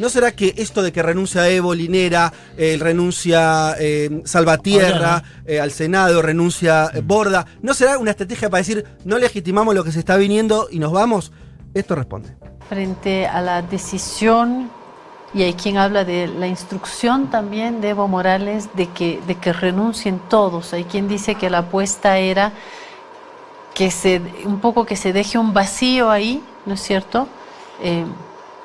¿no 0.00 0.08
será 0.08 0.32
que 0.32 0.54
esto 0.56 0.82
de 0.82 0.92
que 0.92 1.02
renuncia 1.02 1.48
Evo, 1.48 1.74
Linera, 1.74 2.32
eh, 2.56 2.76
renuncia 2.80 3.76
eh, 3.78 4.22
Salvatierra 4.24 5.22
eh, 5.44 5.60
al 5.60 5.70
Senado, 5.70 6.22
renuncia 6.22 6.90
eh, 6.92 7.02
Borda, 7.04 7.46
¿no 7.62 7.74
será 7.74 7.98
una 7.98 8.10
estrategia 8.10 8.48
para 8.48 8.58
decir, 8.58 8.84
no 9.04 9.18
legitimamos 9.18 9.74
lo 9.74 9.84
que 9.84 9.92
se 9.92 10.00
está 10.00 10.16
viniendo 10.16 10.68
y 10.70 10.78
nos 10.78 10.90
vamos? 10.90 11.32
Esto 11.74 11.94
responde. 11.94 12.30
frente 12.68 13.26
a 13.26 13.40
la 13.40 13.62
decisión, 13.62 14.70
y 15.34 15.42
hay 15.42 15.54
quien 15.54 15.76
habla 15.76 16.04
de 16.04 16.26
la 16.26 16.48
instrucción 16.48 17.30
también 17.30 17.80
de 17.80 17.90
Evo 17.90 18.08
Morales 18.08 18.68
de 18.74 18.88
que, 18.88 19.20
de 19.26 19.36
que 19.36 19.52
renuncien 19.52 20.18
todos. 20.28 20.72
Hay 20.72 20.84
quien 20.84 21.06
dice 21.08 21.36
que 21.36 21.50
la 21.50 21.58
apuesta 21.58 22.18
era 22.18 22.52
que 23.74 23.90
se, 23.90 24.20
un 24.44 24.60
poco 24.60 24.84
que 24.86 24.96
se 24.96 25.12
deje 25.12 25.38
un 25.38 25.52
vacío 25.52 26.10
ahí, 26.10 26.42
¿no 26.66 26.74
es 26.74 26.82
cierto? 26.82 27.28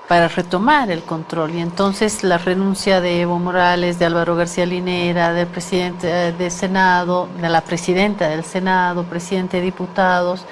Para 0.08 0.28
retomar 0.28 0.92
el 0.92 1.02
control. 1.02 1.56
Y 1.56 1.60
entonces 1.60 2.24
la 2.24 2.38
renuncia 2.38 3.02
de 3.02 3.22
Evo 3.22 3.40
Morales, 3.40 3.98
de 3.98 4.06
Álvaro 4.06 4.36
García 4.36 4.66
Linera, 4.66 5.34
del 5.34 5.48
presidente 5.48 6.08
eh, 6.08 6.32
del 6.32 6.52
Senado, 6.52 7.28
de 7.42 7.50
la 7.50 7.62
presidenta 7.62 8.30
del 8.30 8.44
Senado, 8.44 9.04
presidente 9.04 9.58
de 9.58 9.64
diputados, 9.64 10.46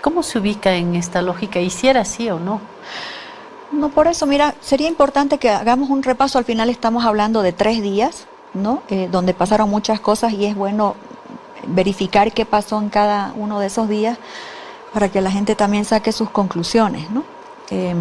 ¿cómo 0.00 0.22
se 0.22 0.38
ubica 0.38 0.74
en 0.74 0.94
esta 0.94 1.20
lógica? 1.20 1.60
¿Y 1.60 1.68
si 1.68 1.88
era 1.88 2.02
así 2.02 2.30
o 2.30 2.38
no? 2.38 2.60
No, 3.72 3.90
por 3.90 4.06
eso, 4.06 4.26
mira, 4.26 4.54
sería 4.60 4.88
importante 4.88 5.38
que 5.38 5.50
hagamos 5.50 5.90
un 5.90 6.02
repaso. 6.02 6.38
Al 6.38 6.44
final 6.44 6.70
estamos 6.70 7.04
hablando 7.04 7.42
de 7.42 7.52
tres 7.52 7.82
días, 7.82 8.26
¿no? 8.54 8.82
Eh, 8.88 9.08
donde 9.10 9.34
pasaron 9.34 9.68
muchas 9.68 10.00
cosas 10.00 10.32
y 10.32 10.46
es 10.46 10.54
bueno 10.54 10.94
verificar 11.66 12.32
qué 12.32 12.46
pasó 12.46 12.80
en 12.80 12.88
cada 12.88 13.32
uno 13.36 13.58
de 13.60 13.66
esos 13.66 13.88
días 13.88 14.18
para 14.92 15.10
que 15.10 15.20
la 15.20 15.30
gente 15.30 15.54
también 15.54 15.84
saque 15.84 16.12
sus 16.12 16.30
conclusiones, 16.30 17.10
¿no? 17.10 17.24
Eh, 17.70 17.94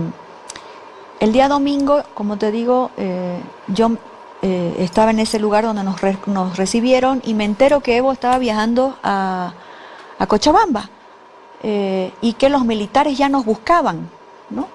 el 1.25 1.33
día 1.33 1.47
domingo, 1.47 2.03
como 2.13 2.37
te 2.37 2.51
digo, 2.51 2.91
eh, 2.97 3.39
yo 3.67 3.91
eh, 4.43 4.75
estaba 4.77 5.09
en 5.09 5.19
ese 5.19 5.39
lugar 5.39 5.63
donde 5.63 5.83
nos, 5.83 5.99
re- 5.99 6.17
nos 6.27 6.55
recibieron 6.55 7.21
y 7.25 7.33
me 7.33 7.45
entero 7.45 7.79
que 7.81 7.97
Evo 7.97 8.11
estaba 8.11 8.37
viajando 8.37 8.95
a, 9.01 9.53
a 10.19 10.27
Cochabamba 10.27 10.89
eh, 11.63 12.11
y 12.21 12.33
que 12.33 12.49
los 12.49 12.63
militares 12.63 13.17
ya 13.17 13.27
nos 13.27 13.43
buscaban, 13.43 14.07
¿no? 14.49 14.67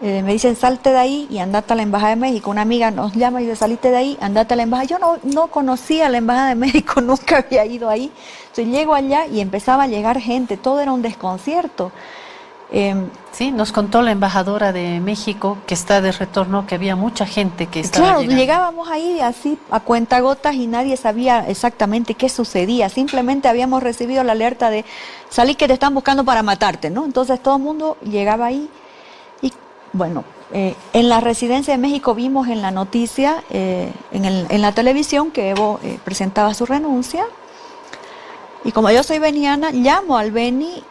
Me 0.00 0.32
dicen, 0.32 0.56
salte 0.56 0.90
de 0.90 0.98
ahí 0.98 1.28
y 1.30 1.38
andate 1.38 1.74
a 1.74 1.76
la 1.76 1.82
Embajada 1.84 2.10
de 2.10 2.16
México. 2.16 2.50
Una 2.50 2.62
amiga 2.62 2.90
nos 2.90 3.12
llama 3.14 3.40
y 3.40 3.44
dice, 3.44 3.54
salite 3.54 3.92
de 3.92 3.96
ahí, 3.98 4.18
andate 4.20 4.54
a 4.54 4.56
la 4.56 4.64
Embajada. 4.64 4.88
Yo 4.88 4.98
no, 4.98 5.18
no 5.22 5.46
conocía 5.46 6.08
la 6.08 6.18
Embajada 6.18 6.48
de 6.48 6.54
México, 6.56 7.00
nunca 7.00 7.36
había 7.38 7.64
ido 7.66 7.88
ahí. 7.88 8.10
Entonces 8.48 8.66
llego 8.66 8.94
allá 8.94 9.26
y 9.28 9.38
empezaba 9.40 9.84
a 9.84 9.86
llegar 9.86 10.18
gente, 10.18 10.56
todo 10.56 10.80
era 10.80 10.90
un 10.90 11.02
desconcierto. 11.02 11.92
Eh, 12.72 12.94
Sí, 13.32 13.50
nos 13.50 13.72
contó 13.72 14.02
la 14.02 14.10
embajadora 14.10 14.72
de 14.74 15.00
México 15.00 15.56
que 15.66 15.72
está 15.72 16.02
de 16.02 16.12
retorno 16.12 16.66
que 16.66 16.74
había 16.74 16.96
mucha 16.96 17.24
gente 17.24 17.64
que 17.66 17.80
estaba 17.80 18.04
claro, 18.08 18.20
llegando. 18.20 18.40
llegábamos 18.42 18.88
ahí 18.90 19.20
así 19.20 19.56
a 19.70 19.80
cuentagotas 19.80 20.54
y 20.54 20.66
nadie 20.66 20.98
sabía 20.98 21.48
exactamente 21.48 22.12
qué 22.12 22.28
sucedía. 22.28 22.90
Simplemente 22.90 23.48
habíamos 23.48 23.82
recibido 23.82 24.22
la 24.22 24.32
alerta 24.32 24.68
de 24.68 24.84
salí 25.30 25.54
que 25.54 25.66
te 25.66 25.72
están 25.72 25.94
buscando 25.94 26.24
para 26.26 26.42
matarte, 26.42 26.90
¿no? 26.90 27.06
Entonces 27.06 27.42
todo 27.42 27.56
el 27.56 27.62
mundo 27.62 27.96
llegaba 28.04 28.44
ahí 28.46 28.68
y 29.40 29.50
bueno, 29.94 30.24
eh, 30.52 30.74
en 30.92 31.08
la 31.08 31.20
residencia 31.20 31.72
de 31.72 31.78
México 31.78 32.14
vimos 32.14 32.48
en 32.48 32.60
la 32.60 32.70
noticia, 32.70 33.42
eh, 33.48 33.90
en, 34.12 34.26
el- 34.26 34.46
en 34.50 34.60
la 34.60 34.72
televisión, 34.72 35.30
que 35.30 35.48
Evo 35.48 35.80
eh, 35.82 35.98
presentaba 36.04 36.52
su 36.52 36.66
renuncia. 36.66 37.24
Y 38.62 38.72
como 38.72 38.90
yo 38.90 39.02
soy 39.02 39.18
veniana, 39.20 39.70
llamo 39.72 40.18
al 40.18 40.30
Beni, 40.32 40.84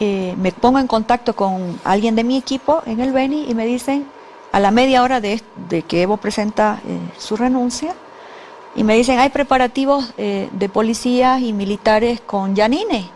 eh, 0.00 0.34
me 0.36 0.52
pongo 0.52 0.78
en 0.78 0.86
contacto 0.86 1.34
con 1.34 1.80
alguien 1.84 2.14
de 2.14 2.24
mi 2.24 2.36
equipo 2.36 2.82
en 2.86 3.00
el 3.00 3.12
Beni 3.12 3.46
y 3.48 3.54
me 3.54 3.66
dicen, 3.66 4.06
a 4.52 4.60
la 4.60 4.70
media 4.70 5.02
hora 5.02 5.20
de, 5.20 5.42
de 5.68 5.82
que 5.82 6.02
Evo 6.02 6.16
presenta 6.16 6.80
eh, 6.86 6.98
su 7.18 7.36
renuncia, 7.36 7.94
y 8.74 8.84
me 8.84 8.94
dicen, 8.94 9.18
hay 9.18 9.30
preparativos 9.30 10.12
eh, 10.18 10.48
de 10.52 10.68
policías 10.68 11.42
y 11.42 11.52
militares 11.52 12.20
con 12.20 12.54
Yanine 12.54 13.10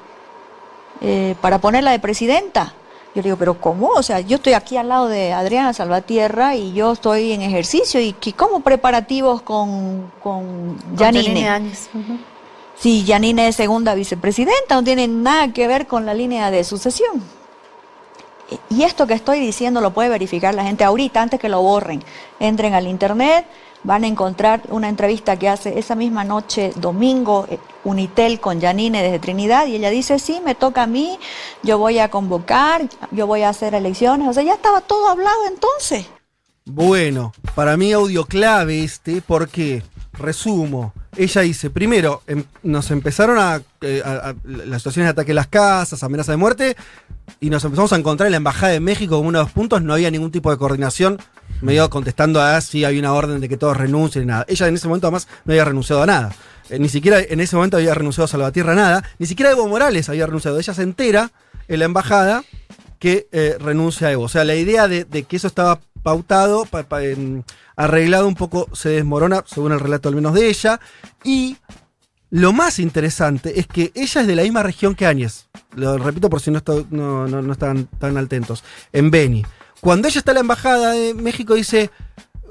eh, 1.01 1.37
para 1.41 1.59
ponerla 1.59 1.93
de 1.93 2.01
presidenta. 2.01 2.75
Yo 3.15 3.21
le 3.21 3.25
digo, 3.25 3.37
pero 3.37 3.61
¿cómo? 3.61 3.89
O 3.89 4.03
sea, 4.03 4.21
yo 4.21 4.37
estoy 4.37 4.55
aquí 4.55 4.77
al 4.77 4.89
lado 4.89 5.07
de 5.07 5.33
Adriana 5.33 5.73
Salvatierra 5.73 6.57
y 6.57 6.73
yo 6.73 6.93
estoy 6.93 7.33
en 7.33 7.43
ejercicio. 7.43 8.01
¿Y 8.01 8.15
cómo 8.33 8.61
preparativos 8.61 9.43
con, 9.43 10.11
con 10.23 10.79
Con 10.79 10.97
Yanine? 10.97 11.25
Yanine 11.25 11.49
Áñez. 11.49 11.91
Si 12.79 13.05
Yanine 13.05 13.49
es 13.49 13.57
segunda 13.57 13.95
vicepresidenta, 13.95 14.75
no 14.75 14.85
tiene 14.85 15.09
nada 15.09 15.53
que 15.53 15.67
ver 15.67 15.87
con 15.87 16.07
la 16.07 16.15
línea 16.15 16.51
de 16.51 16.65
sucesión. 16.65 17.23
Y 18.69 18.83
esto 18.83 19.07
que 19.07 19.15
estoy 19.15 19.41
diciendo 19.41 19.81
lo 19.81 19.93
puede 19.93 20.09
verificar 20.09 20.55
la 20.55 20.65
gente 20.65 20.85
ahorita, 20.85 21.23
antes 21.23 21.41
que 21.41 21.49
lo 21.49 21.63
borren. 21.63 22.03
Entren 22.41 22.75
al 22.75 22.87
internet, 22.87 23.47
van 23.85 24.05
a 24.05 24.07
encontrar 24.07 24.63
una 24.69 24.89
entrevista 24.89 25.39
que 25.39 25.49
hace 25.49 25.79
esa 25.79 25.95
misma 25.95 26.25
noche, 26.25 26.73
domingo, 26.77 27.47
eh, 27.51 27.59
Unitel 27.85 28.41
con 28.41 28.61
Yanine 28.61 29.03
desde 29.03 29.19
Trinidad, 29.19 29.67
y 29.67 29.77
ella 29.77 29.91
dice, 29.91 30.19
sí, 30.19 30.41
me 30.45 30.55
toca 30.55 30.85
a 30.85 30.87
mí, 30.87 31.19
yo 31.63 31.79
voy 31.79 31.99
a 31.99 32.11
convocar, 32.11 32.83
yo 33.11 33.27
voy 33.27 33.43
a 33.43 33.49
hacer 33.49 33.75
elecciones. 33.75 34.29
O 34.29 34.33
sea, 34.33 34.43
ya 34.43 34.55
estaba 34.55 34.81
todo 34.81 35.09
hablado 35.09 35.47
entonces. 35.49 36.07
Bueno, 36.65 37.33
para 37.57 37.77
mí 37.77 37.93
audio 37.93 38.25
clave 38.25 38.85
este, 38.85 39.21
porque, 39.21 39.83
resumo, 40.13 40.93
ella 41.17 41.43
dice, 41.43 41.71
primero, 41.71 42.23
em- 42.27 42.45
nos 42.63 42.91
empezaron 42.91 43.39
a, 43.39 43.61
eh, 43.81 44.03
las 44.45 44.83
situaciones 44.83 45.07
de 45.07 45.11
ataque 45.11 45.33
a 45.33 45.35
las 45.35 45.47
casas, 45.49 46.03
amenaza 46.03 46.33
de 46.33 46.37
muerte, 46.37 46.77
y 47.41 47.51
nos 47.51 47.65
empezamos 47.65 47.93
a 47.93 47.97
encontrar 47.97 48.27
en 48.27 48.33
la 48.33 48.37
Embajada 48.39 48.73
de 48.73 48.81
México 48.81 49.17
como 49.17 49.29
uno 49.29 49.39
de 49.39 49.45
los 49.45 49.53
puntos, 49.53 49.83
no 49.83 49.95
había 49.95 50.11
ningún 50.11 50.31
tipo 50.31 50.51
de 50.51 50.57
coordinación, 50.59 51.19
medio 51.61 51.89
contestando 51.91 52.41
a 52.43 52.61
si 52.61 52.85
había 52.85 53.01
una 53.01 53.13
orden 53.13 53.41
de 53.41 53.49
que 53.49 53.57
todos 53.57 53.77
renuncien 53.77 54.25
y 54.25 54.27
nada. 54.27 54.45
Ella 54.49 54.67
en 54.69 54.75
ese 54.75 54.89
momento 54.89 55.07
además 55.07 55.29
no 55.45 55.53
había 55.53 55.65
renunciado 55.65 56.03
a 56.03 56.07
nada. 56.07 56.35
Eh, 56.71 56.79
ni 56.79 56.89
siquiera 56.89 57.21
en 57.21 57.41
ese 57.41 57.55
momento 57.57 57.77
había 57.77 57.95
renunciado 57.95 58.25
a 58.25 58.29
Salvatierra 58.29 58.73
a 58.73 58.77
nada, 58.77 59.05
ni 59.19 59.27
siquiera 59.27 59.51
Evo 59.53 59.69
Morales 59.69 60.09
había 60.09 60.27
renunciado. 60.27 60.59
Ella 60.59 60.75
se 60.75 60.83
entera 60.83 61.31
en 61.69 61.79
la 61.79 61.85
embajada 61.85 62.43
que 62.99 63.29
eh, 63.33 63.57
renuncia 63.61 64.09
a 64.09 64.13
Evo. 64.13 64.25
O 64.25 64.29
sea, 64.29 64.45
la 64.45 64.55
idea 64.57 64.89
de, 64.89 65.05
de 65.05 65.23
que 65.25 65.37
eso 65.37 65.47
estaba 65.47 65.81
pautado, 66.03 66.65
pa- 66.67 66.83
pa- 66.85 67.01
arreglado 67.77 68.29
un 68.29 68.35
poco, 68.35 68.69
se 68.75 68.91
desmorona, 68.91 69.45
según 69.47 69.73
el 69.73 69.81
relato 69.81 70.09
al 70.09 70.15
menos 70.15 70.35
de 70.35 70.49
ella. 70.49 70.81
Y 71.25 71.57
lo 72.31 72.53
más 72.53 72.79
interesante 72.79 73.59
es 73.61 73.67
que 73.67 73.93
ella 73.95 74.21
es 74.23 74.27
de 74.27 74.37
la 74.37 74.43
misma 74.43 74.63
región 74.63 74.95
que 74.95 75.07
Áñez. 75.07 75.47
Lo 75.75 75.97
repito 75.99 76.29
por 76.31 76.41
si 76.41 76.51
no, 76.51 76.63
no- 76.91 77.27
no 77.29 77.53
están 77.53 77.87
tan 77.99 78.17
atentos. 78.17 78.63
En 78.93 79.11
Beni. 79.11 79.45
Cuando 79.81 80.07
ella 80.09 80.19
está 80.19 80.31
en 80.33 80.37
la 80.37 80.41
embajada 80.43 80.93
de 80.93 81.15
México, 81.15 81.55
dice. 81.55 81.91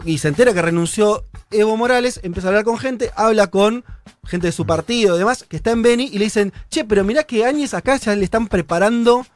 Y 0.04 0.18
se 0.18 0.30
entera 0.30 0.52
que 0.52 0.62
renunció 0.64 1.26
Evo 1.52 1.78
Morales, 1.78 2.20
empieza 2.24 2.48
a 2.48 2.50
hablar 2.50 2.64
con 2.66 2.80
gente, 2.80 3.12
habla 3.16 3.48
con 3.48 3.84
gente 4.26 4.48
de 4.48 4.52
su 4.52 4.66
partido 4.66 5.16
y 5.16 5.20
demás, 5.20 5.46
que 5.48 5.58
está 5.58 5.70
en 5.70 5.84
Beni, 5.84 6.06
y 6.12 6.18
le 6.18 6.24
dicen, 6.26 6.52
che, 6.72 6.86
pero 6.86 7.04
mirá 7.04 7.24
que 7.24 7.46
Áñez 7.46 7.76
acá 7.76 7.98
ya 7.98 8.16
le 8.16 8.24
están 8.24 8.48
preparando 8.48 9.28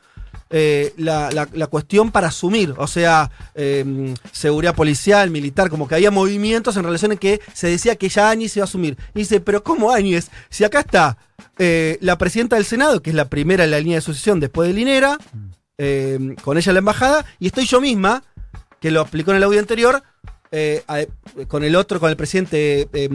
eh, 0.57 0.93
la, 0.95 1.29
la- 1.31 1.49
la 1.51 1.67
cuestión 1.67 2.11
para 2.11 2.27
asumir, 2.29 2.73
o 2.77 2.87
sea, 2.87 3.29
eh, 3.55 4.13
seguridad 4.31 4.73
policial, 4.73 5.29
militar, 5.29 5.69
como 5.69 5.85
que 5.85 5.95
había 5.95 6.11
movimientos 6.11 6.77
en 6.77 6.83
relación 6.85 7.11
a 7.11 7.17
que 7.17 7.41
se 7.53 7.67
decía 7.67 7.97
que 7.97 8.07
ya 8.07 8.29
Áñez 8.29 8.55
iba 8.55 8.63
a 8.63 8.69
asumir. 8.69 8.95
Y 9.13 9.19
dice, 9.19 9.41
pero 9.41 9.63
¿cómo 9.63 9.91
Áñez? 9.91 10.29
Si 10.49 10.63
acá 10.63 10.79
está 10.79 11.17
eh, 11.57 11.97
la 11.99 12.17
presidenta 12.17 12.55
del 12.55 12.63
Senado, 12.63 13.01
que 13.01 13.09
es 13.09 13.15
la 13.17 13.25
primera 13.29 13.65
en 13.65 13.71
la 13.71 13.79
línea 13.79 13.97
de 13.97 14.01
sucesión 14.01 14.39
después 14.39 14.69
de 14.69 14.73
Linera, 14.75 15.17
eh, 15.77 16.35
con 16.41 16.57
ella 16.57 16.69
en 16.69 16.75
la 16.75 16.79
embajada, 16.79 17.25
y 17.37 17.47
estoy 17.47 17.65
yo 17.65 17.81
misma, 17.81 18.23
que 18.79 18.91
lo 18.91 19.01
explicó 19.01 19.31
en 19.31 19.37
el 19.37 19.43
audio 19.43 19.59
anterior, 19.59 20.03
eh, 20.57 21.07
con 21.47 21.63
el 21.63 21.75
otro, 21.75 21.99
con 21.99 22.09
el 22.09 22.15
presidente 22.15 22.87
eh, 22.93 23.07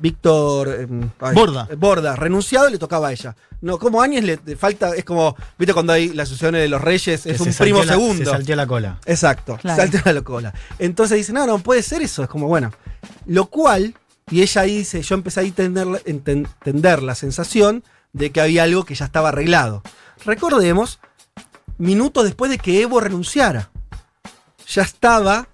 Víctor 0.00 0.68
eh, 0.68 0.86
ay, 1.20 1.34
Borda. 1.34 1.68
eh, 1.70 1.74
Borda, 1.74 2.16
renunciado, 2.16 2.70
le 2.70 2.78
tocaba 2.78 3.08
a 3.08 3.12
ella. 3.12 3.36
No, 3.60 3.78
como 3.78 4.00
Áñez 4.00 4.24
le, 4.24 4.38
le 4.44 4.56
falta, 4.56 4.94
es 4.94 5.04
como, 5.04 5.34
viste 5.58 5.74
cuando 5.74 5.92
hay 5.92 6.08
las 6.14 6.28
sucesiones 6.28 6.62
de 6.62 6.68
los 6.68 6.80
reyes, 6.80 7.22
Que 7.22 7.30
es 7.32 7.36
se 7.38 7.42
un 7.42 7.54
primo 7.54 7.78
salteó 7.78 7.84
la- 7.84 7.92
segundo. 7.92 8.24
Se 8.24 8.30
salteó 8.30 8.56
la 8.56 8.66
cola. 8.66 8.98
Exacto, 9.04 9.58
Claro. 9.60 9.82
salta 9.82 10.12
la 10.12 10.22
cola. 10.22 10.54
Entonces 10.78 11.16
dice, 11.18 11.32
no, 11.32 11.46
no 11.46 11.58
puede 11.58 11.82
ser 11.82 12.00
eso. 12.02 12.22
Es 12.22 12.28
como, 12.28 12.46
bueno. 12.46 12.72
Lo 13.26 13.46
cual, 13.46 13.94
y 14.30 14.42
ella 14.42 14.60
ahí 14.62 14.78
dice, 14.78 15.02
yo 15.02 15.14
empecé 15.14 15.40
a 15.40 15.42
entender, 15.42 15.86
entender 16.06 17.02
la 17.02 17.14
sensación 17.14 17.82
de 18.12 18.30
que 18.30 18.40
había 18.40 18.62
algo 18.62 18.84
que 18.84 18.94
ya 18.94 19.04
estaba 19.04 19.28
arreglado. 19.30 19.82
Recordemos, 20.24 21.00
minutos 21.78 22.24
después 22.24 22.50
de 22.50 22.58
que 22.58 22.80
Evo 22.82 23.00
renunciara, 23.00 23.70
ya 24.68 24.82
estaba, 24.82 25.48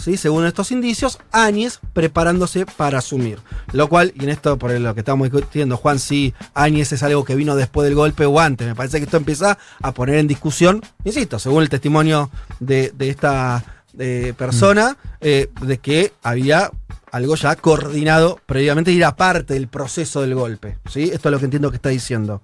¿sí? 0.00 0.16
según 0.16 0.46
estos 0.46 0.70
indicios, 0.72 1.18
Áñez 1.32 1.80
preparándose 1.92 2.66
para 2.66 2.98
asumir. 2.98 3.38
Lo 3.72 3.88
cual, 3.88 4.12
y 4.18 4.24
en 4.24 4.30
esto 4.30 4.58
por 4.58 4.72
lo 4.72 4.94
que 4.94 5.00
estamos 5.00 5.30
discutiendo, 5.30 5.76
Juan, 5.76 5.98
si 5.98 6.34
Áñez 6.54 6.92
es 6.92 7.02
algo 7.02 7.24
que 7.24 7.34
vino 7.34 7.56
después 7.56 7.84
del 7.84 7.94
golpe 7.94 8.26
o 8.26 8.40
antes, 8.40 8.66
me 8.66 8.74
parece 8.74 8.98
que 8.98 9.04
esto 9.04 9.16
empieza 9.16 9.58
a 9.80 9.92
poner 9.92 10.16
en 10.16 10.26
discusión, 10.26 10.82
insisto, 11.04 11.38
según 11.38 11.62
el 11.62 11.68
testimonio 11.68 12.30
de, 12.58 12.92
de 12.96 13.08
esta 13.08 13.64
eh, 13.98 14.34
persona, 14.36 14.96
eh, 15.20 15.50
de 15.60 15.78
que 15.78 16.12
había 16.22 16.70
algo 17.10 17.34
ya 17.34 17.56
coordinado 17.56 18.38
previamente 18.46 18.92
y 18.92 18.96
era 18.98 19.16
parte 19.16 19.54
del 19.54 19.68
proceso 19.68 20.20
del 20.20 20.34
golpe. 20.34 20.78
¿sí? 20.88 21.10
Esto 21.12 21.28
es 21.28 21.32
lo 21.32 21.38
que 21.38 21.46
entiendo 21.46 21.70
que 21.70 21.76
está 21.76 21.88
diciendo. 21.88 22.42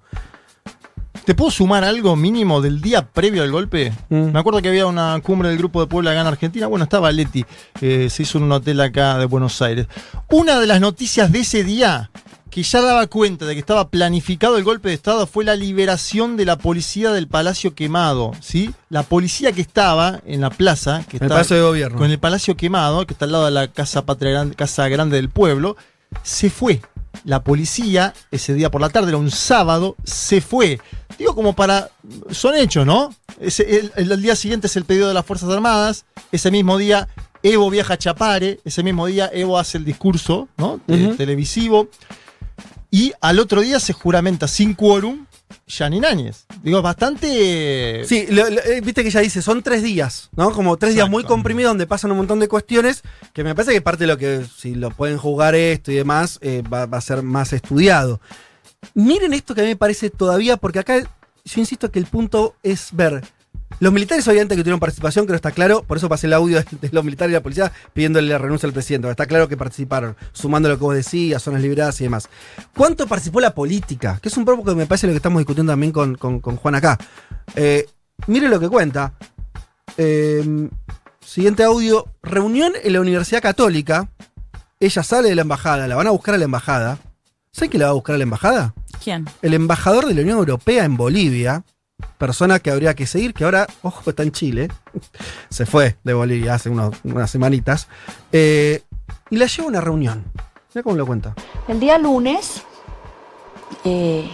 ¿Te 1.27 1.35
puedo 1.35 1.51
sumar 1.51 1.83
algo 1.83 2.15
mínimo 2.15 2.61
del 2.61 2.79
día 2.79 3.05
previo 3.05 3.43
al 3.43 3.51
golpe? 3.51 3.91
Mm. 4.07 4.31
Me 4.31 4.39
acuerdo 4.39 4.61
que 4.61 4.69
había 4.69 4.85
una 4.85 5.19
cumbre 5.21 5.49
del 5.49 5.57
grupo 5.57 5.81
de 5.81 5.87
Puebla 5.87 6.11
acá 6.11 6.21
en 6.21 6.27
Argentina. 6.27 6.67
Bueno, 6.67 6.83
estaba 6.85 7.11
Leti. 7.11 7.43
eh, 7.81 8.07
se 8.09 8.23
hizo 8.23 8.37
en 8.37 8.45
un 8.45 8.53
hotel 8.53 8.79
acá 8.79 9.17
de 9.17 9.25
Buenos 9.25 9.61
Aires. 9.61 9.87
Una 10.29 10.57
de 10.57 10.67
las 10.67 10.79
noticias 10.79 11.29
de 11.29 11.39
ese 11.39 11.65
día 11.65 12.11
que 12.49 12.63
ya 12.63 12.79
daba 12.79 13.07
cuenta 13.07 13.45
de 13.45 13.55
que 13.55 13.59
estaba 13.59 13.89
planificado 13.89 14.57
el 14.57 14.63
golpe 14.63 14.87
de 14.87 14.95
Estado 14.95 15.27
fue 15.27 15.43
la 15.43 15.57
liberación 15.57 16.37
de 16.37 16.45
la 16.45 16.57
policía 16.57 17.11
del 17.11 17.27
Palacio 17.27 17.75
Quemado. 17.75 18.31
¿sí? 18.39 18.73
La 18.87 19.03
policía 19.03 19.51
que 19.51 19.59
estaba 19.59 20.21
en 20.25 20.39
la 20.39 20.49
plaza, 20.49 21.03
que 21.09 21.17
En 21.17 21.23
el 21.23 21.25
está 21.25 21.35
Palacio 21.35 21.57
de 21.57 21.61
Gobierno. 21.61 21.97
con 21.97 22.09
el 22.09 22.19
Palacio 22.19 22.55
Quemado, 22.55 23.05
que 23.05 23.11
está 23.13 23.25
al 23.25 23.33
lado 23.33 23.43
de 23.47 23.51
la 23.51 23.67
Casa 23.67 24.05
Patria 24.05 24.31
Grande, 24.31 24.55
Casa 24.55 24.87
Grande 24.87 25.17
del 25.17 25.29
Pueblo, 25.29 25.75
se 26.23 26.49
fue. 26.49 26.81
La 27.23 27.43
policía, 27.43 28.13
ese 28.31 28.53
día 28.53 28.69
por 28.71 28.79
la 28.79 28.89
tarde, 28.89 29.09
era 29.09 29.17
un 29.17 29.31
sábado, 29.31 29.95
se 30.03 30.39
fue. 30.41 30.79
Digo, 31.17 31.35
como 31.35 31.53
para. 31.53 31.89
Son 32.31 32.55
hechos, 32.55 32.85
¿no? 32.85 33.13
Ese- 33.39 33.79
el, 33.79 33.91
el- 33.95 34.11
el 34.11 34.21
día 34.21 34.35
siguiente 34.35 34.67
es 34.67 34.75
el 34.77 34.85
pedido 34.85 35.07
de 35.07 35.13
las 35.13 35.25
Fuerzas 35.25 35.49
Armadas. 35.49 36.05
Ese 36.31 36.51
mismo 36.51 36.77
día, 36.77 37.07
Evo 37.43 37.69
viaja 37.69 37.95
a 37.95 37.97
Chapare. 37.97 38.59
Ese 38.65 38.83
mismo 38.83 39.07
día, 39.07 39.29
Evo 39.33 39.57
hace 39.57 39.77
el 39.77 39.85
discurso, 39.85 40.47
¿no? 40.57 40.79
Televisivo. 41.17 41.89
Y 42.89 43.13
al 43.19 43.39
otro 43.39 43.61
día 43.61 43.79
se 43.79 43.93
juramenta 43.93 44.47
sin 44.47 44.73
quórum 44.73 45.25
Yanin 45.67 46.05
Áñez. 46.05 46.45
Digo, 46.63 46.81
bastante. 46.81 48.03
Sí, 48.05 48.25
lo- 48.29 48.49
lo- 48.49 48.61
eh, 48.63 48.81
viste 48.81 49.01
que 49.03 49.09
ella 49.09 49.21
dice, 49.21 49.41
son 49.41 49.61
tres 49.63 49.83
días, 49.83 50.29
¿no? 50.35 50.51
Como 50.51 50.77
tres 50.77 50.93
días 50.95 51.09
muy 51.09 51.23
comprimidos 51.35 51.71
donde 51.71 51.87
pasan 51.87 52.11
un 52.11 52.17
montón 52.17 52.39
de 52.39 52.47
cuestiones 52.47 53.03
que 53.33 53.43
me 53.43 53.53
parece 53.55 53.73
que 53.73 53.81
parte 53.81 54.03
de 54.03 54.07
lo 54.07 54.17
que, 54.17 54.45
si 54.45 54.75
lo 54.75 54.91
pueden 54.91 55.17
jugar 55.17 55.55
esto 55.55 55.91
y 55.91 55.95
demás, 55.95 56.39
eh, 56.41 56.63
va, 56.71 56.85
va 56.85 56.97
a 56.97 57.01
ser 57.01 57.21
más 57.23 57.53
estudiado. 57.53 58.19
Miren 58.93 59.33
esto 59.33 59.55
que 59.55 59.61
a 59.61 59.63
mí 59.63 59.69
me 59.71 59.75
parece 59.75 60.09
todavía, 60.09 60.57
porque 60.57 60.79
acá 60.79 60.99
yo 60.99 61.59
insisto 61.61 61.91
que 61.91 61.99
el 61.99 62.05
punto 62.05 62.55
es 62.63 62.89
ver. 62.91 63.23
Los 63.79 63.93
militares 63.93 64.27
obviamente 64.27 64.55
que 64.55 64.61
tuvieron 64.63 64.79
participación, 64.79 65.25
creo 65.25 65.33
que 65.33 65.37
está 65.37 65.51
claro, 65.51 65.83
por 65.83 65.97
eso 65.97 66.09
pasé 66.09 66.25
el 66.27 66.33
audio 66.33 66.63
de, 66.81 66.89
los 66.91 67.03
militares 67.03 67.31
y 67.31 67.33
la 67.33 67.43
policía 67.43 67.71
pidiéndole 67.93 68.27
la 68.29 68.37
renuncia 68.37 68.65
al 68.65 68.73
presidente. 68.73 69.09
Está 69.09 69.25
claro 69.27 69.47
que 69.47 69.55
participaron, 69.57 70.15
sumando 70.31 70.67
lo 70.69 70.77
que 70.77 70.83
vos 70.83 70.95
decías, 70.95 71.43
zonas 71.43 71.61
liberadas 71.61 71.99
y 72.01 72.05
demás. 72.05 72.27
¿Cuánto 72.75 73.05
participó 73.07 73.39
la 73.39 73.53
política? 73.53 74.19
Que 74.21 74.29
es 74.29 74.37
un 74.37 74.45
poco 74.45 74.63
que 74.63 74.73
me 74.75 74.85
parece 74.85 75.05
lo 75.07 75.13
que 75.13 75.17
estamos 75.17 75.39
discutiendo 75.39 75.71
también 75.73 75.91
con, 75.91 76.15
con- 76.15 76.39
con 76.39 76.55
Juan 76.55 76.75
acá. 76.75 76.97
Eh, 77.55 77.85
mire 78.27 78.47
lo 78.49 78.59
que 78.59 78.69
cuenta. 78.69 79.13
Eh, 79.97 80.69
siguiente 81.23 81.63
audio. 81.63 82.05
Reunión 82.23 82.73
en 82.83 82.93
la 82.93 83.01
Universidad 83.01 83.41
Católica. 83.41 84.09
Ella 84.79 85.03
sale 85.03 85.29
de 85.29 85.35
la 85.35 85.41
embajada, 85.41 85.87
la 85.87 85.95
van 85.95 86.07
a 86.07 86.11
buscar 86.11 86.35
a 86.35 86.37
la 86.37 86.45
embajada. 86.45 86.99
¿Saben 87.51 87.71
quién 87.71 87.79
la 87.81 87.87
va 87.87 87.91
a 87.91 87.95
buscar 87.95 88.15
a 88.15 88.17
la 88.17 88.23
embajada? 88.23 88.73
¿Quién? 89.03 89.25
El 89.41 89.53
embajador 89.55 90.05
de 90.05 90.13
la 90.13 90.21
Unión 90.21 90.37
Europea 90.37 90.83
en 90.85 90.97
Bolivia. 90.97 91.63
Persona 92.17 92.59
que 92.59 92.69
habría 92.71 92.93
que 92.95 93.07
seguir, 93.07 93.33
que 93.33 93.43
ahora, 93.43 93.65
ojo, 93.81 94.09
está 94.09 94.23
en 94.23 94.31
Chile. 94.31 94.69
Se 95.49 95.65
fue 95.65 95.97
de 96.03 96.13
Bolivia 96.13 96.53
hace 96.53 96.69
unos- 96.69 96.95
unas 97.03 97.29
semanitas. 97.29 97.87
Eh, 98.31 98.83
y 99.29 99.37
la 99.37 99.47
lleva 99.47 99.65
a 99.65 99.69
una 99.69 99.81
reunión. 99.81 100.23
Mira 100.73 100.83
cómo 100.83 100.95
lo 100.95 101.05
cuenta. 101.07 101.33
El 101.67 101.79
día 101.79 101.97
lunes, 101.97 102.61
eh, 103.83 104.29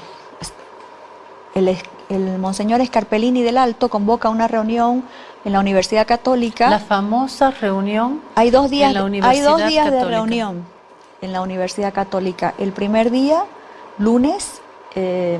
el, 1.56 1.78
el 2.10 2.38
monseñor 2.38 2.82
Escarpelini 2.82 3.44
del 3.44 3.58
Alto 3.58 3.88
convoca 3.90 4.28
una 4.30 4.48
reunión 4.50 5.04
en 5.46 5.54
la 5.54 5.60
Universidad 5.62 6.06
Católica. 6.06 6.70
La 6.70 6.80
famosa 6.80 7.52
reunión 7.52 8.22
hay 8.36 8.50
dos 8.52 8.70
días, 8.70 8.90
en 8.90 8.94
la 9.22 9.30
hay 9.30 9.40
dos 9.42 9.54
Universidad 9.56 9.68
días 9.70 9.86
de 9.86 9.92
Católica. 9.92 10.18
reunión 10.18 10.66
en 11.22 11.32
la 11.32 11.42
Universidad 11.42 11.94
Católica. 11.94 12.54
El 12.58 12.74
primer 12.74 13.10
día, 13.10 13.46
lunes, 14.00 14.62
eh, 14.96 15.40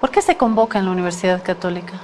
¿Por 0.00 0.10
qué 0.10 0.22
se 0.22 0.36
convoca 0.36 0.78
en 0.78 0.84
la 0.86 0.92
Universidad 0.92 1.42
Católica? 1.42 1.94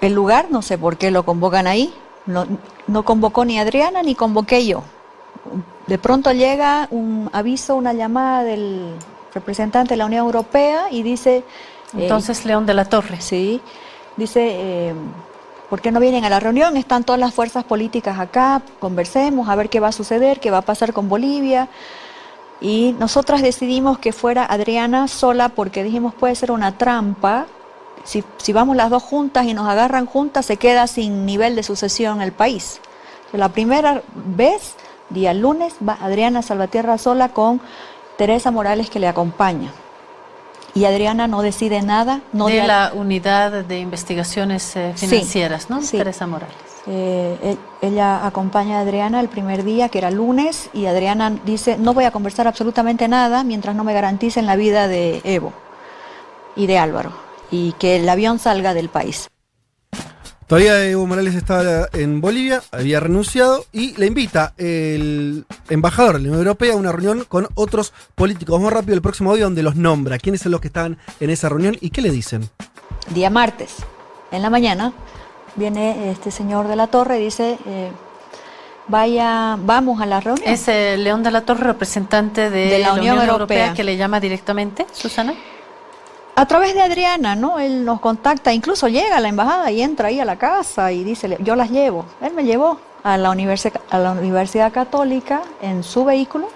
el 0.00 0.12
lugar, 0.14 0.46
no 0.50 0.62
sé 0.62 0.78
por 0.78 0.96
qué 0.96 1.10
lo 1.10 1.24
convocan 1.24 1.66
ahí. 1.66 1.92
No, 2.26 2.46
no 2.86 3.04
convocó 3.04 3.44
ni 3.44 3.58
Adriana 3.58 4.02
ni 4.02 4.14
convoqué 4.14 4.64
yo. 4.66 4.82
De 5.86 5.98
pronto 5.98 6.30
llega 6.32 6.86
un 6.90 7.28
aviso, 7.32 7.74
una 7.74 7.92
llamada 7.94 8.44
del 8.44 8.94
representante 9.34 9.94
de 9.94 9.96
la 9.96 10.06
Unión 10.06 10.24
Europea 10.24 10.86
y 10.90 11.02
dice... 11.02 11.38
eh, 11.38 11.44
Entonces, 11.94 12.44
León 12.44 12.66
de 12.66 12.74
la 12.74 12.84
Torre. 12.84 13.20
Sí, 13.20 13.60
dice, 14.16 14.40
eh, 14.44 14.94
¿por 15.70 15.80
qué 15.80 15.90
no 15.90 16.00
vienen 16.00 16.24
a 16.24 16.30
la 16.30 16.38
reunión? 16.38 16.76
Están 16.76 17.02
todas 17.02 17.18
las 17.18 17.32
fuerzas 17.34 17.64
políticas 17.64 18.18
acá, 18.20 18.62
conversemos, 18.78 19.48
a 19.48 19.56
ver 19.56 19.68
qué 19.70 19.80
va 19.80 19.88
a 19.88 19.92
suceder, 19.92 20.38
qué 20.38 20.50
va 20.50 20.58
a 20.58 20.62
pasar 20.62 20.92
con 20.92 21.08
Bolivia. 21.08 21.68
Y 22.60 22.94
nosotras 22.98 23.42
decidimos 23.42 23.98
que 23.98 24.12
fuera 24.12 24.44
Adriana 24.44 25.06
sola 25.08 25.48
porque 25.48 25.84
dijimos 25.84 26.14
puede 26.14 26.34
ser 26.34 26.50
una 26.50 26.76
trampa. 26.76 27.46
Si, 28.04 28.24
si 28.38 28.52
vamos 28.52 28.76
las 28.76 28.90
dos 28.90 29.02
juntas 29.02 29.46
y 29.46 29.54
nos 29.54 29.68
agarran 29.68 30.06
juntas, 30.06 30.46
se 30.46 30.56
queda 30.56 30.86
sin 30.86 31.24
nivel 31.26 31.54
de 31.54 31.62
sucesión 31.62 32.20
el 32.20 32.32
país. 32.32 32.80
La 33.32 33.50
primera 33.50 34.02
vez, 34.14 34.74
día 35.10 35.34
lunes, 35.34 35.74
va 35.86 35.98
Adriana 36.00 36.42
Salvatierra 36.42 36.98
sola 36.98 37.28
con 37.28 37.60
Teresa 38.16 38.50
Morales 38.50 38.90
que 38.90 38.98
le 38.98 39.06
acompaña. 39.08 39.70
Y 40.74 40.84
Adriana 40.84 41.26
no 41.26 41.42
decide 41.42 41.82
nada. 41.82 42.20
No 42.32 42.46
de 42.46 42.66
la 42.66 42.92
Unidad 42.94 43.64
de 43.64 43.78
Investigaciones 43.80 44.74
eh, 44.76 44.92
Sí, 44.96 45.06
Financieras, 45.06 45.70
¿no? 45.70 45.82
sí. 45.82 45.96
Teresa 45.98 46.26
Morales. 46.26 46.54
Eh, 46.90 47.36
e- 47.42 47.86
ella 47.86 48.26
acompaña 48.26 48.78
a 48.78 48.80
Adriana 48.80 49.20
el 49.20 49.28
primer 49.28 49.62
día, 49.62 49.90
que 49.90 49.98
era 49.98 50.10
lunes, 50.10 50.70
y 50.72 50.86
Adriana 50.86 51.38
dice, 51.44 51.76
no 51.76 51.92
voy 51.92 52.04
a 52.04 52.10
conversar 52.10 52.48
absolutamente 52.48 53.08
nada 53.08 53.44
mientras 53.44 53.76
no 53.76 53.84
me 53.84 53.92
garanticen 53.92 54.46
la 54.46 54.56
vida 54.56 54.88
de 54.88 55.20
Evo 55.24 55.52
y 56.56 56.66
de 56.66 56.78
Álvaro, 56.78 57.12
y 57.50 57.72
que 57.72 57.96
el 57.96 58.08
avión 58.08 58.38
salga 58.38 58.72
del 58.72 58.88
país. 58.88 59.28
Todavía 60.46 60.82
Evo 60.86 61.06
Morales 61.06 61.34
estaba 61.34 61.88
en 61.92 62.22
Bolivia, 62.22 62.62
había 62.72 63.00
renunciado 63.00 63.66
y 63.70 63.94
le 63.98 64.06
invita 64.06 64.54
el 64.56 65.44
embajador 65.68 66.14
de 66.14 66.20
la 66.20 66.28
Unión 66.28 66.38
Europea 66.38 66.72
a 66.72 66.76
una 66.76 66.90
reunión 66.90 67.26
con 67.28 67.48
otros 67.54 67.92
políticos. 68.14 68.54
Vamos 68.54 68.72
rápido 68.72 68.94
el 68.94 69.02
próximo 69.02 69.30
audio 69.30 69.44
donde 69.44 69.62
los 69.62 69.76
nombra. 69.76 70.16
¿Quiénes 70.16 70.40
son 70.40 70.52
los 70.52 70.62
que 70.62 70.68
estaban 70.68 70.96
en 71.20 71.28
esa 71.28 71.50
reunión 71.50 71.76
y 71.82 71.90
qué 71.90 72.00
le 72.00 72.10
dicen? 72.10 72.48
Día 73.10 73.28
martes, 73.28 73.74
en 74.32 74.40
la 74.40 74.48
mañana, 74.48 74.94
viene 75.58 76.10
este 76.10 76.30
señor 76.30 76.68
de 76.68 76.76
la 76.76 76.86
torre 76.86 77.18
y 77.20 77.24
dice, 77.24 77.58
eh, 77.66 77.90
vaya, 78.86 79.56
vamos 79.58 80.00
a 80.00 80.06
la 80.06 80.20
reunión. 80.20 80.48
¿Es 80.48 80.68
eh, 80.68 80.96
León 80.96 81.22
de 81.22 81.30
la 81.30 81.42
Torre 81.42 81.64
representante 81.64 82.50
de, 82.50 82.66
De 82.70 82.78
la 82.78 82.94
Unión 82.94 83.16
Europea. 83.18 83.32
Europea. 83.32 83.74
que 83.74 83.84
le 83.84 83.96
llama 83.96 84.20
directamente, 84.20 84.86
Susana? 84.92 85.34
A 86.36 86.46
través 86.46 86.72
de 86.74 86.80
Adriana, 86.82 87.34
¿no? 87.34 87.58
Él 87.58 87.84
nos 87.84 88.00
contacta, 88.00 88.52
incluso 88.52 88.86
llega 88.86 89.16
a 89.16 89.20
la 89.20 89.28
embajada 89.28 89.70
y 89.72 89.82
entra 89.82 90.08
ahí 90.08 90.20
a 90.20 90.24
la 90.24 90.36
casa 90.36 90.92
y 90.92 91.02
dice, 91.02 91.36
yo 91.40 91.56
las 91.56 91.70
llevo. 91.70 92.04
Él 92.22 92.32
me 92.32 92.44
llevó 92.44 92.78
a 93.02 93.16
la, 93.18 93.30
universi- 93.30 93.80
a 93.90 93.98
la 93.98 94.12
Universidad 94.12 94.72
Católica 94.72 95.42
en 95.60 95.82
su 95.82 96.04
vehículo. 96.04 96.48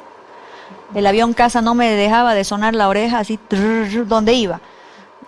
El 0.95 1.07
avión 1.07 1.33
casa 1.33 1.63
no 1.63 1.75
me 1.75 1.91
dejaba 1.91 2.35
de 2.35 2.45
sonar 2.45 2.75
la 2.75 2.89
oreja 2.89 3.19
así, 3.19 3.39
trrr, 3.39 4.07
donde 4.07 4.35
iba. 4.35 4.61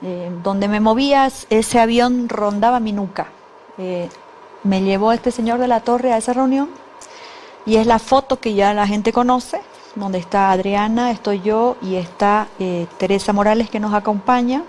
Eh, 0.03 0.31
donde 0.43 0.69
me 0.69 0.79
movías, 0.81 1.47
ese 1.51 1.81
avión 1.81 2.29
rondaba 2.29 2.79
mi 2.79 2.93
nuca. 2.93 3.27
Eh, 3.79 4.09
me 4.63 4.83
llevó 4.83 5.13
este 5.13 5.31
señor 5.31 5.59
de 5.59 5.69
la 5.69 5.81
torre 5.81 6.13
a 6.13 6.17
esa 6.17 6.33
reunión 6.33 6.71
y 7.67 7.77
es 7.77 7.87
la 7.87 7.99
foto 7.99 8.39
que 8.39 8.55
ya 8.55 8.75
la 8.75 8.87
gente 8.87 9.13
conoce, 9.13 9.61
donde 9.95 10.19
está 10.19 10.51
Adriana, 10.51 11.11
estoy 11.11 11.41
yo 11.41 11.77
y 11.83 11.97
está 11.97 12.49
eh, 12.59 12.87
Teresa 12.99 13.33
Morales 13.33 13.71
que 13.71 13.81
nos 13.81 13.95
acompaña. 13.95 14.63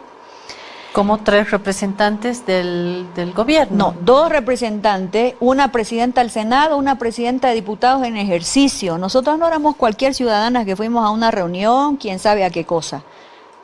Como 0.93 1.17
tres 1.17 1.51
representantes 1.51 2.45
del, 2.45 3.05
del 3.15 3.33
gobierno. 3.33 3.91
No, 3.91 3.95
dos 3.99 4.29
representantes, 4.29 5.35
una 5.41 5.69
presidenta 5.69 6.21
del 6.21 6.31
Senado, 6.31 6.77
una 6.77 6.97
presidenta 6.97 7.49
de 7.49 7.55
diputados 7.55 8.05
en 8.05 8.15
ejercicio. 8.15 8.97
Nosotros 8.97 9.37
no 9.37 9.45
éramos 9.45 9.75
cualquier 9.75 10.13
ciudadana 10.13 10.63
que 10.63 10.77
fuimos 10.77 11.05
a 11.05 11.09
una 11.09 11.31
reunión, 11.31 11.97
quién 11.97 12.17
sabe 12.17 12.45
a 12.45 12.49
qué 12.49 12.63
cosa. 12.63 13.03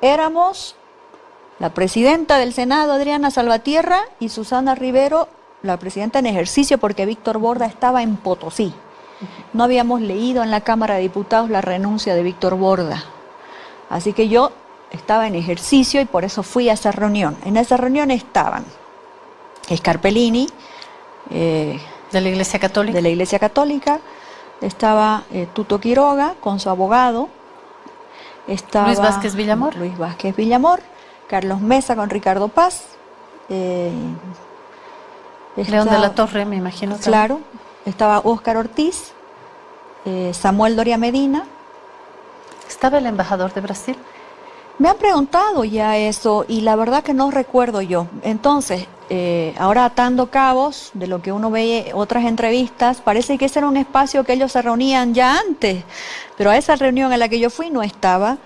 Éramos 0.02 0.76
la 1.62 1.70
presidenta 1.70 2.40
del 2.40 2.54
Senado, 2.54 2.92
Adriana 2.92 3.30
Salvatierra, 3.30 4.00
y 4.20 4.30
Susana 4.30 4.74
Rivero, 4.74 5.28
la 5.62 5.78
presidenta 5.78 6.18
en 6.18 6.26
ejercicio, 6.26 6.80
porque 6.80 7.06
Víctor 7.06 7.38
Borda 7.38 7.68
estaba 7.68 8.02
en 8.02 8.16
Potosí. 8.18 8.74
No 9.54 9.64
habíamos 9.64 10.02
leído 10.02 10.42
en 10.42 10.50
la 10.50 10.62
Cámara 10.62 10.96
de 10.96 11.02
Diputados 11.02 11.52
la 11.52 11.62
renuncia 11.62 12.16
de 12.16 12.24
Víctor 12.24 12.56
Borda. 12.56 13.04
Así 13.92 14.12
que 14.12 14.28
yo 14.28 14.52
estaba 14.90 15.28
en 15.28 15.36
ejercicio 15.36 16.02
y 16.02 16.06
por 16.06 16.24
eso 16.26 16.42
fui 16.42 16.68
a 16.68 16.74
esa 16.74 16.92
reunión. 16.92 17.38
En 17.46 17.56
esa 17.58 17.78
reunión 17.78 18.10
estaban 18.10 18.66
Scarpellini, 19.72 20.48
eh, 21.30 21.80
de 22.12 22.22
la 22.22 22.30
Iglesia 22.30 22.60
Católica. 22.60 22.96
de 22.96 23.04
la 23.04 23.10
Iglesia 23.10 23.38
Católica, 23.38 24.00
estaba 24.62 25.26
eh, 25.32 25.48
Tuto 25.54 25.80
Quiroga 25.80 26.34
con 26.40 26.60
su 26.60 26.72
abogado, 26.72 27.30
estaba 28.48 28.88
Luis 28.88 29.00
Vázquez 29.00 29.36
Villamor. 29.36 29.76
Luis 29.76 29.96
Vázquez 29.96 30.36
Villamor, 30.36 30.82
Carlos 31.32 31.62
Mesa 31.62 31.96
con 31.96 32.10
Ricardo 32.10 32.50
Paz, 32.50 32.84
eh, 33.48 33.90
León 35.56 35.90
de 35.90 35.98
la 35.98 36.14
Torre, 36.14 36.44
me 36.44 36.58
imagino. 36.58 36.96
también. 36.96 37.10
Claro, 37.10 37.40
estaba 37.86 38.20
Óscar 38.20 38.58
Ortiz, 38.58 39.14
eh, 40.04 40.34
Samuel 40.34 40.76
Doria 40.76 40.98
Medina. 40.98 41.46
¿Estaba 42.68 42.98
el 42.98 43.06
embajador 43.06 43.54
de 43.54 43.62
Brasil? 43.62 43.96
Me 44.78 44.90
han 44.90 44.98
preguntado 44.98 45.64
ya 45.64 45.96
eso 45.96 46.44
y 46.50 46.62
la 46.62 46.76
verdad 46.76 47.02
que 47.02 47.14
no 47.14 47.32
recuerdo 47.32 47.82
yo. 47.82 48.08
Entonces, 48.24 48.88
eh, 49.10 49.56
ahora 49.58 49.86
atando 49.86 50.30
cabos 50.32 50.92
de 50.94 51.08
lo 51.08 51.22
que 51.22 51.32
uno 51.32 51.50
ve 51.50 51.92
otras 51.94 52.26
entrevistas, 52.26 53.00
parece 53.00 53.38
que 53.38 53.46
ese 53.46 53.60
era 53.60 53.70
un 53.70 53.78
espacio 53.78 54.26
que 54.26 54.34
ellos 54.34 54.52
se 54.52 54.62
reunían 54.62 55.14
ya 55.14 55.38
antes, 55.38 55.86
pero 56.36 56.50
a 56.50 56.58
esa 56.58 56.76
reunión 56.76 57.14
a 57.14 57.18
la 57.18 57.30
que 57.30 57.40
yo 57.40 57.50
fui 57.50 57.70
no 57.70 57.84
estaba, 57.84 58.38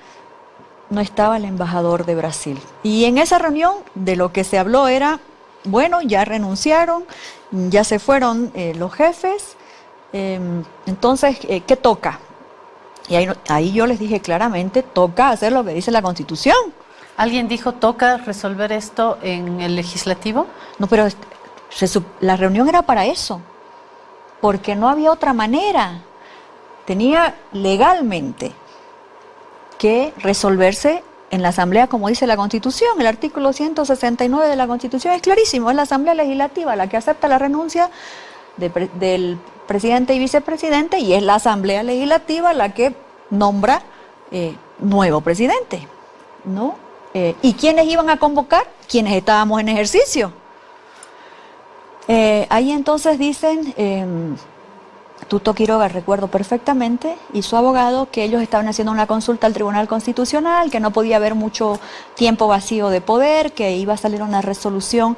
no 0.90 1.02
estaba 1.02 1.38
el 1.38 1.46
embajador 1.46 2.06
de 2.06 2.16
Brasil. 2.16 2.60
Y 2.84 3.06
en 3.06 3.18
esa 3.18 3.40
reunión 3.40 3.74
de 3.96 4.16
lo 4.16 4.32
que 4.32 4.44
se 4.44 4.58
habló 4.60 4.88
era, 4.88 5.20
bueno, 5.64 6.02
ya 6.02 6.26
renunciaron, 6.26 7.06
ya 7.52 7.84
se 7.84 8.00
fueron 8.00 8.52
eh, 8.56 8.74
los 8.76 8.94
jefes, 8.94 9.56
eh, 10.14 10.40
entonces, 10.86 11.38
eh, 11.48 11.62
¿qué 11.62 11.76
toca? 11.76 12.20
Y 13.08 13.16
ahí, 13.16 13.28
ahí 13.50 13.72
yo 13.74 13.86
les 13.86 14.00
dije 14.00 14.20
claramente, 14.20 14.82
toca 14.84 15.30
hacer 15.30 15.52
lo 15.52 15.64
que 15.64 15.74
dice 15.74 15.92
la 15.92 16.02
Constitución. 16.02 16.56
¿Alguien 17.18 17.48
dijo 17.48 17.72
toca 17.74 18.18
resolver 18.18 18.72
esto 18.72 19.18
en 19.22 19.62
el 19.62 19.76
legislativo? 19.76 20.48
No, 20.80 20.88
pero 20.88 21.06
est- 21.06 21.18
se 21.70 21.86
sup- 21.88 22.06
la 22.20 22.36
reunión 22.36 22.68
era 22.68 22.82
para 22.82 23.06
eso, 23.06 23.42
porque 24.42 24.76
no 24.76 24.90
había 24.90 25.12
otra 25.12 25.34
manera. 25.34 26.02
Tenía 26.86 27.36
legalmente 27.54 28.52
que 29.78 30.14
resolverse 30.18 31.04
en 31.32 31.42
la 31.42 31.50
Asamblea, 31.50 31.88
como 31.88 32.08
dice 32.08 32.28
la 32.28 32.38
Constitución. 32.38 33.00
El 33.00 33.08
artículo 33.08 33.54
169 33.54 34.48
de 34.48 34.56
la 34.56 34.68
Constitución 34.68 35.14
es 35.14 35.22
clarísimo, 35.22 35.70
es 35.70 35.76
la 35.76 35.84
Asamblea 35.84 36.14
Legislativa 36.14 36.76
la 36.76 36.88
que 36.88 36.98
acepta 36.98 37.28
la 37.28 37.38
renuncia 37.38 37.90
del 38.58 39.40
presidente 39.68 40.14
y 40.14 40.20
vicepresidente 40.20 41.00
y 41.00 41.14
es 41.14 41.24
la 41.24 41.36
Asamblea 41.36 41.84
Legislativa 41.84 42.54
la 42.54 42.74
que 42.74 42.96
nombra 43.30 43.82
eh, 44.32 44.56
nuevo 44.80 45.22
presidente, 45.22 45.88
¿no? 46.46 46.76
Eh, 47.14 47.36
¿Y 47.42 47.54
quiénes 47.54 47.88
iban 47.88 48.10
a 48.10 48.18
convocar? 48.18 48.68
Quienes 48.90 49.14
estábamos 49.14 49.62
en 49.62 49.70
ejercicio. 49.70 50.34
Eh, 52.08 52.46
ahí 52.50 52.72
entonces 52.72 53.18
dicen, 53.18 53.74
eh, 53.78 54.06
Tuto 55.28 55.56
Quiroga, 55.56 55.88
recuerdo 55.88 56.28
perfectamente, 56.28 57.18
y 57.34 57.42
su 57.42 57.56
abogado, 57.56 58.10
que 58.12 58.24
ellos 58.24 58.42
estaban 58.42 58.68
haciendo 58.68 58.92
una 58.92 59.08
consulta 59.08 59.48
al 59.48 59.54
Tribunal 59.54 59.88
Constitucional, 59.88 60.70
que 60.70 60.80
no 60.80 60.92
podía 60.92 61.16
haber 61.16 61.34
mucho 61.34 61.80
tiempo 62.14 62.48
vacío 62.48 62.90
de 62.90 63.02
poder, 63.02 63.54
que 63.54 63.76
iba 63.76 63.94
a 63.94 63.98
salir 63.98 64.22
una 64.22 64.42
resolución 64.42 65.18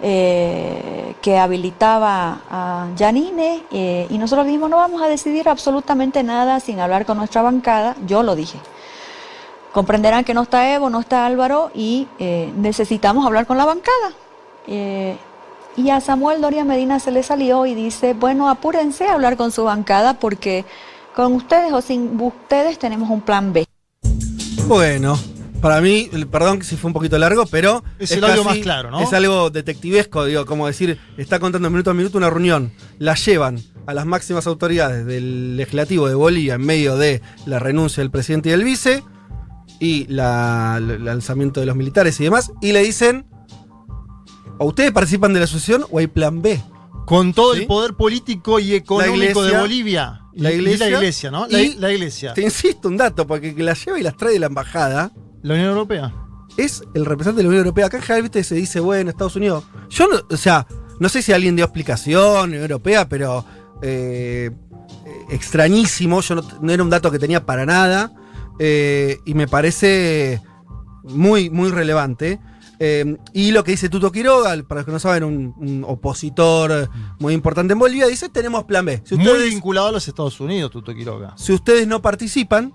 eh, 0.00 1.14
que 1.22 1.38
habilitaba 1.38 2.42
a 2.48 2.88
Yanine, 2.94 3.64
eh, 3.72 4.06
y 4.10 4.18
nosotros 4.18 4.46
dijimos, 4.46 4.70
no 4.70 4.76
vamos 4.76 5.02
a 5.02 5.08
decidir 5.08 5.48
absolutamente 5.48 6.22
nada 6.22 6.60
sin 6.60 6.78
hablar 6.78 7.04
con 7.04 7.16
nuestra 7.18 7.42
bancada, 7.42 7.96
yo 8.06 8.22
lo 8.22 8.36
dije. 8.36 8.60
Comprenderán 9.72 10.24
que 10.24 10.34
no 10.34 10.42
está 10.42 10.72
Evo, 10.72 10.88
no 10.88 11.00
está 11.00 11.26
Álvaro, 11.26 11.70
y 11.74 12.06
eh, 12.20 12.52
necesitamos 12.56 13.26
hablar 13.26 13.46
con 13.46 13.58
la 13.58 13.64
bancada. 13.64 14.12
Eh, 14.66 15.16
y 15.78 15.90
a 15.90 16.00
Samuel 16.00 16.40
Doria 16.40 16.64
Medina 16.64 16.98
se 16.98 17.10
le 17.12 17.22
salió 17.22 17.64
y 17.64 17.74
dice, 17.74 18.12
bueno, 18.12 18.50
apúrense 18.50 19.06
a 19.06 19.14
hablar 19.14 19.36
con 19.36 19.52
su 19.52 19.64
bancada 19.64 20.18
porque 20.18 20.64
con 21.14 21.32
ustedes 21.34 21.72
o 21.72 21.80
sin 21.80 22.20
ustedes 22.20 22.78
tenemos 22.78 23.08
un 23.10 23.20
plan 23.20 23.52
B. 23.52 23.64
Bueno, 24.66 25.18
para 25.60 25.80
mí, 25.80 26.08
el- 26.12 26.26
perdón 26.26 26.58
que 26.58 26.64
si 26.64 26.76
fue 26.76 26.88
un 26.88 26.94
poquito 26.94 27.16
largo, 27.18 27.46
pero. 27.46 27.82
Es 27.98 28.12
el 28.12 28.24
audio 28.24 28.44
más 28.44 28.58
claro, 28.58 28.90
¿no? 28.90 29.00
Es 29.00 29.12
algo 29.12 29.50
detectivesco, 29.50 30.24
digo, 30.24 30.44
como 30.46 30.66
decir, 30.66 30.98
está 31.16 31.38
contando 31.40 31.70
minuto 31.70 31.90
a 31.90 31.94
minuto 31.94 32.18
una 32.18 32.28
reunión, 32.30 32.72
la 32.98 33.14
llevan 33.14 33.58
a 33.86 33.94
las 33.94 34.04
máximas 34.04 34.46
autoridades 34.46 35.06
del 35.06 35.56
legislativo 35.56 36.08
de 36.08 36.14
Bolivia 36.14 36.54
en 36.54 36.60
medio 36.66 36.96
de 36.96 37.22
la 37.46 37.58
renuncia 37.58 38.02
del 38.02 38.10
presidente 38.10 38.50
y 38.50 38.52
del 38.52 38.64
vice 38.64 39.02
y 39.80 40.06
la- 40.08 40.76
el 40.78 41.04
lanzamiento 41.04 41.60
de 41.60 41.66
los 41.66 41.76
militares 41.76 42.20
y 42.20 42.24
demás, 42.24 42.52
y 42.60 42.72
le 42.72 42.82
dicen: 42.82 43.24
o 44.58 44.66
ustedes 44.66 44.92
participan 44.92 45.32
de 45.32 45.40
la 45.40 45.44
asociación 45.44 45.84
o 45.90 45.98
hay 45.98 46.06
plan 46.06 46.42
B. 46.42 46.60
Con 47.06 47.32
todo 47.32 47.54
¿Sí? 47.54 47.60
el 47.62 47.66
poder 47.66 47.94
político 47.94 48.58
y 48.58 48.74
económico 48.74 49.16
iglesia- 49.16 49.42
de 49.56 49.58
Bolivia. 49.60 50.20
Y- 50.34 50.40
la 50.42 50.52
y 50.52 50.56
iglesia- 50.56 50.90
la 50.90 50.96
iglesia, 50.98 51.30
¿no? 51.30 51.46
La, 51.48 51.60
y- 51.62 51.74
la 51.74 51.90
iglesia. 51.92 52.34
Te 52.34 52.42
insisto 52.42 52.88
un 52.88 52.96
dato, 52.98 53.26
porque 53.26 53.54
que 53.54 53.62
la 53.62 53.72
lleva 53.74 53.98
y 53.98 54.02
las 54.02 54.16
trae 54.16 54.32
de 54.34 54.38
la 54.38 54.46
embajada. 54.46 55.12
La 55.42 55.54
Unión 55.54 55.70
Europea. 55.70 56.12
es 56.56 56.82
el 56.94 57.04
representante 57.04 57.38
de 57.38 57.42
la 57.44 57.48
Unión 57.50 57.60
Europea. 57.64 57.86
Acá 57.86 57.98
en 57.98 58.02
general, 58.02 58.22
viste, 58.22 58.42
se 58.42 58.56
dice, 58.56 58.80
bueno, 58.80 59.10
Estados 59.10 59.36
Unidos. 59.36 59.64
Yo 59.90 60.08
no, 60.08 60.16
o 60.28 60.36
sea, 60.36 60.66
no 60.98 61.08
sé 61.08 61.22
si 61.22 61.32
alguien 61.32 61.54
dio 61.54 61.64
explicación, 61.64 62.48
Unión 62.50 62.62
Europea, 62.62 63.08
pero 63.08 63.44
eh, 63.80 64.50
eh, 65.06 65.10
extrañísimo. 65.30 66.20
Yo 66.20 66.34
no, 66.34 66.42
no 66.60 66.72
era 66.72 66.82
un 66.82 66.90
dato 66.90 67.10
que 67.12 67.18
tenía 67.18 67.46
para 67.46 67.64
nada. 67.64 68.12
eh, 68.58 69.18
y 69.24 69.34
me 69.34 69.46
parece 69.46 70.42
muy, 71.04 71.48
muy 71.48 71.70
relevante. 71.70 72.40
Eh, 72.80 73.16
y 73.32 73.50
lo 73.50 73.64
que 73.64 73.72
dice 73.72 73.88
Tuto 73.88 74.12
Quiroga, 74.12 74.50
para 74.68 74.80
los 74.80 74.86
que 74.86 74.92
no 74.92 74.98
saben, 74.98 75.24
un, 75.24 75.54
un 75.58 75.84
opositor 75.86 76.88
muy 77.18 77.34
importante 77.34 77.72
en 77.72 77.78
Bolivia, 77.78 78.06
dice, 78.06 78.28
tenemos 78.28 78.64
plan 78.64 78.84
B. 78.84 79.02
Si 79.04 79.16
Muy 79.16 79.26
ustedes, 79.26 79.50
vinculado 79.50 79.88
a 79.88 79.92
los 79.92 80.06
Estados 80.06 80.38
Unidos, 80.40 80.70
Tuto 80.70 80.94
Quiroga. 80.94 81.34
si 81.36 81.52
ustedes 81.52 81.86
no 81.86 82.00
participan, 82.02 82.72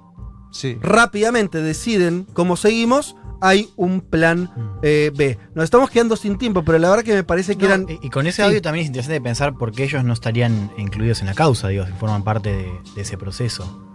Sí. 0.51 0.77
rápidamente 0.81 1.61
deciden 1.63 2.27
cómo 2.33 2.55
seguimos, 2.57 3.15
hay 3.41 3.69
un 3.75 4.01
plan 4.01 4.51
eh, 4.83 5.11
B. 5.15 5.37
Nos 5.55 5.63
estamos 5.65 5.89
quedando 5.89 6.15
sin 6.15 6.37
tiempo, 6.37 6.63
pero 6.63 6.77
la 6.77 6.89
verdad 6.89 7.03
que 7.03 7.13
me 7.13 7.23
parece 7.23 7.55
que 7.57 7.67
No, 7.67 7.73
eran. 7.73 7.85
y, 8.01 8.09
con 8.09 8.27
ese 8.27 8.37
Sí. 8.37 8.41
audio 8.43 8.61
también 8.61 8.83
es 8.83 8.87
interesante 8.87 9.19
pensar 9.19 9.57
por 9.57 9.71
qué 9.71 9.85
ellos 9.85 10.03
no 10.03 10.13
estarían 10.13 10.71
incluidos 10.77 11.21
en 11.21 11.27
la 11.27 11.33
causa, 11.33 11.69
digo, 11.69 11.85
si 11.85 11.91
forman 11.93 12.23
parte 12.23 12.51
de, 12.55 12.71
de 12.95 13.01
ese 13.01 13.17
proceso. 13.17 13.92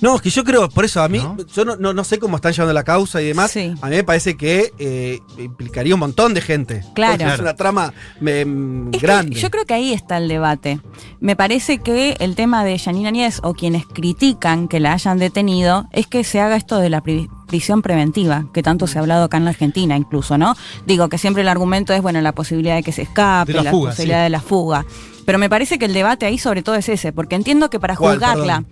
No, 0.00 0.16
es 0.16 0.22
que 0.22 0.30
yo 0.30 0.44
creo, 0.44 0.68
por 0.70 0.84
eso 0.84 1.02
a 1.02 1.08
mí, 1.08 1.18
¿No? 1.18 1.36
yo 1.54 1.64
no, 1.64 1.76
no, 1.76 1.92
no 1.92 2.04
sé 2.04 2.18
cómo 2.18 2.36
están 2.36 2.52
llevando 2.52 2.72
la 2.72 2.84
causa 2.84 3.20
y 3.20 3.26
demás. 3.26 3.50
Sí. 3.50 3.74
A 3.82 3.88
mí 3.88 3.96
me 3.96 4.04
parece 4.04 4.36
que 4.36 4.72
eh, 4.78 5.20
implicaría 5.38 5.92
un 5.94 6.00
montón 6.00 6.32
de 6.32 6.40
gente. 6.40 6.82
Claro. 6.94 7.18
Porque 7.18 7.34
Es 7.34 7.40
una 7.40 7.54
trama 7.56 7.92
Es 8.16 8.22
que 8.44 8.98
grande. 9.00 9.36
yo 9.38 9.50
creo 9.50 9.64
que 9.66 9.74
ahí 9.74 9.92
está 9.92 10.16
el 10.16 10.28
debate. 10.28 10.80
Me 11.20 11.36
parece 11.36 11.78
que 11.78 12.16
el 12.20 12.34
tema 12.34 12.64
de 12.64 12.78
Yanina 12.78 13.10
Nies 13.10 13.40
o 13.42 13.52
quienes 13.54 13.84
critican 13.86 14.68
que 14.68 14.80
la 14.80 14.94
hayan 14.94 15.18
detenido 15.18 15.86
es 15.92 16.06
que 16.06 16.24
se 16.24 16.40
haga 16.40 16.56
esto 16.56 16.78
de 16.78 16.88
la 16.88 17.02
pri- 17.02 17.28
prisión 17.46 17.82
preventiva, 17.82 18.46
que 18.54 18.62
tanto 18.62 18.86
se 18.86 18.96
ha 18.98 19.02
hablado 19.02 19.24
acá 19.24 19.36
en 19.36 19.44
la 19.44 19.50
Argentina 19.50 19.96
incluso, 19.96 20.38
¿no? 20.38 20.54
Digo 20.86 21.08
que 21.08 21.18
siempre 21.18 21.42
el 21.42 21.48
argumento 21.48 21.92
es, 21.92 22.00
bueno, 22.00 22.20
la 22.22 22.32
posibilidad 22.32 22.76
de 22.76 22.82
que 22.82 22.92
se 22.92 23.02
escape, 23.02 23.52
De 23.52 23.62
la 23.62 23.70
fuga, 23.70 23.90
posibilidad 23.90 24.20
sí. 24.20 24.22
de 24.24 24.30
la 24.30 24.40
fuga. 24.40 24.86
Pero 25.26 25.38
me 25.38 25.50
parece 25.50 25.78
que 25.78 25.84
el 25.84 25.92
debate 25.92 26.26
ahí 26.26 26.38
sobre 26.38 26.62
todo 26.62 26.76
es 26.76 26.88
ese, 26.88 27.12
porque 27.12 27.34
entiendo 27.34 27.68
que 27.68 27.78
para 27.78 27.96
¿Cuál, 27.96 28.14
juzgarla, 28.14 28.64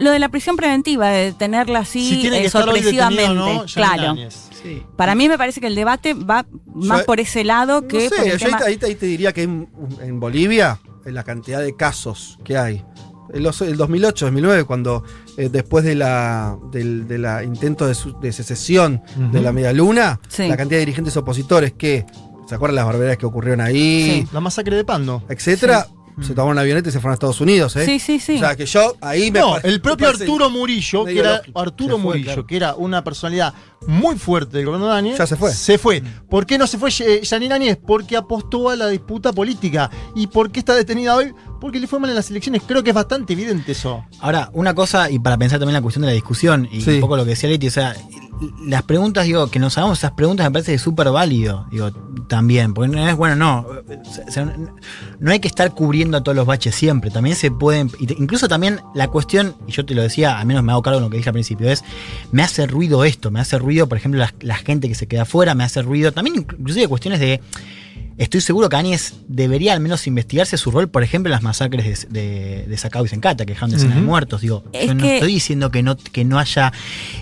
lo 0.00 0.10
de 0.10 0.18
la 0.18 0.28
prisión 0.28 0.56
preventiva, 0.56 1.08
de 1.10 1.26
detenerla 1.26 1.80
así 1.80 2.00
Si 2.16 2.20
tiene 2.22 2.38
eh, 2.38 2.40
que 2.40 2.46
estar 2.48 2.62
hoy 2.68 2.76
sorpresivamente, 2.80 3.34
no, 3.34 3.64
claro. 3.72 4.14
Sí. 4.62 4.82
Para 4.96 5.14
mí 5.14 5.28
me 5.28 5.38
parece 5.38 5.60
que 5.60 5.68
el 5.68 5.74
debate 5.74 6.14
va 6.14 6.44
más 6.74 7.00
Yo- 7.00 7.06
por 7.06 7.20
ese 7.20 7.44
lado 7.44 7.86
que 7.86 8.04
no 8.04 8.10
por 8.10 8.18
sé, 8.18 8.32
el 8.32 8.38
yo 8.38 8.46
ahí, 8.46 8.52
tema- 8.52 8.66
ahí- 8.66 8.78
ahí 8.82 8.94
te 8.94 9.06
diría 9.06 9.32
que 9.32 9.42
en, 9.44 9.68
en 10.02 10.18
Bolivia, 10.20 10.80
en 11.06 11.14
la 11.14 11.22
cantidad 11.24 11.60
de 11.62 11.74
casos 11.76 12.38
que 12.44 12.58
hay. 12.58 12.84
En 13.32 13.42
los- 13.44 13.60
el 13.62 13.76
2008, 13.76 14.26
2009, 14.26 14.64
cuando 14.64 15.04
eh, 15.36 15.48
después 15.50 15.84
de 15.84 15.94
la, 15.94 16.58
del 16.72 17.06
de 17.08 17.16
la 17.18 17.44
intento 17.44 17.86
de, 17.86 17.94
su- 17.94 18.18
de 18.20 18.32
secesión 18.32 19.00
de 19.32 19.40
la 19.40 19.52
media 19.52 19.72
luna, 19.72 20.18
Sí. 20.28 20.46
la 20.48 20.56
cantidad 20.56 20.78
de 20.78 20.86
dirigentes 20.86 21.16
opositores 21.16 21.72
que, 21.72 22.04
¿se 22.48 22.54
acuerdan 22.54 22.74
las 22.76 22.84
barbaridades 22.86 23.16
que 23.18 23.26
ocurrieron 23.26 23.60
ahí? 23.60 24.24
Sí. 24.24 24.28
La 24.32 24.40
masacre 24.40 24.76
de 24.76 24.84
Pando. 24.84 25.22
etcétera, 25.28 25.86
se 26.22 26.34
tomaron 26.34 26.52
una 26.52 26.60
avioneta 26.62 26.88
y 26.88 26.92
se 26.92 26.98
fueron 27.00 27.12
a 27.12 27.14
Estados 27.14 27.40
Unidos, 27.40 27.74
¿eh? 27.76 27.84
Sí, 27.86 27.98
sí, 27.98 28.20
sí. 28.20 28.36
O 28.36 28.38
sea, 28.40 28.56
que 28.56 28.66
yo 28.66 28.96
ahí 29.00 29.30
me 29.30 29.40
No, 29.40 29.56
el 29.58 29.80
propio 29.80 30.08
Arturo 30.08 30.50
Murillo, 30.50 31.04
que 31.04 31.18
era. 31.18 31.42
Arturo 31.54 31.96
fue, 31.96 32.02
Murillo, 32.04 32.24
claro. 32.26 32.46
que 32.46 32.56
era 32.56 32.74
una 32.74 33.02
personalidad 33.04 33.54
muy 33.86 34.16
fuerte 34.18 34.58
del 34.58 34.66
gobierno 34.66 34.88
de 34.88 34.92
Áñez, 34.94 35.18
Ya 35.18 35.26
se 35.26 35.36
fue. 35.36 35.52
Se 35.52 35.78
fue. 35.78 36.02
¿Por 36.28 36.46
qué 36.46 36.58
no 36.58 36.66
se 36.66 36.78
fue 36.78 36.90
eh, 37.00 37.20
Yanine 37.22 37.54
Áñez? 37.54 37.78
Porque 37.84 38.16
apostó 38.16 38.68
a 38.70 38.76
la 38.76 38.88
disputa 38.88 39.32
política. 39.32 39.90
¿Y 40.14 40.26
por 40.26 40.50
qué 40.50 40.60
está 40.60 40.74
detenida 40.74 41.16
hoy? 41.16 41.32
Porque 41.60 41.78
le 41.80 41.86
fue 41.86 41.98
mal 41.98 42.10
en 42.10 42.16
las 42.16 42.30
elecciones. 42.30 42.62
Creo 42.66 42.82
que 42.82 42.90
es 42.90 42.94
bastante 42.96 43.32
evidente 43.32 43.72
eso. 43.72 44.04
Ahora, 44.20 44.50
una 44.52 44.74
cosa, 44.74 45.10
y 45.10 45.18
para 45.18 45.36
pensar 45.38 45.58
también 45.58 45.74
la 45.74 45.82
cuestión 45.82 46.02
de 46.02 46.08
la 46.08 46.14
discusión, 46.14 46.68
y 46.70 46.80
Sí. 46.82 46.90
un 46.92 47.00
poco 47.00 47.16
lo 47.16 47.24
que 47.24 47.30
decía 47.30 47.48
Leti, 47.48 47.68
o 47.68 47.70
sea, 47.70 47.94
las 48.64 48.82
preguntas, 48.82 49.24
digo, 49.24 49.50
que 49.50 49.58
nos 49.58 49.76
hagamos 49.76 49.98
esas 49.98 50.12
preguntas 50.12 50.46
me 50.46 50.50
parece 50.50 50.78
súper 50.78 51.10
válido, 51.10 51.66
digo, 51.70 51.90
también, 52.28 52.74
porque 52.74 52.94
no 52.94 53.08
es, 53.08 53.16
bueno, 53.16 53.36
no, 53.36 53.66
no 55.18 55.30
hay 55.30 55.40
que 55.40 55.48
estar 55.48 55.72
cubriendo 55.72 56.16
a 56.16 56.22
todos 56.22 56.36
los 56.36 56.46
baches 56.46 56.74
siempre, 56.74 57.10
también 57.10 57.36
se 57.36 57.50
pueden, 57.50 57.90
incluso 58.00 58.48
también 58.48 58.80
la 58.94 59.08
cuestión, 59.08 59.54
y 59.66 59.72
yo 59.72 59.84
te 59.84 59.94
lo 59.94 60.02
decía, 60.02 60.38
al 60.38 60.46
menos 60.46 60.62
me 60.62 60.72
hago 60.72 60.82
cargo 60.82 61.00
de 61.00 61.06
lo 61.06 61.10
que 61.10 61.18
dije 61.18 61.28
al 61.28 61.34
principio, 61.34 61.68
es, 61.70 61.84
me 62.32 62.42
hace 62.42 62.66
ruido 62.66 63.04
esto, 63.04 63.30
me 63.30 63.40
hace 63.40 63.58
ruido, 63.58 63.88
por 63.88 63.98
ejemplo, 63.98 64.20
la, 64.20 64.32
la 64.40 64.56
gente 64.56 64.88
que 64.88 64.94
se 64.94 65.06
queda 65.06 65.22
afuera, 65.22 65.54
me 65.54 65.64
hace 65.64 65.82
ruido, 65.82 66.12
también 66.12 66.36
inclusive 66.36 66.88
cuestiones 66.88 67.20
de... 67.20 67.40
Estoy 68.18 68.40
seguro 68.42 68.68
que 68.68 68.76
Áñez 68.76 69.14
debería 69.28 69.72
al 69.72 69.80
menos 69.80 70.06
investigarse 70.06 70.58
su 70.58 70.70
rol, 70.70 70.88
por 70.90 71.02
ejemplo, 71.02 71.28
en 71.28 71.32
las 71.32 71.42
masacres 71.42 72.08
de, 72.10 72.20
de, 72.20 72.66
de 72.66 72.76
Sacao 72.76 73.04
y 73.04 73.08
Sencata, 73.08 73.46
que 73.46 73.52
dejaron 73.54 73.70
decenas 73.70 73.96
de 73.96 74.02
muertos. 74.02 74.42
Digo, 74.42 74.62
Es 74.72 74.88
yo 74.88 74.94
no 74.94 75.02
que- 75.02 75.14
estoy 75.14 75.32
diciendo 75.32 75.70
que 75.70 75.82
no, 75.82 75.96
que 75.96 76.24
no 76.24 76.38
haya 76.38 76.72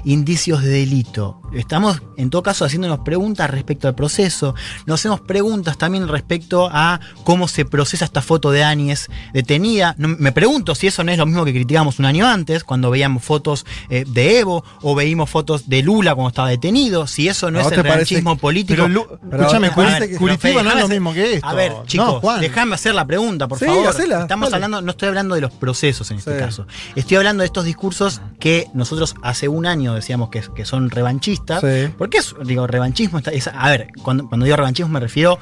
indicios 0.05 0.62
de 0.62 0.70
delito. 0.70 1.41
Estamos, 1.55 2.03
en 2.16 2.28
todo 2.30 2.43
caso, 2.43 2.64
haciéndonos 2.64 3.01
preguntas 3.01 3.49
respecto 3.49 3.89
al 3.89 3.95
proceso. 3.95 4.55
Nos 4.86 5.01
hacemos 5.01 5.20
preguntas 5.20 5.78
también 5.78 6.07
respecto 6.09 6.68
a 6.70 7.01
cómo 7.24 7.49
se 7.49 7.64
procesa 7.64 8.05
esta 8.05 8.20
foto 8.20 8.51
de 8.51 8.64
Áñez 8.64 9.07
detenida. 9.32 9.95
No- 9.99 10.09
me 10.09 10.32
pregunto 10.32 10.74
si 10.74 10.89
eso 10.89 11.05
no 11.05 11.12
es 11.12 11.18
lo 11.18 11.26
mismo 11.26 11.45
que 11.45 11.53
criticábamos 11.53 11.99
un 12.01 12.05
año 12.07 12.26
antes, 12.26 12.64
cuando 12.64 12.91
veíamos 12.91 13.22
fotos 13.24 13.64
eh, 13.89 14.05
de 14.07 14.41
Evo 14.41 14.64
o 14.82 14.95
veíamos 14.95 15.30
fotos 15.30 15.68
de 15.68 15.82
Lula 15.82 16.14
cuando 16.14 16.28
estaba 16.28 16.51
detenido. 16.51 17.07
Si 17.07 17.28
eso 17.28 17.51
no 17.51 17.61
¿A 17.61 17.62
es 17.62 17.72
el 17.72 17.82
revanchismo 17.82 18.36
político. 18.36 18.82
Pero, 18.82 18.89
Lu- 18.89 19.07
Pero 19.30 19.43
escúchame, 19.43 19.70
Curitiba 20.18 20.62
no 20.62 20.70
es 20.79 20.89
lo 20.89 20.89
mismo 20.89 21.12
que 21.12 21.35
esto. 21.35 21.47
A 21.47 21.55
ver, 21.55 21.72
chicos, 21.87 22.22
No, 22.22 22.39
déjame 22.39 22.74
hacer 22.74 22.95
la 22.95 23.07
pregunta, 23.07 23.49
por 23.49 23.59
Sí, 23.59 23.66
favor. 23.66 23.89
hacela, 23.89 24.22
Estamos 24.22 24.51
dale. 24.51 24.64
hablando, 24.64 24.83
no 24.83 24.91
estoy 24.91 25.09
hablando 25.09 25.35
de 25.35 25.41
los 25.41 25.51
procesos 25.53 26.11
en 26.11 26.18
este 26.18 26.33
Sí. 26.35 26.39
caso. 26.39 26.66
Estoy 26.95 27.16
hablando 27.18 27.43
de 27.43 27.47
estos 27.47 27.64
discursos 27.64 28.20
que 28.41 28.66
nosotros 28.74 29.14
hace 29.22 29.49
un 29.49 29.66
año 29.66 29.95
decíamos 29.95 30.31
que, 30.31 30.43
que 30.55 30.64
son 30.64 30.91
revanchistas. 30.91 31.61
Sí. 31.61 31.93
¿Por 31.97 32.11
qué 32.11 32.18
es, 32.18 32.35
digo, 32.45 32.66
revanchismo? 32.66 33.18
Está- 33.18 33.31
es- 33.33 33.49
a 33.49 33.68
ver, 33.70 33.89
cuando, 34.03 34.29
cuando 34.29 34.45
digo 34.45 34.57
revanchismo 34.57 34.93
me 34.93 35.01
refiero 35.01 35.39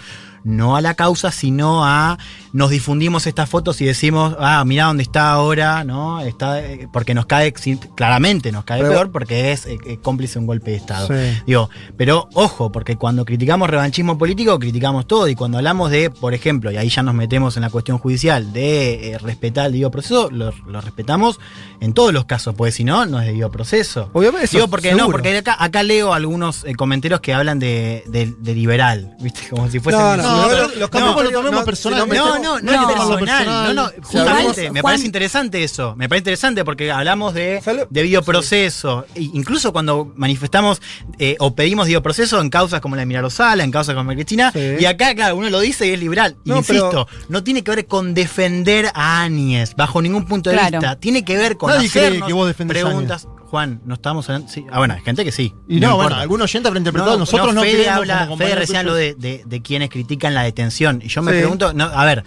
no 0.46 0.76
a 0.76 0.80
la 0.80 0.94
causa, 0.94 1.32
sino 1.32 1.84
a 1.84 2.18
nos 2.52 2.70
difundimos 2.70 3.26
estas 3.26 3.50
fotos 3.50 3.80
y 3.80 3.84
decimos, 3.84 4.34
ah, 4.38 4.62
mira 4.64 4.84
dónde 4.84 5.02
está 5.02 5.32
ahora, 5.32 5.84
¿no? 5.84 6.20
Está, 6.20 6.60
eh, 6.64 6.88
porque 6.92 7.12
nos 7.14 7.26
cae, 7.26 7.52
claramente 7.94 8.52
nos 8.52 8.64
cae 8.64 8.80
Pero- 8.80 8.92
peor 8.92 9.10
porque 9.12 9.52
es 9.52 9.66
eh, 9.66 9.76
eh, 9.86 9.98
cómplice 10.00 10.34
de 10.34 10.38
un 10.40 10.46
golpe 10.46 10.70
de 10.70 10.76
Estado. 10.78 11.08
Sí. 11.08 11.38
Digo, 11.46 11.68
pero 11.96 12.28
ojo, 12.34 12.70
porque 12.72 12.96
cuando 12.96 13.24
criticamos 13.24 13.68
revanchismo 13.68 14.16
político, 14.16 14.58
criticamos 14.58 15.06
todo. 15.06 15.28
Y 15.28 15.34
cuando 15.34 15.58
hablamos 15.58 15.90
de, 15.90 16.10
por 16.10 16.32
ejemplo, 16.32 16.70
y 16.70 16.76
ahí 16.76 16.88
ya 16.88 17.02
nos 17.02 17.14
metemos 17.14 17.56
en 17.56 17.62
la 17.62 17.70
cuestión 17.70 17.98
judicial, 17.98 18.52
de 18.52 19.12
eh, 19.12 19.18
respetar 19.18 19.66
el 19.66 19.72
debido 19.72 19.90
proceso, 19.90 20.30
lo, 20.30 20.52
lo 20.66 20.80
respetamos 20.80 21.38
en 21.80 21.92
todos 21.92 22.12
los 22.14 22.24
casos, 22.24 22.54
pues 22.54 22.74
si 22.74 22.84
no, 22.84 23.04
no 23.04 23.20
es 23.20 23.26
debido 23.26 23.50
proceso. 23.50 24.10
Obviamente, 24.12 24.48
Digo, 24.52 24.68
porque 24.68 24.94
no, 24.94 25.10
porque 25.10 25.36
acá, 25.36 25.56
acá 25.58 25.82
leo 25.82 26.14
algunos 26.14 26.64
eh, 26.64 26.74
comentarios 26.74 27.20
que 27.20 27.34
hablan 27.34 27.58
de, 27.58 28.04
de- 28.06 28.34
de 28.38 28.54
liberal, 28.54 29.14
¿viste? 29.20 29.40
Como 29.50 29.68
si. 29.68 29.78
No, 29.80 30.16
no, 30.16 30.35
No, 30.36 30.48
pero 30.48 30.68
los 30.80 30.90
comentarios 30.90 31.32
lo 31.32 31.38
tomemos 31.38 31.60
no, 31.60 31.64
personal. 31.64 32.08
no 32.08 32.14
No, 32.14 32.38
no, 32.38 32.38
no, 32.38 32.60
No, 32.60 32.72
es 32.80 32.86
personal. 32.86 33.18
personal. 33.18 33.74
No, 33.76 33.82
no, 33.84 33.90
justamente, 34.02 34.62
me 34.70 34.80
Juan- 34.80 34.92
parece 34.92 35.06
interesante 35.06 35.64
eso. 35.64 35.94
Me 35.96 36.08
parece 36.08 36.20
interesante 36.20 36.64
porque 36.64 36.90
hablamos 36.92 37.34
de 37.34 37.60
Sale- 37.62 37.86
debido 37.90 38.22
proceso. 38.22 39.06
E 39.14 39.22
incluso 39.22 39.72
cuando 39.72 40.12
manifestamos 40.16 40.80
eh, 41.18 41.36
o 41.38 41.54
pedimos 41.54 41.86
debido 41.86 42.02
proceso 42.02 42.40
en 42.40 42.50
causas 42.50 42.80
como 42.80 42.96
la 42.96 43.00
de 43.00 43.06
Milagro 43.06 43.30
Sala, 43.30 43.64
en 43.64 43.70
causas 43.70 43.94
como 43.94 44.12
Cristina. 44.12 44.52
Sí. 44.52 44.60
Y 44.80 44.84
acá, 44.84 45.14
claro, 45.14 45.36
uno 45.36 45.50
lo 45.50 45.60
dice 45.60 45.86
y 45.86 45.90
es 45.90 46.00
liberal. 46.00 46.36
No, 46.44 46.56
Insisto, 46.58 47.06
no 47.28 47.42
tiene 47.44 47.62
que 47.64 47.70
ver 47.72 47.86
con 47.86 48.14
defender 48.14 48.90
a 48.94 49.22
Áñez 49.22 49.74
bajo 49.76 50.00
ningún 50.02 50.26
punto 50.26 50.50
de 50.50 50.56
Claro. 50.56 50.78
vista. 50.78 50.96
Tiene 50.96 51.24
que 51.24 51.36
ver 51.36 51.56
con 51.56 51.70
hacernos 51.72 52.26
que 52.26 52.32
vos 52.32 52.52
preguntas. 52.54 53.28
Juan, 53.48 53.80
no 53.84 53.94
estamos 53.94 54.28
hablando. 54.28 54.48
sí. 54.52 54.66
Ah, 54.72 54.78
bueno, 54.78 54.94
hay 54.94 55.02
gente 55.02 55.24
que 55.24 55.30
sí. 55.30 55.54
Y 55.68 55.78
no, 55.78 55.94
bueno, 55.96 56.16
algún 56.16 56.42
oyente 56.42 56.66
habrá 56.66 56.78
interpretado. 56.78 57.16
Nosotros 57.16 57.54
no, 57.54 57.60
Fede 57.62 57.88
habla, 57.88 58.24
como 58.26 58.38
Fede 58.38 58.56
recién 58.56 58.78
habló 58.78 58.94
tuyos. 58.94 59.14
de, 59.20 59.28
de- 59.28 59.42
de 59.46 59.62
quienes 59.62 59.88
critican 59.88 60.25
la 60.34 60.42
detención. 60.42 61.00
Y 61.04 61.08
yo 61.08 61.22
me 61.22 61.32
Sí. 61.32 61.38
pregunto, 61.38 61.72
no, 61.72 61.84
a 61.84 62.04
ver, 62.04 62.24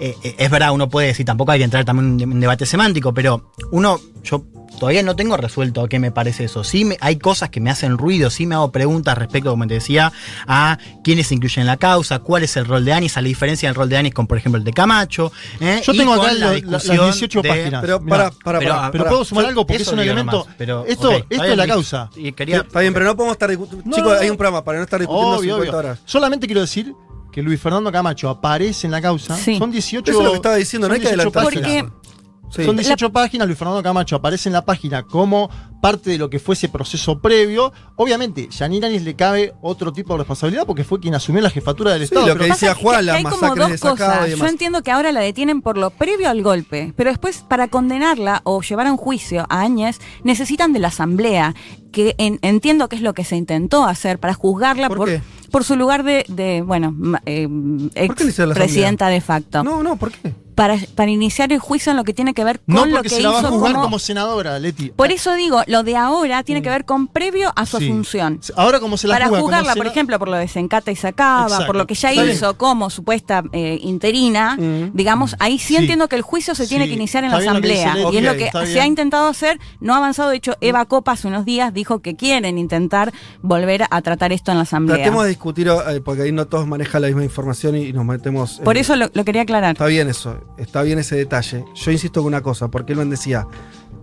eh, 0.00 0.14
eh, 0.22 0.34
es 0.38 0.50
verdad, 0.50 0.72
uno 0.72 0.88
puede 0.88 1.08
decir, 1.08 1.26
tampoco 1.26 1.52
hay 1.52 1.58
que 1.58 1.64
entrar 1.64 1.84
también 1.84 2.20
en 2.20 2.32
un 2.32 2.40
debate 2.40 2.66
semántico, 2.66 3.12
pero 3.12 3.50
uno, 3.72 3.98
yo 4.22 4.44
todavía 4.78 5.02
no 5.02 5.16
tengo 5.16 5.36
resuelto 5.36 5.88
qué 5.88 5.98
me 5.98 6.12
parece 6.12 6.44
eso. 6.44 6.62
Sí 6.62 6.84
me- 6.84 6.96
hay 7.00 7.16
cosas 7.16 7.50
que 7.50 7.58
me 7.58 7.68
hacen 7.68 7.98
ruido, 7.98 8.30
sí 8.30 8.46
me 8.46 8.54
hago 8.54 8.70
preguntas 8.70 9.18
respecto, 9.18 9.50
como 9.50 9.66
te 9.66 9.74
decía, 9.74 10.12
a 10.46 10.78
quiénes 11.02 11.26
se 11.26 11.34
incluyen 11.34 11.62
en 11.62 11.66
la 11.66 11.78
causa, 11.78 12.20
cuál 12.20 12.44
es 12.44 12.56
el 12.56 12.64
rol 12.64 12.84
de 12.84 12.92
Anis, 12.92 13.16
a 13.16 13.22
la 13.22 13.26
diferencia 13.26 13.68
del 13.68 13.74
rol 13.74 13.88
de 13.88 13.96
Anis 13.96 14.14
con, 14.14 14.28
por 14.28 14.38
ejemplo, 14.38 14.56
el 14.60 14.64
de 14.64 14.72
Camacho. 14.72 15.32
¿eh? 15.58 15.80
Yo 15.84 15.92
tengo 15.94 16.12
acá 16.14 16.32
la 16.32 16.46
la- 16.46 16.52
discusión 16.52 16.96
las 16.98 17.06
18 17.06 17.42
de- 17.42 17.48
páginas. 17.48 17.80
Pero 17.80 18.00
para, 18.06 18.30
para, 18.30 18.58
pero- 18.60 18.74
para. 18.76 18.90
Pero 18.92 19.04
puedo 19.06 19.24
sumar 19.24 19.46
algo 19.46 19.66
porque 19.66 19.82
es 19.82 19.88
un 19.88 19.98
elemento. 19.98 20.38
nomás, 20.42 20.54
pero, 20.56 20.86
esto 20.86 21.10
ok, 21.10 21.24
esto 21.28 21.44
es 21.44 21.56
la 21.56 21.66
causa. 21.66 22.10
Y 22.14 22.30
quería, 22.30 22.58
Está 22.58 22.78
bien, 22.78 22.92
pero 22.94 23.06
no 23.06 23.16
podemos 23.16 23.32
estar 23.34 23.48
discutiendo. 23.50 23.84
No, 23.90 23.96
Chicos, 23.96 24.12
no. 24.14 24.20
hay 24.20 24.30
un 24.30 24.36
programa 24.36 24.62
para 24.64 24.78
no 24.78 24.84
estar 24.84 25.00
discutiendo 25.00 25.38
Obvio, 25.38 25.54
50 25.56 25.70
obvio. 25.76 25.78
horas. 25.90 25.98
Solamente 26.04 26.46
quiero 26.46 26.60
decir 26.60 26.94
que 27.38 27.42
Luis 27.44 27.60
Fernando 27.60 27.92
Camacho 27.92 28.28
aparece 28.28 28.88
en 28.88 28.90
la 28.90 29.00
causa. 29.00 29.36
Sí. 29.36 29.58
Son 29.58 29.70
18 29.70 30.10
Eso 30.10 30.18
es 30.18 30.24
lo 30.24 30.32
que 30.32 30.36
estaba 30.38 30.56
diciendo, 30.56 30.88
no 30.88 30.94
hay 30.94 30.98
que 30.98 31.06
18 31.06 31.28
adelantarse. 31.38 31.60
Porque 31.60 32.07
Sí. 32.50 32.64
Son 32.64 32.76
18 32.76 33.10
páginas, 33.12 33.46
Luis 33.46 33.58
Fernando 33.58 33.82
Camacho 33.82 34.16
aparece 34.16 34.48
en 34.48 34.54
la 34.54 34.64
página 34.64 35.02
como 35.02 35.50
parte 35.82 36.10
de 36.10 36.18
lo 36.18 36.28
que 36.30 36.38
fue 36.38 36.54
ese 36.54 36.68
proceso 36.68 37.20
previo. 37.20 37.72
Obviamente, 37.96 38.48
Yanir 38.50 38.84
Áñez 38.84 39.02
le 39.02 39.14
cabe 39.14 39.54
otro 39.60 39.92
tipo 39.92 40.14
de 40.14 40.18
responsabilidad 40.18 40.64
porque 40.66 40.82
fue 40.82 40.98
quien 40.98 41.14
asumió 41.14 41.40
la 41.42 41.50
jefatura 41.50 41.92
del 41.92 42.00
Sí, 42.00 42.04
Estado. 42.06 42.26
lo 42.26 42.32
pero- 42.32 42.44
que 42.46 42.50
decía 42.52 42.74
Juan, 42.74 43.04
masacres 43.22 43.40
dos 43.56 43.70
de 43.70 43.78
cosas. 43.78 44.36
Yo 44.36 44.46
entiendo 44.46 44.82
que 44.82 44.90
ahora 44.90 45.12
la 45.12 45.20
detienen 45.20 45.60
por 45.62 45.76
lo 45.78 45.90
previo 45.90 46.28
al 46.30 46.42
golpe, 46.42 46.92
pero 46.96 47.10
después 47.10 47.44
para 47.46 47.68
condenarla 47.68 48.40
o 48.44 48.62
llevar 48.62 48.86
a 48.86 48.92
un 48.92 48.98
juicio 48.98 49.46
a 49.48 49.60
Áñez 49.60 49.98
necesitan 50.24 50.72
de 50.72 50.78
la 50.78 50.88
asamblea, 50.88 51.54
que 51.92 52.14
en- 52.18 52.38
entiendo 52.42 52.88
que 52.88 52.96
es 52.96 53.02
lo 53.02 53.12
que 53.14 53.24
se 53.24 53.36
intentó 53.36 53.84
hacer 53.84 54.18
para 54.18 54.34
juzgarla 54.34 54.88
¿Por 54.88 54.96
por, 54.98 55.08
qué? 55.08 55.22
por 55.50 55.64
su 55.64 55.76
lugar 55.76 56.02
de, 56.02 56.24
de, 56.28 56.62
bueno, 56.62 56.94
eh, 57.26 57.46
ex 57.94 58.38
la 58.38 58.54
presidenta 58.54 59.08
de 59.08 59.20
facto. 59.20 59.62
No, 59.62 59.82
no, 59.82 59.96
¿por 59.96 60.10
qué? 60.12 60.32
Para, 60.58 60.76
para 60.96 61.10
iniciar 61.10 61.52
el 61.52 61.60
juicio 61.60 61.90
en 61.92 61.96
lo 61.96 62.02
que 62.04 62.12
tiene 62.12 62.34
que 62.34 62.42
ver 62.42 62.58
con 62.60 62.74
No 62.74 62.84
lo 62.86 63.00
que 63.00 63.08
se 63.08 63.22
la 63.22 63.30
va 63.30 63.36
a 63.36 63.40
hizo 63.42 63.50
juzgar 63.50 63.72
como- 63.72 63.84
como, 63.84 63.98
senadora, 64.00 64.58
Leti. 64.58 64.90
Por 64.90 65.12
eso 65.12 65.34
digo, 65.34 65.62
lo 65.68 65.84
de 65.84 65.96
ahora 65.96 66.42
tiene 66.42 66.62
que 66.62 66.68
ver 66.68 66.84
con 66.84 67.06
previo 67.06 67.52
a 67.54 67.64
su 67.64 67.78
Sí. 67.78 67.84
asunción. 67.86 68.40
Ahora 68.56 68.80
como 68.80 68.96
se 68.96 69.06
la 69.06 69.14
para 69.14 69.28
juzga 69.28 69.40
juzgarla, 69.42 69.74
por 69.74 69.82
sena- 69.84 69.90
ejemplo, 69.92 70.18
por 70.18 70.28
lo 70.28 70.36
de 70.36 70.48
Sencata 70.48 70.90
y 70.90 70.96
Sacaba, 70.96 71.44
Exacto. 71.44 71.66
por 71.66 71.76
lo 71.76 71.86
que 71.86 71.94
ya 71.94 72.10
Está 72.10 72.22
bien. 72.24 72.34
hizo 72.34 72.58
como 72.58 72.90
supuesta 72.90 73.44
eh, 73.52 73.78
interina, 73.82 74.56
Mm. 74.58 74.90
digamos, 74.94 75.36
ahí 75.38 75.58
sí, 75.60 75.68
Sí. 75.68 75.76
entiendo 75.76 76.08
que 76.08 76.16
el 76.16 76.22
juicio 76.22 76.54
se 76.56 76.66
tiene 76.66 76.84
Sí. 76.84 76.90
que 76.90 76.96
iniciar 76.96 77.22
en 77.22 77.30
Está 77.30 77.38
la 77.44 77.50
asamblea. 77.52 77.96
Y 78.12 78.16
es 78.16 78.24
lo 78.24 78.36
que 78.36 78.46
está 78.46 78.66
se 78.66 78.72
bien. 78.72 78.82
ha 78.82 78.86
intentado 78.86 79.28
hacer, 79.28 79.60
no 79.80 79.94
ha 79.94 79.98
avanzado. 79.98 80.30
De 80.30 80.36
hecho, 80.36 80.54
Eva 80.60 80.84
Copa 80.86 81.12
hace 81.12 81.28
unos 81.28 81.44
días 81.44 81.72
dijo 81.72 82.00
que 82.00 82.16
quieren 82.16 82.58
intentar 82.58 83.12
volver 83.42 83.84
a 83.88 84.02
tratar 84.02 84.32
esto 84.32 84.50
en 84.50 84.56
la 84.58 84.64
asamblea. 84.64 84.96
Tratemos 84.96 85.22
de 85.22 85.28
discutir, 85.28 85.68
eh, 85.68 86.00
porque 86.04 86.22
ahí 86.22 86.32
no 86.32 86.46
todos 86.46 86.66
manejan 86.66 87.02
la 87.02 87.08
misma 87.08 87.22
información 87.22 87.76
y, 87.76 87.84
y 87.86 87.92
nos 87.92 88.04
metemos. 88.04 88.58
en- 88.58 88.64
Por 88.64 88.76
eso 88.76 88.96
lo, 88.96 89.08
lo 89.14 89.24
quería 89.24 89.42
aclarar. 89.42 89.72
Está 89.72 89.86
bien 89.86 90.08
eso, 90.08 90.36
está 90.56 90.82
bien 90.82 90.98
ese 90.98 91.16
detalle. 91.16 91.64
Yo 91.74 91.90
insisto 91.90 92.20
con 92.22 92.28
una 92.28 92.42
cosa, 92.42 92.68
porque 92.68 92.92
él 92.92 92.98
me 92.98 93.04
decía, 93.04 93.46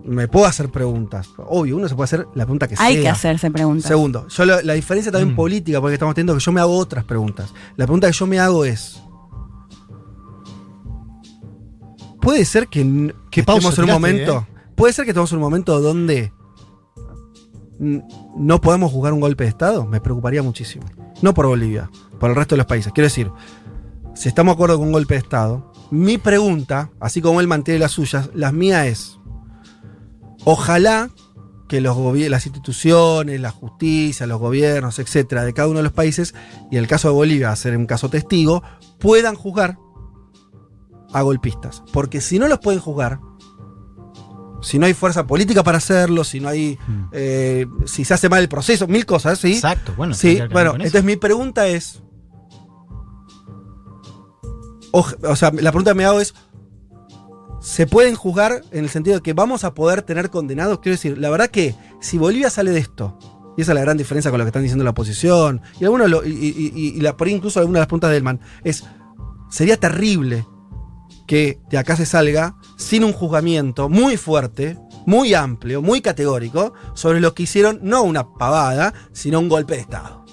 me 0.04 0.28
puedo 0.28 0.46
hacer 0.46 0.70
preguntas. 0.70 1.28
Obvio, 1.48 1.76
uno 1.76 1.88
se 1.88 1.94
puede 1.94 2.04
hacer 2.04 2.28
la 2.34 2.44
pregunta 2.44 2.68
que 2.68 2.76
sea. 2.76 2.86
Hay 2.86 3.00
que 3.00 3.08
hacerse 3.08 3.50
preguntas. 3.50 3.88
Segundo, 3.88 4.26
yo 4.28 4.44
lo- 4.46 4.62
la 4.62 4.74
diferencia 4.74 5.10
también 5.10 5.32
Mm. 5.32 5.36
política, 5.36 5.80
porque 5.80 5.94
estamos 5.94 6.14
teniendo 6.14 6.34
que 6.34 6.40
yo 6.40 6.52
me 6.52 6.60
hago 6.60 6.76
otras 6.78 7.04
preguntas. 7.04 7.52
La 7.76 7.86
pregunta 7.86 8.06
que 8.06 8.12
yo 8.12 8.26
me 8.26 8.38
hago 8.38 8.64
es. 8.64 9.02
¿Puede 12.20 12.44
ser 12.44 12.68
que, 12.68 13.14
que 13.30 13.42
pausa 13.44 13.68
estemos 13.68 13.78
en 13.78 13.84
un 13.84 13.90
momento? 13.90 14.46
¿Puede 14.74 14.92
ser 14.92 15.04
que 15.04 15.12
estemos 15.12 15.30
en 15.32 15.38
un 15.38 15.44
momento 15.44 15.80
donde 15.80 16.32
no 17.78 18.60
podemos 18.60 18.90
jugar 18.90 19.12
un 19.12 19.20
golpe 19.20 19.44
de 19.44 19.50
Estado? 19.50 19.86
Me 19.86 20.00
preocuparía 20.00 20.42
muchísimo. 20.42 20.84
No 21.22 21.34
por 21.34 21.46
Bolivia, 21.46 21.88
por 22.18 22.30
el 22.30 22.36
resto 22.36 22.54
de 22.54 22.58
los 22.58 22.66
países. 22.66 22.92
Quiero 22.92 23.06
decir, 23.06 23.30
si 24.14 24.28
estamos 24.28 24.52
de 24.52 24.54
acuerdo 24.54 24.78
con 24.78 24.88
un 24.88 24.92
golpe 24.92 25.14
de 25.14 25.20
Estado, 25.20 25.72
mi 25.90 26.18
pregunta, 26.18 26.90
así 27.00 27.20
como 27.20 27.40
él 27.40 27.46
mantiene 27.46 27.80
las 27.80 27.92
suyas, 27.92 28.30
las 28.34 28.52
mías 28.52 28.86
es, 28.86 29.18
ojalá 30.44 31.10
que 31.68 31.80
los 31.80 31.96
las 32.28 32.46
instituciones, 32.46 33.40
la 33.40 33.50
justicia, 33.50 34.26
los 34.26 34.38
gobiernos, 34.38 34.98
etcétera, 34.98 35.44
de 35.44 35.52
cada 35.52 35.68
uno 35.68 35.78
de 35.78 35.84
los 35.84 35.92
países, 35.92 36.34
y 36.70 36.76
el 36.76 36.86
caso 36.86 37.08
de 37.08 37.14
Bolivia, 37.14 37.50
a 37.50 37.56
ser 37.56 37.76
un 37.76 37.86
caso 37.86 38.08
testigo, 38.08 38.62
puedan 38.98 39.34
juzgar 39.34 39.78
a 41.12 41.22
golpistas. 41.22 41.82
Porque 41.92 42.20
si 42.20 42.38
no 42.38 42.46
los 42.46 42.60
pueden 42.60 42.80
juzgar, 42.80 43.18
si 44.62 44.78
no 44.78 44.86
hay 44.86 44.94
fuerza 44.94 45.26
política 45.26 45.62
para 45.62 45.78
hacerlo, 45.78 46.24
si 46.24 46.40
no 46.40 46.48
hay. 46.48 46.78
Mm. 46.86 47.04
eh, 47.12 47.66
si 47.84 48.04
se 48.04 48.14
hace 48.14 48.28
mal 48.28 48.42
el 48.42 48.48
proceso, 48.48 48.86
mil 48.86 49.06
cosas, 49.06 49.38
¿sí? 49.38 49.54
Exacto, 49.54 49.94
bueno. 49.96 50.14
Sí, 50.14 50.40
bueno, 50.52 50.74
entonces 50.74 51.04
mi 51.04 51.16
pregunta 51.16 51.66
es. 51.66 52.02
O, 54.98 55.36
sea, 55.36 55.50
la 55.50 55.72
pregunta 55.72 55.90
que 55.90 55.96
me 55.96 56.04
hago 56.06 56.20
es: 56.20 56.34
se 57.60 57.86
pueden 57.86 58.14
juzgar 58.14 58.62
en 58.70 58.84
el 58.84 58.90
sentido 58.90 59.16
de 59.16 59.22
que 59.22 59.34
vamos 59.34 59.64
a 59.64 59.74
poder 59.74 60.02
tener 60.02 60.30
condenados. 60.30 60.78
Quiero 60.78 60.94
decir, 60.94 61.18
la 61.18 61.28
verdad 61.28 61.48
que 61.48 61.74
si 62.00 62.16
Bolivia 62.16 62.48
sale 62.48 62.70
de 62.70 62.78
esto, 62.78 63.18
y 63.56 63.62
esa 63.62 63.72
es 63.72 63.74
la 63.74 63.82
gran 63.82 63.98
diferencia 63.98 64.30
con 64.30 64.38
lo 64.38 64.44
que 64.44 64.48
están 64.48 64.62
diciendo 64.62 64.84
la 64.84 64.90
oposición, 64.90 65.60
y 65.78 65.84
algunos 65.84 66.24
y, 66.24 67.00
la, 67.00 67.16
por 67.16 67.26
ahí 67.26 67.34
incluso 67.34 67.60
algunas 67.60 67.80
de 67.80 67.80
las 67.80 67.88
puntas 67.88 68.10
del 68.10 68.22
man, 68.22 68.40
es 68.64 68.84
sería 69.50 69.78
terrible 69.78 70.46
que 71.26 71.60
de 71.70 71.78
acá 71.78 71.96
se 71.96 72.06
salga 72.06 72.56
sin 72.76 73.04
un 73.04 73.12
juzgamiento 73.12 73.88
muy 73.88 74.16
fuerte, 74.16 74.78
muy 75.04 75.34
amplio, 75.34 75.82
muy 75.82 76.00
categórico, 76.00 76.72
sobre 76.94 77.20
lo 77.20 77.34
que 77.34 77.42
hicieron, 77.42 77.80
no 77.82 78.02
una 78.02 78.32
pavada, 78.32 78.94
sino 79.12 79.40
un 79.40 79.48
golpe 79.48 79.74
de 79.74 79.80
Estado. 79.80 80.24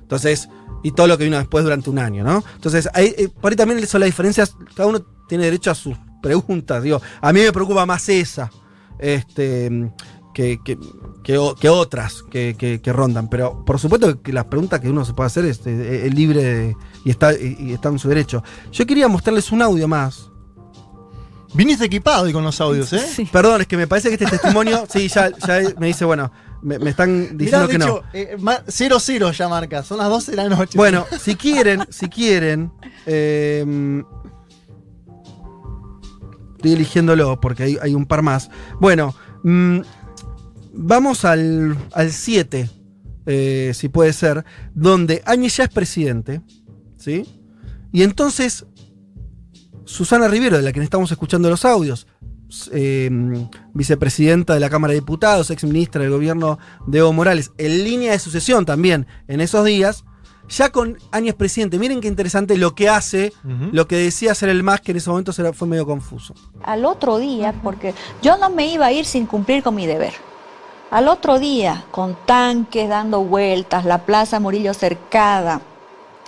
Entonces, 0.00 0.48
y 0.82 0.92
todo 0.92 1.06
lo 1.06 1.18
que 1.18 1.24
vino 1.24 1.38
después 1.38 1.64
durante 1.64 1.90
un 1.90 1.98
año, 1.98 2.24
¿no? 2.24 2.42
Entonces, 2.54 2.88
ahí, 2.94 3.14
eh, 3.16 3.28
por 3.28 3.52
ahí 3.52 3.56
también 3.56 3.86
son 3.86 4.00
las 4.00 4.08
diferencias, 4.08 4.56
cada 4.74 4.88
uno 4.88 5.04
tiene 5.28 5.44
derecho 5.44 5.70
a 5.70 5.74
sus 5.74 5.96
preguntas, 6.22 6.82
digo, 6.82 7.00
a 7.20 7.32
mí 7.32 7.40
me 7.40 7.52
preocupa 7.52 7.86
más 7.86 8.08
esa, 8.08 8.50
este, 8.98 9.90
que, 10.34 10.60
que, 10.64 10.78
que 11.22 11.68
otras 11.68 12.22
que, 12.22 12.80
rondan, 12.86 13.28
pero 13.28 13.64
por 13.64 13.78
supuesto 13.78 14.22
que 14.22 14.32
las 14.32 14.46
preguntas 14.46 14.80
que 14.80 14.90
uno 14.90 15.04
se 15.04 15.14
puede 15.14 15.26
hacer 15.26 15.44
es, 15.44 15.66
eh, 15.66 16.06
es 16.06 16.14
libre 16.14 16.76
y, 17.04 17.10
está, 17.10 17.32
y 17.34 17.72
está 17.72 17.88
en 17.90 17.98
su 17.98 18.08
derecho. 18.08 18.42
Yo 18.72 18.86
quería 18.86 19.08
mostrarles 19.08 19.52
un 19.52 19.62
audio 19.62 19.86
más. 19.88 20.31
Viniste 21.54 21.84
equipado 21.84 22.28
y 22.28 22.32
con 22.32 22.42
los 22.44 22.60
audios, 22.60 22.92
¿eh? 22.94 22.98
Sí. 22.98 23.28
Perdón, 23.30 23.60
es 23.60 23.66
que 23.66 23.76
me 23.76 23.86
parece 23.86 24.08
que 24.08 24.14
este 24.14 24.26
testimonio, 24.38 24.86
sí, 24.92 25.08
ya, 25.08 25.30
ya 25.36 25.60
me 25.78 25.88
dice, 25.88 26.04
bueno, 26.04 26.32
me, 26.62 26.78
me 26.78 26.90
están 26.90 27.36
Mirá, 27.36 27.66
diciendo 27.66 27.66
de 27.66 27.72
que 27.72 27.78
no. 27.78 27.84
hecho, 27.86 28.04
eh, 28.14 28.36
ma- 28.40 28.64
0-0 28.66 29.32
ya 29.32 29.48
marca, 29.48 29.82
son 29.82 29.98
las 29.98 30.08
12 30.08 30.30
de 30.30 30.36
la 30.38 30.48
noche. 30.48 30.78
Bueno, 30.78 31.04
si 31.20 31.34
quieren, 31.36 31.84
si 31.90 32.08
quieren, 32.08 32.72
eh, 33.04 34.02
estoy 36.56 36.72
eligiéndolo 36.72 37.40
porque 37.40 37.64
hay, 37.64 37.78
hay 37.82 37.94
un 37.94 38.06
par 38.06 38.22
más. 38.22 38.50
Bueno, 38.80 39.14
mm, 39.42 39.80
vamos 40.72 41.24
al 41.24 41.76
7, 42.08 42.70
si 43.74 43.88
puede 43.88 44.12
ser, 44.12 44.44
donde 44.74 45.22
Áñez 45.26 45.56
ya 45.56 45.64
es 45.64 45.70
presidente, 45.70 46.40
¿sí? 46.96 47.24
Y 47.92 48.04
entonces, 48.04 48.64
Susana 49.84 50.28
Rivero, 50.28 50.56
de 50.56 50.62
la 50.62 50.72
que 50.72 50.80
estamos 50.80 51.10
escuchando 51.10 51.50
los 51.50 51.64
audios, 51.64 52.06
eh, 52.72 53.10
vicepresidenta 53.72 54.54
de 54.54 54.60
la 54.60 54.70
Cámara 54.70 54.92
de 54.92 55.00
Diputados, 55.00 55.50
ex 55.50 55.64
ministra 55.64 56.02
del 56.02 56.10
gobierno 56.10 56.58
de 56.86 56.98
Evo 56.98 57.12
Morales, 57.12 57.52
en 57.58 57.84
línea 57.84 58.12
de 58.12 58.18
sucesión 58.18 58.66
también 58.66 59.06
en 59.28 59.40
esos 59.40 59.64
días, 59.64 60.04
ya 60.48 60.70
con 60.70 60.98
Áñez 61.12 61.34
presidente. 61.34 61.78
Miren 61.78 62.00
qué 62.00 62.08
interesante 62.08 62.56
lo 62.58 62.74
que 62.74 62.88
hace, 62.88 63.32
lo 63.72 63.86
que 63.86 63.96
decía 63.96 64.32
hacer 64.32 64.50
el 64.50 64.62
MAS, 64.62 64.80
que 64.80 64.90
en 64.90 64.98
ese 64.98 65.08
momento 65.08 65.32
fue 65.54 65.68
medio 65.68 65.86
confuso. 65.86 66.34
Al 66.62 66.84
otro 66.84 67.18
día, 67.18 67.54
porque 67.62 67.94
yo 68.22 68.36
no 68.36 68.50
me 68.50 68.66
iba 68.66 68.86
a 68.86 68.92
ir 68.92 69.06
sin 69.06 69.26
cumplir 69.26 69.62
con 69.62 69.74
mi 69.74 69.86
deber. 69.86 70.12
Al 70.90 71.08
otro 71.08 71.38
día, 71.38 71.84
con 71.90 72.18
tanques 72.26 72.86
dando 72.86 73.24
vueltas, 73.24 73.86
la 73.86 74.04
Plaza 74.04 74.40
Murillo 74.40 74.74
cercada, 74.74 75.62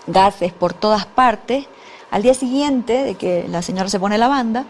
gases 0.06 0.54
por 0.54 0.72
todas 0.72 1.04
partes, 1.04 1.66
al 2.14 2.22
día 2.22 2.34
siguiente 2.34 3.02
de 3.02 3.16
que 3.16 3.44
la 3.48 3.60
señora 3.60 3.88
se 3.88 3.98
pone 3.98 4.18
la 4.18 4.28
banda, 4.28 4.66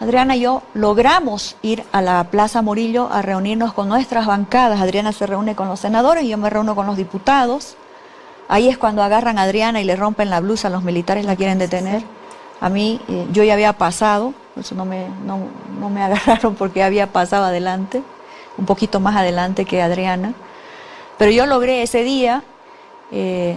Adriana 0.00 0.34
y 0.34 0.40
yo 0.40 0.62
logramos 0.74 1.54
ir 1.62 1.84
a 1.92 2.02
la 2.02 2.24
Plaza 2.24 2.60
Murillo 2.60 3.08
a 3.12 3.22
reunirnos 3.22 3.72
con 3.72 3.88
nuestras 3.88 4.26
bancadas. 4.26 4.80
Adriana 4.80 5.12
se 5.12 5.28
reúne 5.28 5.54
con 5.54 5.68
los 5.68 5.78
senadores 5.78 6.24
y 6.24 6.30
yo 6.30 6.38
me 6.38 6.50
reúno 6.50 6.74
con 6.74 6.88
los 6.88 6.96
diputados. 6.96 7.76
Ahí 8.48 8.68
es 8.68 8.78
cuando 8.78 9.00
agarran 9.04 9.38
a 9.38 9.42
Adriana 9.42 9.80
y 9.80 9.84
le 9.84 9.94
rompen 9.94 10.28
la 10.28 10.40
blusa, 10.40 10.70
los 10.70 10.82
militares 10.82 11.24
la 11.24 11.36
quieren 11.36 11.60
detener. 11.60 12.02
A 12.60 12.68
mí, 12.68 13.00
eh, 13.08 13.28
yo 13.30 13.44
ya 13.44 13.52
había 13.52 13.74
pasado, 13.74 14.34
eso 14.56 14.74
no 14.74 14.84
me, 14.84 15.06
no, 15.24 15.38
no 15.78 15.88
me 15.88 16.02
agarraron 16.02 16.56
porque 16.56 16.82
había 16.82 17.12
pasado 17.12 17.44
adelante, 17.44 18.02
un 18.58 18.66
poquito 18.66 18.98
más 18.98 19.14
adelante 19.14 19.66
que 19.66 19.80
Adriana. 19.82 20.34
Pero 21.16 21.30
yo 21.30 21.46
logré 21.46 21.84
ese 21.84 22.02
día, 22.02 22.42
eh, 23.12 23.56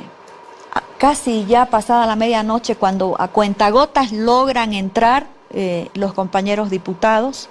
casi 0.98 1.46
ya 1.46 1.68
pasada 1.68 2.06
la 2.06 2.16
medianoche, 2.16 2.76
cuando 2.76 3.16
a 3.20 3.28
cuentagotas 3.28 4.12
logran 4.12 4.74
entrar 4.74 5.28
eh, 5.52 5.90
los 5.94 6.14
compañeros 6.14 6.70
diputados, 6.70 7.50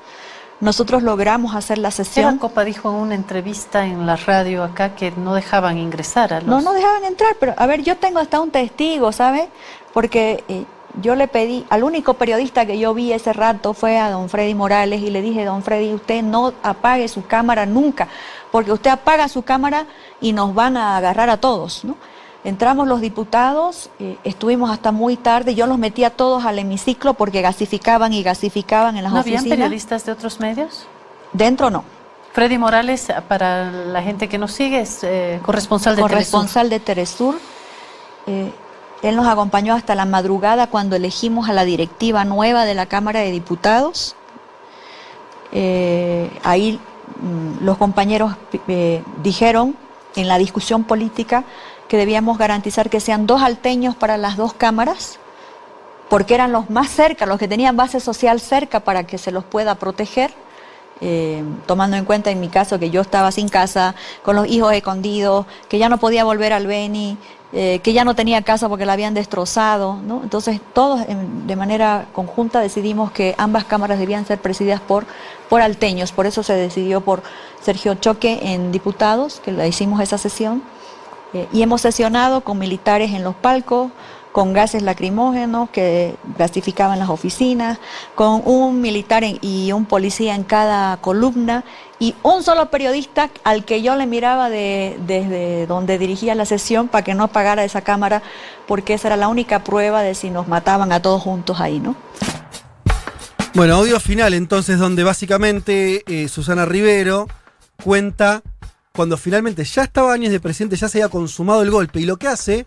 nosotros 0.61 1.03
logramos 1.03 1.55
hacer 1.55 1.79
la 1.79 1.91
sesión. 1.91 2.39
Copa 2.39 2.65
dijo 2.65 2.91
en 2.91 2.97
una 2.97 3.15
entrevista 3.15 3.85
en 3.87 4.07
la 4.07 4.17
radio 4.17 4.65
acá 4.65 4.95
que 4.95 5.11
no 5.13 5.35
dejaban 5.35 5.79
ingresar 5.79 6.33
a 6.33 6.41
los... 6.41 6.49
No, 6.49 6.61
no 6.61 6.73
dejaban 6.73 7.05
entrar, 7.05 7.37
pero 7.39 7.55
a 7.57 7.67
ver, 7.67 7.83
yo 7.83 7.97
tengo 7.97 8.19
hasta 8.19 8.41
un 8.41 8.51
testigo, 8.51 9.13
¿sabe? 9.13 9.49
Porque 9.93 10.45
eh, 10.49 10.65
yo 11.03 11.17
le 11.17 11.29
pedí, 11.29 11.67
al 11.71 11.85
único 11.85 12.15
periodista 12.15 12.67
que 12.67 12.79
yo 12.79 12.95
vi 12.95 13.13
ese 13.13 13.33
rato 13.33 13.75
fue 13.75 13.99
a 13.99 14.11
don 14.11 14.29
Freddy 14.29 14.55
Morales 14.55 15.03
y 15.03 15.11
le 15.11 15.23
dije, 15.23 15.45
don 15.45 15.63
Freddy, 15.63 15.93
usted 15.93 16.23
no 16.23 16.53
apague 16.63 17.09
su 17.09 17.27
cámara 17.27 17.67
nunca, 17.67 18.09
porque 18.51 18.73
usted 18.73 18.91
apaga 18.91 19.29
su 19.29 19.43
cámara 19.43 19.87
y 20.21 20.33
nos 20.33 20.55
van 20.55 20.77
a 20.77 20.97
agarrar 20.97 21.31
a 21.31 21.37
todos, 21.37 21.85
¿no? 21.85 21.97
Entramos 22.45 22.87
los 22.87 23.01
diputados, 23.01 23.89
eh, 23.99 24.19
estuvimos 24.23 24.71
hasta 24.71 24.93
muy 24.93 25.17
tarde, 25.17 25.55
yo 25.55 25.67
los 25.67 25.79
metí 25.79 26.05
a 26.05 26.11
todos 26.11 26.45
al 26.45 26.59
hemiciclo 26.59 27.15
porque 27.15 27.41
gasificaban 27.41 28.13
y 28.13 28.23
gasificaban 28.23 28.99
en 28.99 29.05
las 29.05 29.15
¿No 29.15 29.21
habían 29.21 29.39
oficinas. 29.39 29.57
periodistas 29.57 30.05
de 30.05 30.13
otros 30.13 30.41
medios? 30.41 30.87
Dentro 31.33 31.71
no. 31.71 31.85
Freddy 32.35 32.59
Morales, 32.59 33.09
para 33.29 33.71
la 33.71 34.03
gente 34.03 34.29
que 34.29 34.37
nos 34.37 34.53
sigue, 34.53 34.81
es 34.81 35.03
eh, 35.05 35.41
corresponsal 35.43 35.97
de 35.97 36.03
Telesur. 36.03 36.17
corresponsal 36.17 36.69
de 36.69 36.81
Teresur. 36.81 37.37
Eh, 38.27 38.53
él 39.01 39.17
nos 39.17 39.27
acompañó 39.27 39.75
hasta 39.75 39.95
la 39.95 40.05
madrugada 40.05 40.67
cuando 40.67 40.97
elegimos 40.97 41.49
a 41.49 41.55
la 41.55 41.65
directiva 41.65 42.27
nueva 42.27 42.67
de 42.67 42.75
la 42.75 42.85
Cámara 42.85 43.21
de 43.21 43.31
Diputados. 43.31 44.17
Ahí 46.43 46.81
mm, 47.23 47.65
los 47.65 47.79
compañeros 47.79 48.35
dijeron 49.23 49.77
en 50.17 50.29
la 50.29 50.39
discusión 50.39 50.85
política 50.85 51.45
que 51.95 51.99
debíamos 51.99 52.39
garantizar 52.39 52.91
que 52.91 52.99
sean 52.99 53.25
dos 53.25 53.41
alteños 53.41 53.95
para 53.95 54.17
las 54.17 54.37
dos 54.37 54.53
cámaras, 54.53 55.21
porque 56.09 56.35
eran 56.35 56.51
los 56.51 56.69
más 56.69 56.91
cerca, 56.91 57.25
los 57.25 57.39
que 57.39 57.47
tenían 57.47 57.77
base 57.77 58.01
social 58.01 58.41
cerca 58.41 58.81
para 58.81 59.05
que 59.05 59.17
se 59.17 59.31
los 59.31 59.45
pueda 59.45 59.77
proteger. 59.77 60.33
Eh, 61.01 61.45
tomando 61.67 61.97
en 61.97 62.05
cuenta 62.05 62.33
en 62.33 62.41
mi 62.41 62.49
caso 62.49 62.81
que 62.81 62.91
yo 62.91 63.01
estaba 63.01 63.31
sin 63.31 63.49
casa, 63.49 63.95
con 64.25 64.35
los 64.35 64.49
hijos 64.49 64.73
escondidos, 64.73 65.47
que 65.69 65.79
ya 65.79 65.89
no 65.89 65.99
podía 65.99 66.25
volver 66.25 66.53
al 66.53 66.67
Beni, 66.67 67.17
eh, 67.53 67.79
que 67.79 67.93
ya 67.93 68.05
no 68.05 68.17
tenía 68.17 68.43
casa 68.43 68.69
porque 68.69 68.87
la 68.87 68.95
habían 68.95 69.15
destrozado. 69.15 70.01
Entonces 70.21 70.61
todos 70.73 71.01
de 71.07 71.55
manera 71.55 72.07
conjunta 72.13 72.59
decidimos 72.59 73.13
que 73.13 73.37
ambas 73.39 73.67
cámaras 73.67 74.01
debían 74.01 74.27
ser 74.27 74.41
presididas 74.41 74.81
por, 74.81 75.07
por 75.49 75.61
alteños, 75.61 76.11
por 76.11 76.27
eso 76.27 76.43
se 76.43 76.55
decidió 76.55 77.03
por 77.03 77.23
Sergio 77.63 77.95
Choque 77.95 78.41
en 78.53 78.73
diputados, 78.73 79.39
que 79.39 79.53
la 79.53 79.69
hicimos 79.69 80.01
esa 80.01 80.19
sesión, 80.19 80.74
y 81.53 81.63
hemos 81.63 81.81
sesionado 81.83 82.43
con 82.43 82.59
militares 82.59 83.13
en 83.13 83.25
los 83.25 83.35
palcos, 83.35 83.91
con 84.33 84.53
gases 84.53 84.83
lacrimógenos 84.83 85.71
que 85.71 86.17
gasificaban 86.37 86.99
las 86.99 87.09
oficinas, 87.09 87.79
con 88.17 88.43
un 88.45 88.81
militar 88.81 89.23
y 89.41 89.71
un 89.71 89.85
policía 89.87 90.35
en 90.35 90.43
cada 90.43 90.97
columna 90.97 91.63
y 92.01 92.17
un 92.25 92.43
solo 92.43 92.69
periodista 92.69 93.31
al 93.45 93.65
que 93.65 93.81
yo 93.81 93.95
le 93.95 94.07
miraba 94.07 94.51
de- 94.51 94.99
desde 95.07 95.67
donde 95.69 95.99
dirigía 95.99 96.35
la 96.35 96.47
sesión 96.47 96.89
para 96.89 97.05
que 97.05 97.15
no 97.15 97.23
apagara 97.23 97.63
esa 97.63 97.83
cámara, 97.83 98.23
porque 98.67 98.95
esa 98.95 99.07
era 99.09 99.17
la 99.17 99.29
única 99.29 99.63
prueba 99.63 100.03
de 100.03 100.17
si 100.17 100.31
nos 100.31 100.49
mataban 100.49 100.91
a 100.91 101.01
todos 101.01 101.23
juntos 101.23 101.61
ahí, 101.61 101.79
¿no? 101.79 101.95
Bueno, 103.55 103.77
audio 103.77 104.01
final 104.01 104.35
entonces, 104.35 104.81
donde 104.81 105.05
básicamente 105.05 106.03
eh, 106.09 106.27
Susana 106.27 106.65
Rivero 106.65 107.29
cuenta 107.85 108.43
cuando 108.95 109.17
finalmente 109.17 109.65
ya 109.65 109.83
estaba 109.83 110.13
Áñez 110.13 110.31
de 110.31 110.39
presidente, 110.39 110.77
ya 110.77 110.89
se 110.89 110.99
había 110.99 111.09
consumado 111.09 111.63
el 111.63 111.71
golpe, 111.71 112.01
y 112.01 112.07
lo 112.07 112.17
que 112.17 112.29
hace 112.29 112.65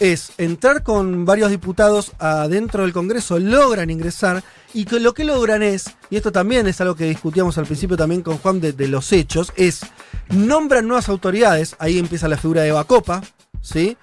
es 0.00 0.32
entrar 0.38 0.82
con 0.82 1.26
varios 1.26 1.50
diputados 1.50 2.12
adentro 2.18 2.82
del 2.82 2.94
Congreso, 2.94 3.38
logran 3.38 3.90
ingresar, 3.90 4.42
y 4.72 4.86
que 4.86 4.98
lo 4.98 5.12
que 5.12 5.24
logran 5.24 5.62
es, 5.62 5.90
y 6.08 6.16
esto 6.16 6.32
también 6.32 6.66
es 6.66 6.80
algo 6.80 6.94
que 6.94 7.04
discutíamos 7.04 7.58
al 7.58 7.66
principio 7.66 7.98
también 7.98 8.22
con 8.22 8.38
Juan 8.38 8.62
de, 8.62 8.72
de 8.72 8.88
los 8.88 9.12
hechos, 9.12 9.52
es 9.56 9.80
nombran 10.30 10.88
nuevas 10.88 11.10
autoridades, 11.10 11.76
ahí 11.78 11.98
empieza 11.98 12.28
la 12.28 12.38
figura 12.38 12.62
de 12.62 12.68
Eva 12.68 12.84
Copa, 12.84 13.22
¿sí? 13.60 13.98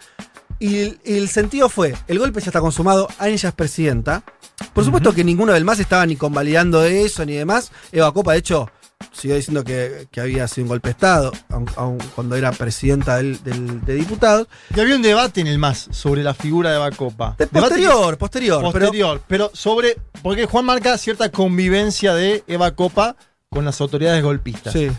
Y 0.59 0.77
el, 0.77 0.99
el 1.03 1.29
sentido 1.29 1.67
fue, 1.67 1.95
el 2.07 2.19
golpe 2.19 2.41
ya 2.41 2.47
está 2.47 2.61
consumado, 2.61 3.07
Áñez 3.17 3.41
ya 3.41 3.49
es 3.49 3.55
presidenta. 3.55 4.23
Por 4.73 4.83
supuesto 4.83 5.13
que 5.13 5.23
ninguno 5.23 5.53
del 5.53 5.63
MAS 5.65 5.79
estaba 5.79 6.05
ni 6.05 6.17
convalidando 6.17 6.83
eso 6.83 7.25
ni 7.25 7.33
demás. 7.33 7.71
Eva 7.93 8.11
Copa, 8.13 8.33
de 8.33 8.39
hecho, 8.39 8.69
siguió 9.11 9.35
diciendo 9.35 9.63
que, 9.63 10.07
que 10.11 10.21
había 10.21 10.47
sido 10.47 10.65
un 10.65 10.69
golpe 10.69 10.89
de 10.89 10.91
Estado, 10.91 11.31
aun, 11.49 11.65
aun 11.75 11.97
cuando 12.15 12.35
era 12.35 12.51
presidenta 12.51 13.17
del, 13.17 13.41
del- 13.43 13.83
de 13.85 13.93
diputados. 13.95 14.47
Y 14.75 14.79
había 14.79 14.95
un 14.95 15.01
debate 15.01 15.41
en 15.41 15.47
el 15.47 15.57
MAS 15.57 15.87
sobre 15.91 16.23
la 16.23 16.33
figura 16.33 16.71
de 16.71 16.77
Bacopa. 16.77 17.35
De 17.37 17.47
posterior, 17.47 18.17
posterior, 18.17 18.59
pero- 18.61 18.71
Posterior, 18.71 19.21
pero, 19.27 19.51
sobre. 19.53 19.97
Porque 20.21 20.45
Juan 20.45 20.65
marca 20.65 20.97
cierta 20.97 21.29
convivencia 21.31 22.13
de 22.13 22.43
Eva 22.47 22.71
Copa 22.71 23.15
con 23.49 23.65
las 23.65 23.79
autoridades 23.81 24.23
golpistas. 24.23 24.73
Sí. 24.73 24.89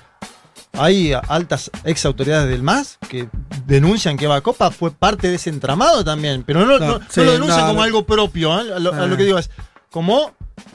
Hay 0.73 1.13
altas 1.29 1.71
ex 1.85 2.05
autoridades 2.07 2.49
del 2.49 2.63
MAS 2.63 2.99
que 3.09 3.29
denuncian 3.67 4.17
que 4.17 4.27
Eva 4.27 4.41
Copa 4.41 4.71
fue 4.71 4.93
parte 4.93 5.29
de 5.29 5.35
ese 5.35 5.51
entramado 5.51 6.05
también, 6.05 6.45
pero 6.45 6.61
no, 6.65 6.79
No, 6.79 6.87
no- 6.87 6.99
no 7.01 7.05
sí, 7.09 7.23
lo 7.25 7.33
denuncian 7.33 7.67
como 7.67 7.83
algo 7.83 8.07
propio. 8.07 8.51
¿eh? 8.61 8.73
A, 8.75 8.79
lo, 8.79 8.93
a 8.95 9.07
lo 9.07 9.15
Ah. 9.15 9.17
que 9.17 9.25
digo 9.25 9.39
es, 9.39 9.51
como 9.91 10.33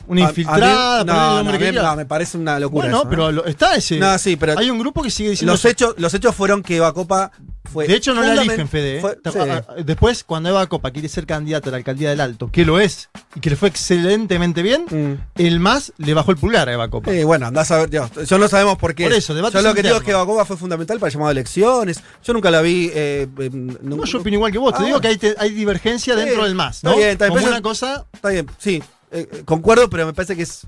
Una 0.08 0.22
A- 0.24 0.26
a 0.26 0.30
infiltrada, 0.30 1.04
mí- 1.04 1.10
el 1.40 1.46
no, 1.46 1.52
que 1.52 1.58
me, 1.58 1.58
quiera. 1.72 1.84
no, 1.84 1.96
me 1.96 2.06
parece 2.06 2.38
una 2.38 2.60
locura. 2.60 2.84
Bueno, 2.86 2.98
eso, 2.98 3.06
¿eh? 3.06 3.10
pero 3.10 3.32
lo- 3.32 3.46
está 3.46 3.76
ese. 3.76 3.98
No, 4.00 4.18
sí, 4.18 4.36
pero 4.36 4.58
Hay 4.58 4.70
un 4.70 4.80
grupo 4.80 5.02
que 5.02 5.10
sigue 5.10 5.32
diciendo. 5.32 5.54
los, 5.54 5.60
eso. 5.62 5.70
hechos, 5.70 5.96
los 5.98 6.14
hechos 6.14 6.36
fueron 6.36 6.62
que 6.64 6.78
Eva 6.78 6.94
Copa 6.94 7.32
fue. 7.72 7.88
De 7.88 7.96
hecho, 7.96 8.14
no 8.14 8.22
la 8.22 8.34
eligen, 8.34 8.68
Fede. 8.68 8.98
¿eh? 8.98 9.02
fue- 9.02 9.16
Te- 9.16 9.32
sí. 9.32 9.40
a- 9.40 9.66
a- 9.68 9.84
Después, 9.84 10.24
cuando 10.24 10.50
Eva 10.50 10.66
Copa 10.68 10.92
quiere 10.92 11.10
ser 11.10 11.26
candidata 11.26 11.70
a 11.70 11.72
la 11.72 11.78
alcaldía 11.78 12.10
del 12.12 12.22
Alto, 12.22 12.50
que 12.52 12.64
lo 12.66 12.80
es, 12.80 13.10
y 13.36 13.40
que 13.40 13.50
le 13.50 13.56
fue 13.56 13.70
excelentemente 13.70 14.62
bien, 14.62 14.86
Mm. 14.90 15.42
el 15.42 15.60
más 15.60 15.92
le 15.98 16.14
bajó 16.14 16.32
el 16.32 16.38
pulgar 16.38 16.70
a 16.70 16.74
Eva 16.74 16.88
Copa. 16.90 17.12
Eh, 17.12 17.24
bueno, 17.24 17.48
andás 17.48 17.72
a 17.72 17.78
ver, 17.80 17.90
yo, 17.90 18.08
yo 18.24 18.38
no 18.38 18.48
sabemos 18.48 18.78
por 18.78 18.94
qué. 18.94 19.04
Por 19.06 19.14
eso, 19.14 19.34
debates 19.34 19.62
Yo 19.62 19.68
lo 19.68 19.74
que 19.74 19.82
digo 19.84 19.96
es 19.98 20.04
que 20.04 20.12
Eva 20.12 20.26
Copa 20.26 20.46
fue 20.46 20.58
fundamental 20.58 21.00
para 21.00 21.08
el 21.08 21.14
llamado 21.14 21.30
a 21.30 21.32
elecciones. 21.32 22.00
Yo 22.24 22.34
nunca 22.34 22.52
la 22.52 22.62
vi. 22.62 22.92
eh, 22.94 23.28
eh, 23.40 23.50
No, 23.52 24.04
yo 24.06 24.20
opino 24.20 24.36
igual 24.36 24.52
que 24.52 24.58
vos. 24.60 24.72
Ah, 24.76 24.78
Te 24.78 24.84
digo 24.86 25.00
bueno. 25.00 25.02
que 25.02 25.08
hay, 25.08 25.18
te- 25.34 25.36
hay 25.40 25.50
divergencia 25.52 26.16
dentro 26.16 26.44
del 26.44 26.54
más, 26.56 26.78
está 26.78 26.96
bien, 26.96 27.10
está 27.10 27.26
bien, 27.26 27.30
Como 27.30 27.36
pero 27.40 27.48
una 27.48 27.58
eso- 27.58 27.64
cosa 27.64 28.06
Está 28.14 28.30
bien, 28.30 28.48
sí. 28.58 28.82
Eh, 29.12 29.28
eh, 29.32 29.42
concuerdo, 29.46 29.90
pero 29.90 30.06
me 30.06 30.14
parece 30.14 30.36
que 30.36 30.44
es 30.44 30.68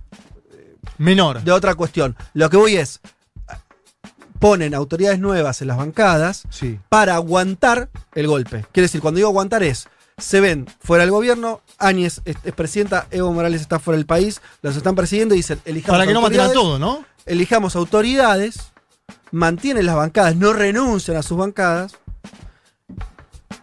menor. 0.98 1.42
de 1.44 1.52
otra 1.52 1.76
cuestión. 1.76 2.16
Lo 2.34 2.50
que 2.50 2.58
voy 2.58 2.78
es. 2.78 3.00
Ponen 4.40 4.76
autoridades 4.76 5.20
nuevas 5.20 5.62
en 5.64 5.68
las 5.70 5.78
bancadas 5.78 6.44
Sí. 6.52 6.80
para 6.90 7.16
aguantar 7.16 7.90
el 8.14 8.28
golpe. 8.28 8.66
Quiere 8.72 8.86
decir, 8.86 9.02
cuando 9.02 9.18
digo 9.18 9.30
aguantar 9.30 9.64
es. 9.64 9.88
Se 10.20 10.42
ven 10.42 10.68
fuera 10.80 11.04
del 11.04 11.12
gobierno, 11.12 11.62
Áñez 11.78 12.22
es, 12.26 12.38
es 12.44 12.54
presidenta, 12.54 13.08
Evo 13.12 13.32
Morales 13.34 13.62
está 13.62 13.78
fuera 13.80 13.98
del 13.98 14.08
país, 14.08 14.42
los 14.64 14.76
están 14.76 14.96
persiguiendo 14.96 15.36
y 15.36 15.40
dicen, 15.40 15.60
elijamos 15.66 15.98
Para 16.00 16.08
que 16.08 16.14
no 16.14 16.22
maten 16.22 16.40
a 16.40 16.46
autoridades, 16.46 16.54
todo, 16.54 16.80
¿no? 16.80 17.06
elijamos 17.28 17.76
autoridades, 17.76 18.72
mantienen 19.32 19.86
las 19.86 19.96
bancadas, 19.96 20.36
no 20.36 20.54
renuncian 20.54 21.18
a 21.18 21.22
sus 21.24 21.38
bancadas. 21.38 21.96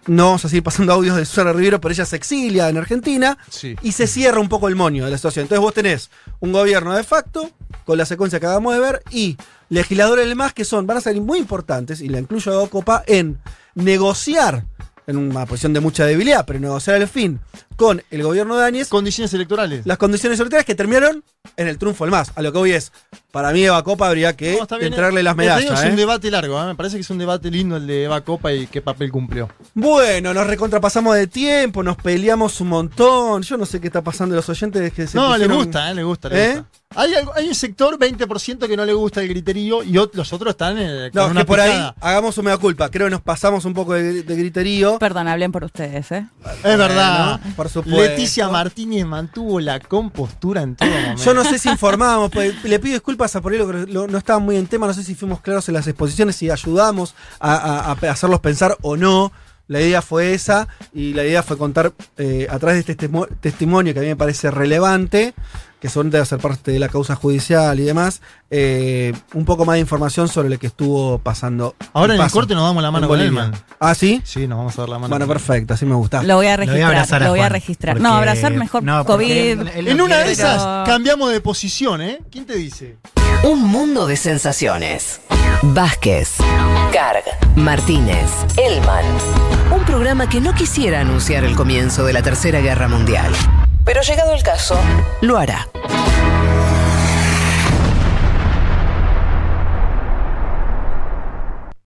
No 0.07 0.27
vamos 0.27 0.45
a 0.45 0.49
seguir 0.49 0.63
pasando 0.63 0.93
audios 0.93 1.17
de 1.17 1.25
Susana 1.25 1.53
Rivero, 1.53 1.81
pero 1.81 1.93
ella 1.93 2.05
se 2.05 2.17
exilia 2.17 2.69
en 2.69 2.77
Argentina 2.77 3.39
Sí. 3.49 3.75
y 3.83 3.93
se 3.93 4.07
cierra 4.07 4.39
un 4.39 4.49
poco 4.51 4.69
el 4.69 4.77
moño 4.77 5.05
de 5.05 5.11
la 5.11 5.17
situación. 5.17 5.45
Entonces 5.45 5.61
vos 5.63 5.73
tenés 5.75 6.11
un 6.41 6.53
gobierno 6.53 6.95
de 6.95 7.03
facto, 7.05 7.51
con 7.87 7.97
la 7.97 8.05
secuencia 8.05 8.39
que 8.39 8.47
acabamos 8.47 8.75
de 8.75 8.81
ver, 8.81 9.03
y 9.11 9.37
legisladores 9.71 10.27
del 10.27 10.37
MAS 10.37 10.53
que 10.53 10.65
son, 10.65 10.87
van 10.87 10.99
a 10.99 11.01
ser 11.01 11.19
muy 11.21 11.39
importantes, 11.39 12.01
y 12.03 12.09
la 12.11 12.19
incluyo 12.19 12.63
a 12.63 12.69
Copa, 12.69 13.03
en 13.07 13.39
negociar, 13.75 14.65
en 15.07 15.17
una 15.17 15.47
posición 15.47 15.73
de 15.73 15.81
mucha 15.81 16.05
debilidad, 16.07 16.45
pero 16.47 16.59
negociar 16.61 16.97
al 16.97 17.09
fin 17.09 17.41
con 17.77 18.03
el 18.11 18.22
gobierno 18.22 18.57
de 18.57 18.64
Áñez 18.64 18.89
Condiciones 18.89 19.33
electorales. 19.35 19.85
las 19.87 19.99
condiciones 19.99 20.39
electorales 20.39 20.66
que 20.66 20.75
terminaron 20.75 21.22
en 21.57 21.68
el 21.68 21.79
triunfo 21.79 22.05
del 22.05 22.11
MAS. 22.12 22.33
A 22.37 22.43
lo 22.43 22.53
que 22.53 22.59
voy 22.59 22.72
es, 22.72 22.91
para 23.31 23.53
mí 23.53 23.64
Eva 23.64 23.83
Copa 23.85 24.09
habría 24.09 24.35
que 24.37 24.59
No, 24.59 24.77
entregarle 24.79 25.20
eh. 25.20 25.25
las 25.25 25.37
medallas. 25.37 25.81
Es 25.81 25.87
un 25.87 25.93
¿eh? 25.93 25.97
debate 25.97 26.31
largo, 26.31 26.61
¿eh? 26.62 26.66
me 26.66 26.75
parece 26.75 26.97
que 26.97 27.03
es 27.03 27.11
un 27.11 27.18
debate 27.18 27.51
lindo 27.51 27.77
el 27.77 27.87
de 27.87 28.05
Eva 28.05 28.20
Copa 28.22 28.53
y 28.53 28.66
qué 28.66 28.81
papel 28.81 29.11
cumplió. 29.11 29.49
Bueno, 29.75 30.33
nos 30.35 30.47
recontrapasamos 30.47 31.14
de 31.16 31.27
tiempo, 31.27 31.83
nos 31.83 31.97
peleamos 31.97 32.61
un 32.61 32.68
montón. 32.68 33.43
Yo 33.43 33.57
no 33.57 33.66
sé 33.66 33.81
qué 33.81 33.89
está 33.89 34.03
pasando 34.03 34.35
a 34.35 34.37
los 34.37 34.49
oyentes 34.49 34.93
que 34.93 35.07
se 35.07 35.16
No, 35.16 35.37
le 35.37 35.45
pusieron- 35.47 35.57
gusta, 35.57 35.91
¿eh? 35.91 35.95
le 35.95 36.03
gusta, 36.05 36.29
le 36.29 36.45
¿Eh? 36.45 36.55
gusta. 36.57 36.68
Hay, 36.97 37.12
hay 37.35 37.49
un 37.49 37.55
sector, 37.57 37.99
20% 37.99 38.68
que 38.68 38.77
no 38.77 38.85
le 38.85 38.93
gusta 38.93 39.20
el 39.20 39.27
griterío 39.29 39.83
y 39.83 39.93
los 39.95 40.33
otros 40.33 40.51
están 40.53 40.77
eh, 40.79 41.11
con 41.12 41.22
No, 41.25 41.29
una 41.33 41.41
que 41.41 41.45
por 41.47 41.59
ahí 41.59 41.91
hagamos 42.01 42.39
un 42.39 42.45
mea 42.45 42.57
culpa. 42.57 42.89
Creo 42.89 43.07
que 43.09 43.11
nos 43.11 43.20
pasamos 43.20 43.64
un 43.64 43.75
poco 43.75 43.95
de, 43.95 44.22
de 44.22 44.37
griterío. 44.37 45.01
Perdón, 45.01 45.27
hablen 45.27 45.51
por 45.51 45.64
ustedes, 45.64 46.12
¿eh? 46.12 46.25
Es 46.62 46.79
verdad. 46.79 47.41
Bueno, 47.41 47.55
por 47.65 47.71
supuesto. 47.85 48.01
Leticia 48.03 48.49
Martínez 48.49 49.07
mantuvo 49.07 49.59
la 49.61 49.81
compostura 49.81 50.62
en 50.62 50.77
todo 50.77 50.89
momento. 50.91 51.23
Yo 51.23 51.33
no 51.35 51.45
sé 51.45 51.59
si 51.59 51.69
informábamos, 51.71 52.31
pues, 52.31 52.62
le 52.65 52.79
pido 52.79 52.93
disculpas 52.95 53.35
a 53.37 53.41
por 53.41 53.53
ahí, 53.53 53.59
lo 53.59 53.67
que 53.71 53.93
lo- 53.93 54.07
no 54.07 54.19
estaba 54.19 54.39
muy 54.39 54.57
en 54.57 54.67
tema, 54.67 54.87
no 54.87 54.93
sé 54.95 55.03
si 55.03 55.15
fuimos 55.15 55.41
claros 55.41 55.67
en 55.69 55.75
las 55.75 55.87
exposiciones, 55.87 56.37
si 56.37 56.51
ayudamos 56.51 57.15
a, 57.41 57.55
a- 57.55 57.93
a 57.93 58.11
hacerlos 58.12 58.41
pensar 58.41 58.77
o 58.83 58.97
no. 58.97 59.33
La 59.67 59.81
idea 59.81 60.03
fue 60.03 60.35
esa 60.35 60.69
y 60.93 61.15
la 61.15 61.25
idea 61.25 61.43
fue 61.43 61.57
contar 61.57 61.95
eh, 62.19 62.47
a 62.51 62.59
través 62.59 62.75
de 62.85 62.93
este 62.93 63.09
testimo- 63.09 63.27
testimonio 63.41 63.95
que 63.95 64.01
a 64.01 64.03
mí 64.03 64.09
me 64.09 64.17
parece 64.17 64.51
relevante, 64.51 65.33
que 65.85 65.91
son 65.91 66.09
debe 66.09 66.24
ser 66.24 66.39
parte 66.39 66.70
de 66.70 66.78
la 66.78 66.89
causa 66.89 67.14
judicial 67.14 67.78
y 67.78 67.82
demás, 67.82 68.22
eh, 68.51 69.12
un 69.35 69.45
poco 69.45 69.66
más 69.66 69.74
de 69.74 69.80
información 69.80 70.28
sobre 70.28 70.49
lo 70.49 70.59
que 70.59 70.66
estuvo 70.66 71.18
pasando. 71.18 71.74
Ahora 71.93 72.14
en 72.14 72.22
el 72.22 72.30
corte 72.30 72.55
nos 72.55 72.64
damos 72.64 72.82
la 72.82 72.91
mano 72.91 73.07
con. 73.07 73.20
Elman. 73.20 73.53
¿Ah, 73.80 73.95
sí? 73.95 74.22
Sí, 74.24 74.47
nos 74.49 74.57
vamos 74.57 74.78
a 74.78 74.80
dar 74.80 74.89
la 74.89 74.99
mano. 74.99 75.11
Bueno, 75.11 75.26
perfecto, 75.28 75.74
así 75.74 75.85
me 75.85 75.95
gusta. 75.95 76.22
Lo 76.22 76.37
voy 76.37 76.47
a 76.47 76.57
Lo 76.57 76.64
voy 76.64 76.64
a 76.64 76.72
registrar, 76.72 76.85
abrazar 76.95 77.22
a 77.22 77.24
lo 77.26 77.30
voy 77.32 77.41
a 77.41 77.49
registrar. 77.51 77.95
porque- 77.97 78.03
No, 78.09 78.14
abrazar 78.14 78.53
mejor 78.55 78.82
no, 78.82 79.05
COVID. 79.05 79.30
él- 79.30 79.70
él 79.76 79.89
En 79.89 80.01
una 80.01 80.20
de 80.20 80.32
esas 80.32 80.62
Pero- 80.62 80.85
cambiamos 80.87 81.30
de 81.30 81.43
posición, 81.43 82.01
¿eh? 82.01 82.18
¿Quién 82.32 82.47
te 82.47 82.55
dice? 82.55 82.97
Un 83.43 83.61
mundo 83.62 84.07
de 84.07 84.16
sensaciones. 84.16 85.20
Vázquez, 85.61 86.37
Carg, 86.95 87.24
Martínez, 87.57 88.30
Elman. 88.57 89.05
Un 89.70 89.85
programa 89.85 90.30
que 90.30 90.41
no 90.41 90.55
quisiera 90.55 91.01
anunciar 91.03 91.45
el 91.45 91.55
comienzo 91.55 92.07
de 92.07 92.14
la 92.14 92.22
Tercera 92.22 92.61
Guerra 92.62 92.89
Mundial. 92.89 93.30
Pero 93.85 94.01
llegado 94.01 94.32
el 94.32 94.43
caso, 94.43 94.78
lo 95.20 95.37
hará. 95.37 95.68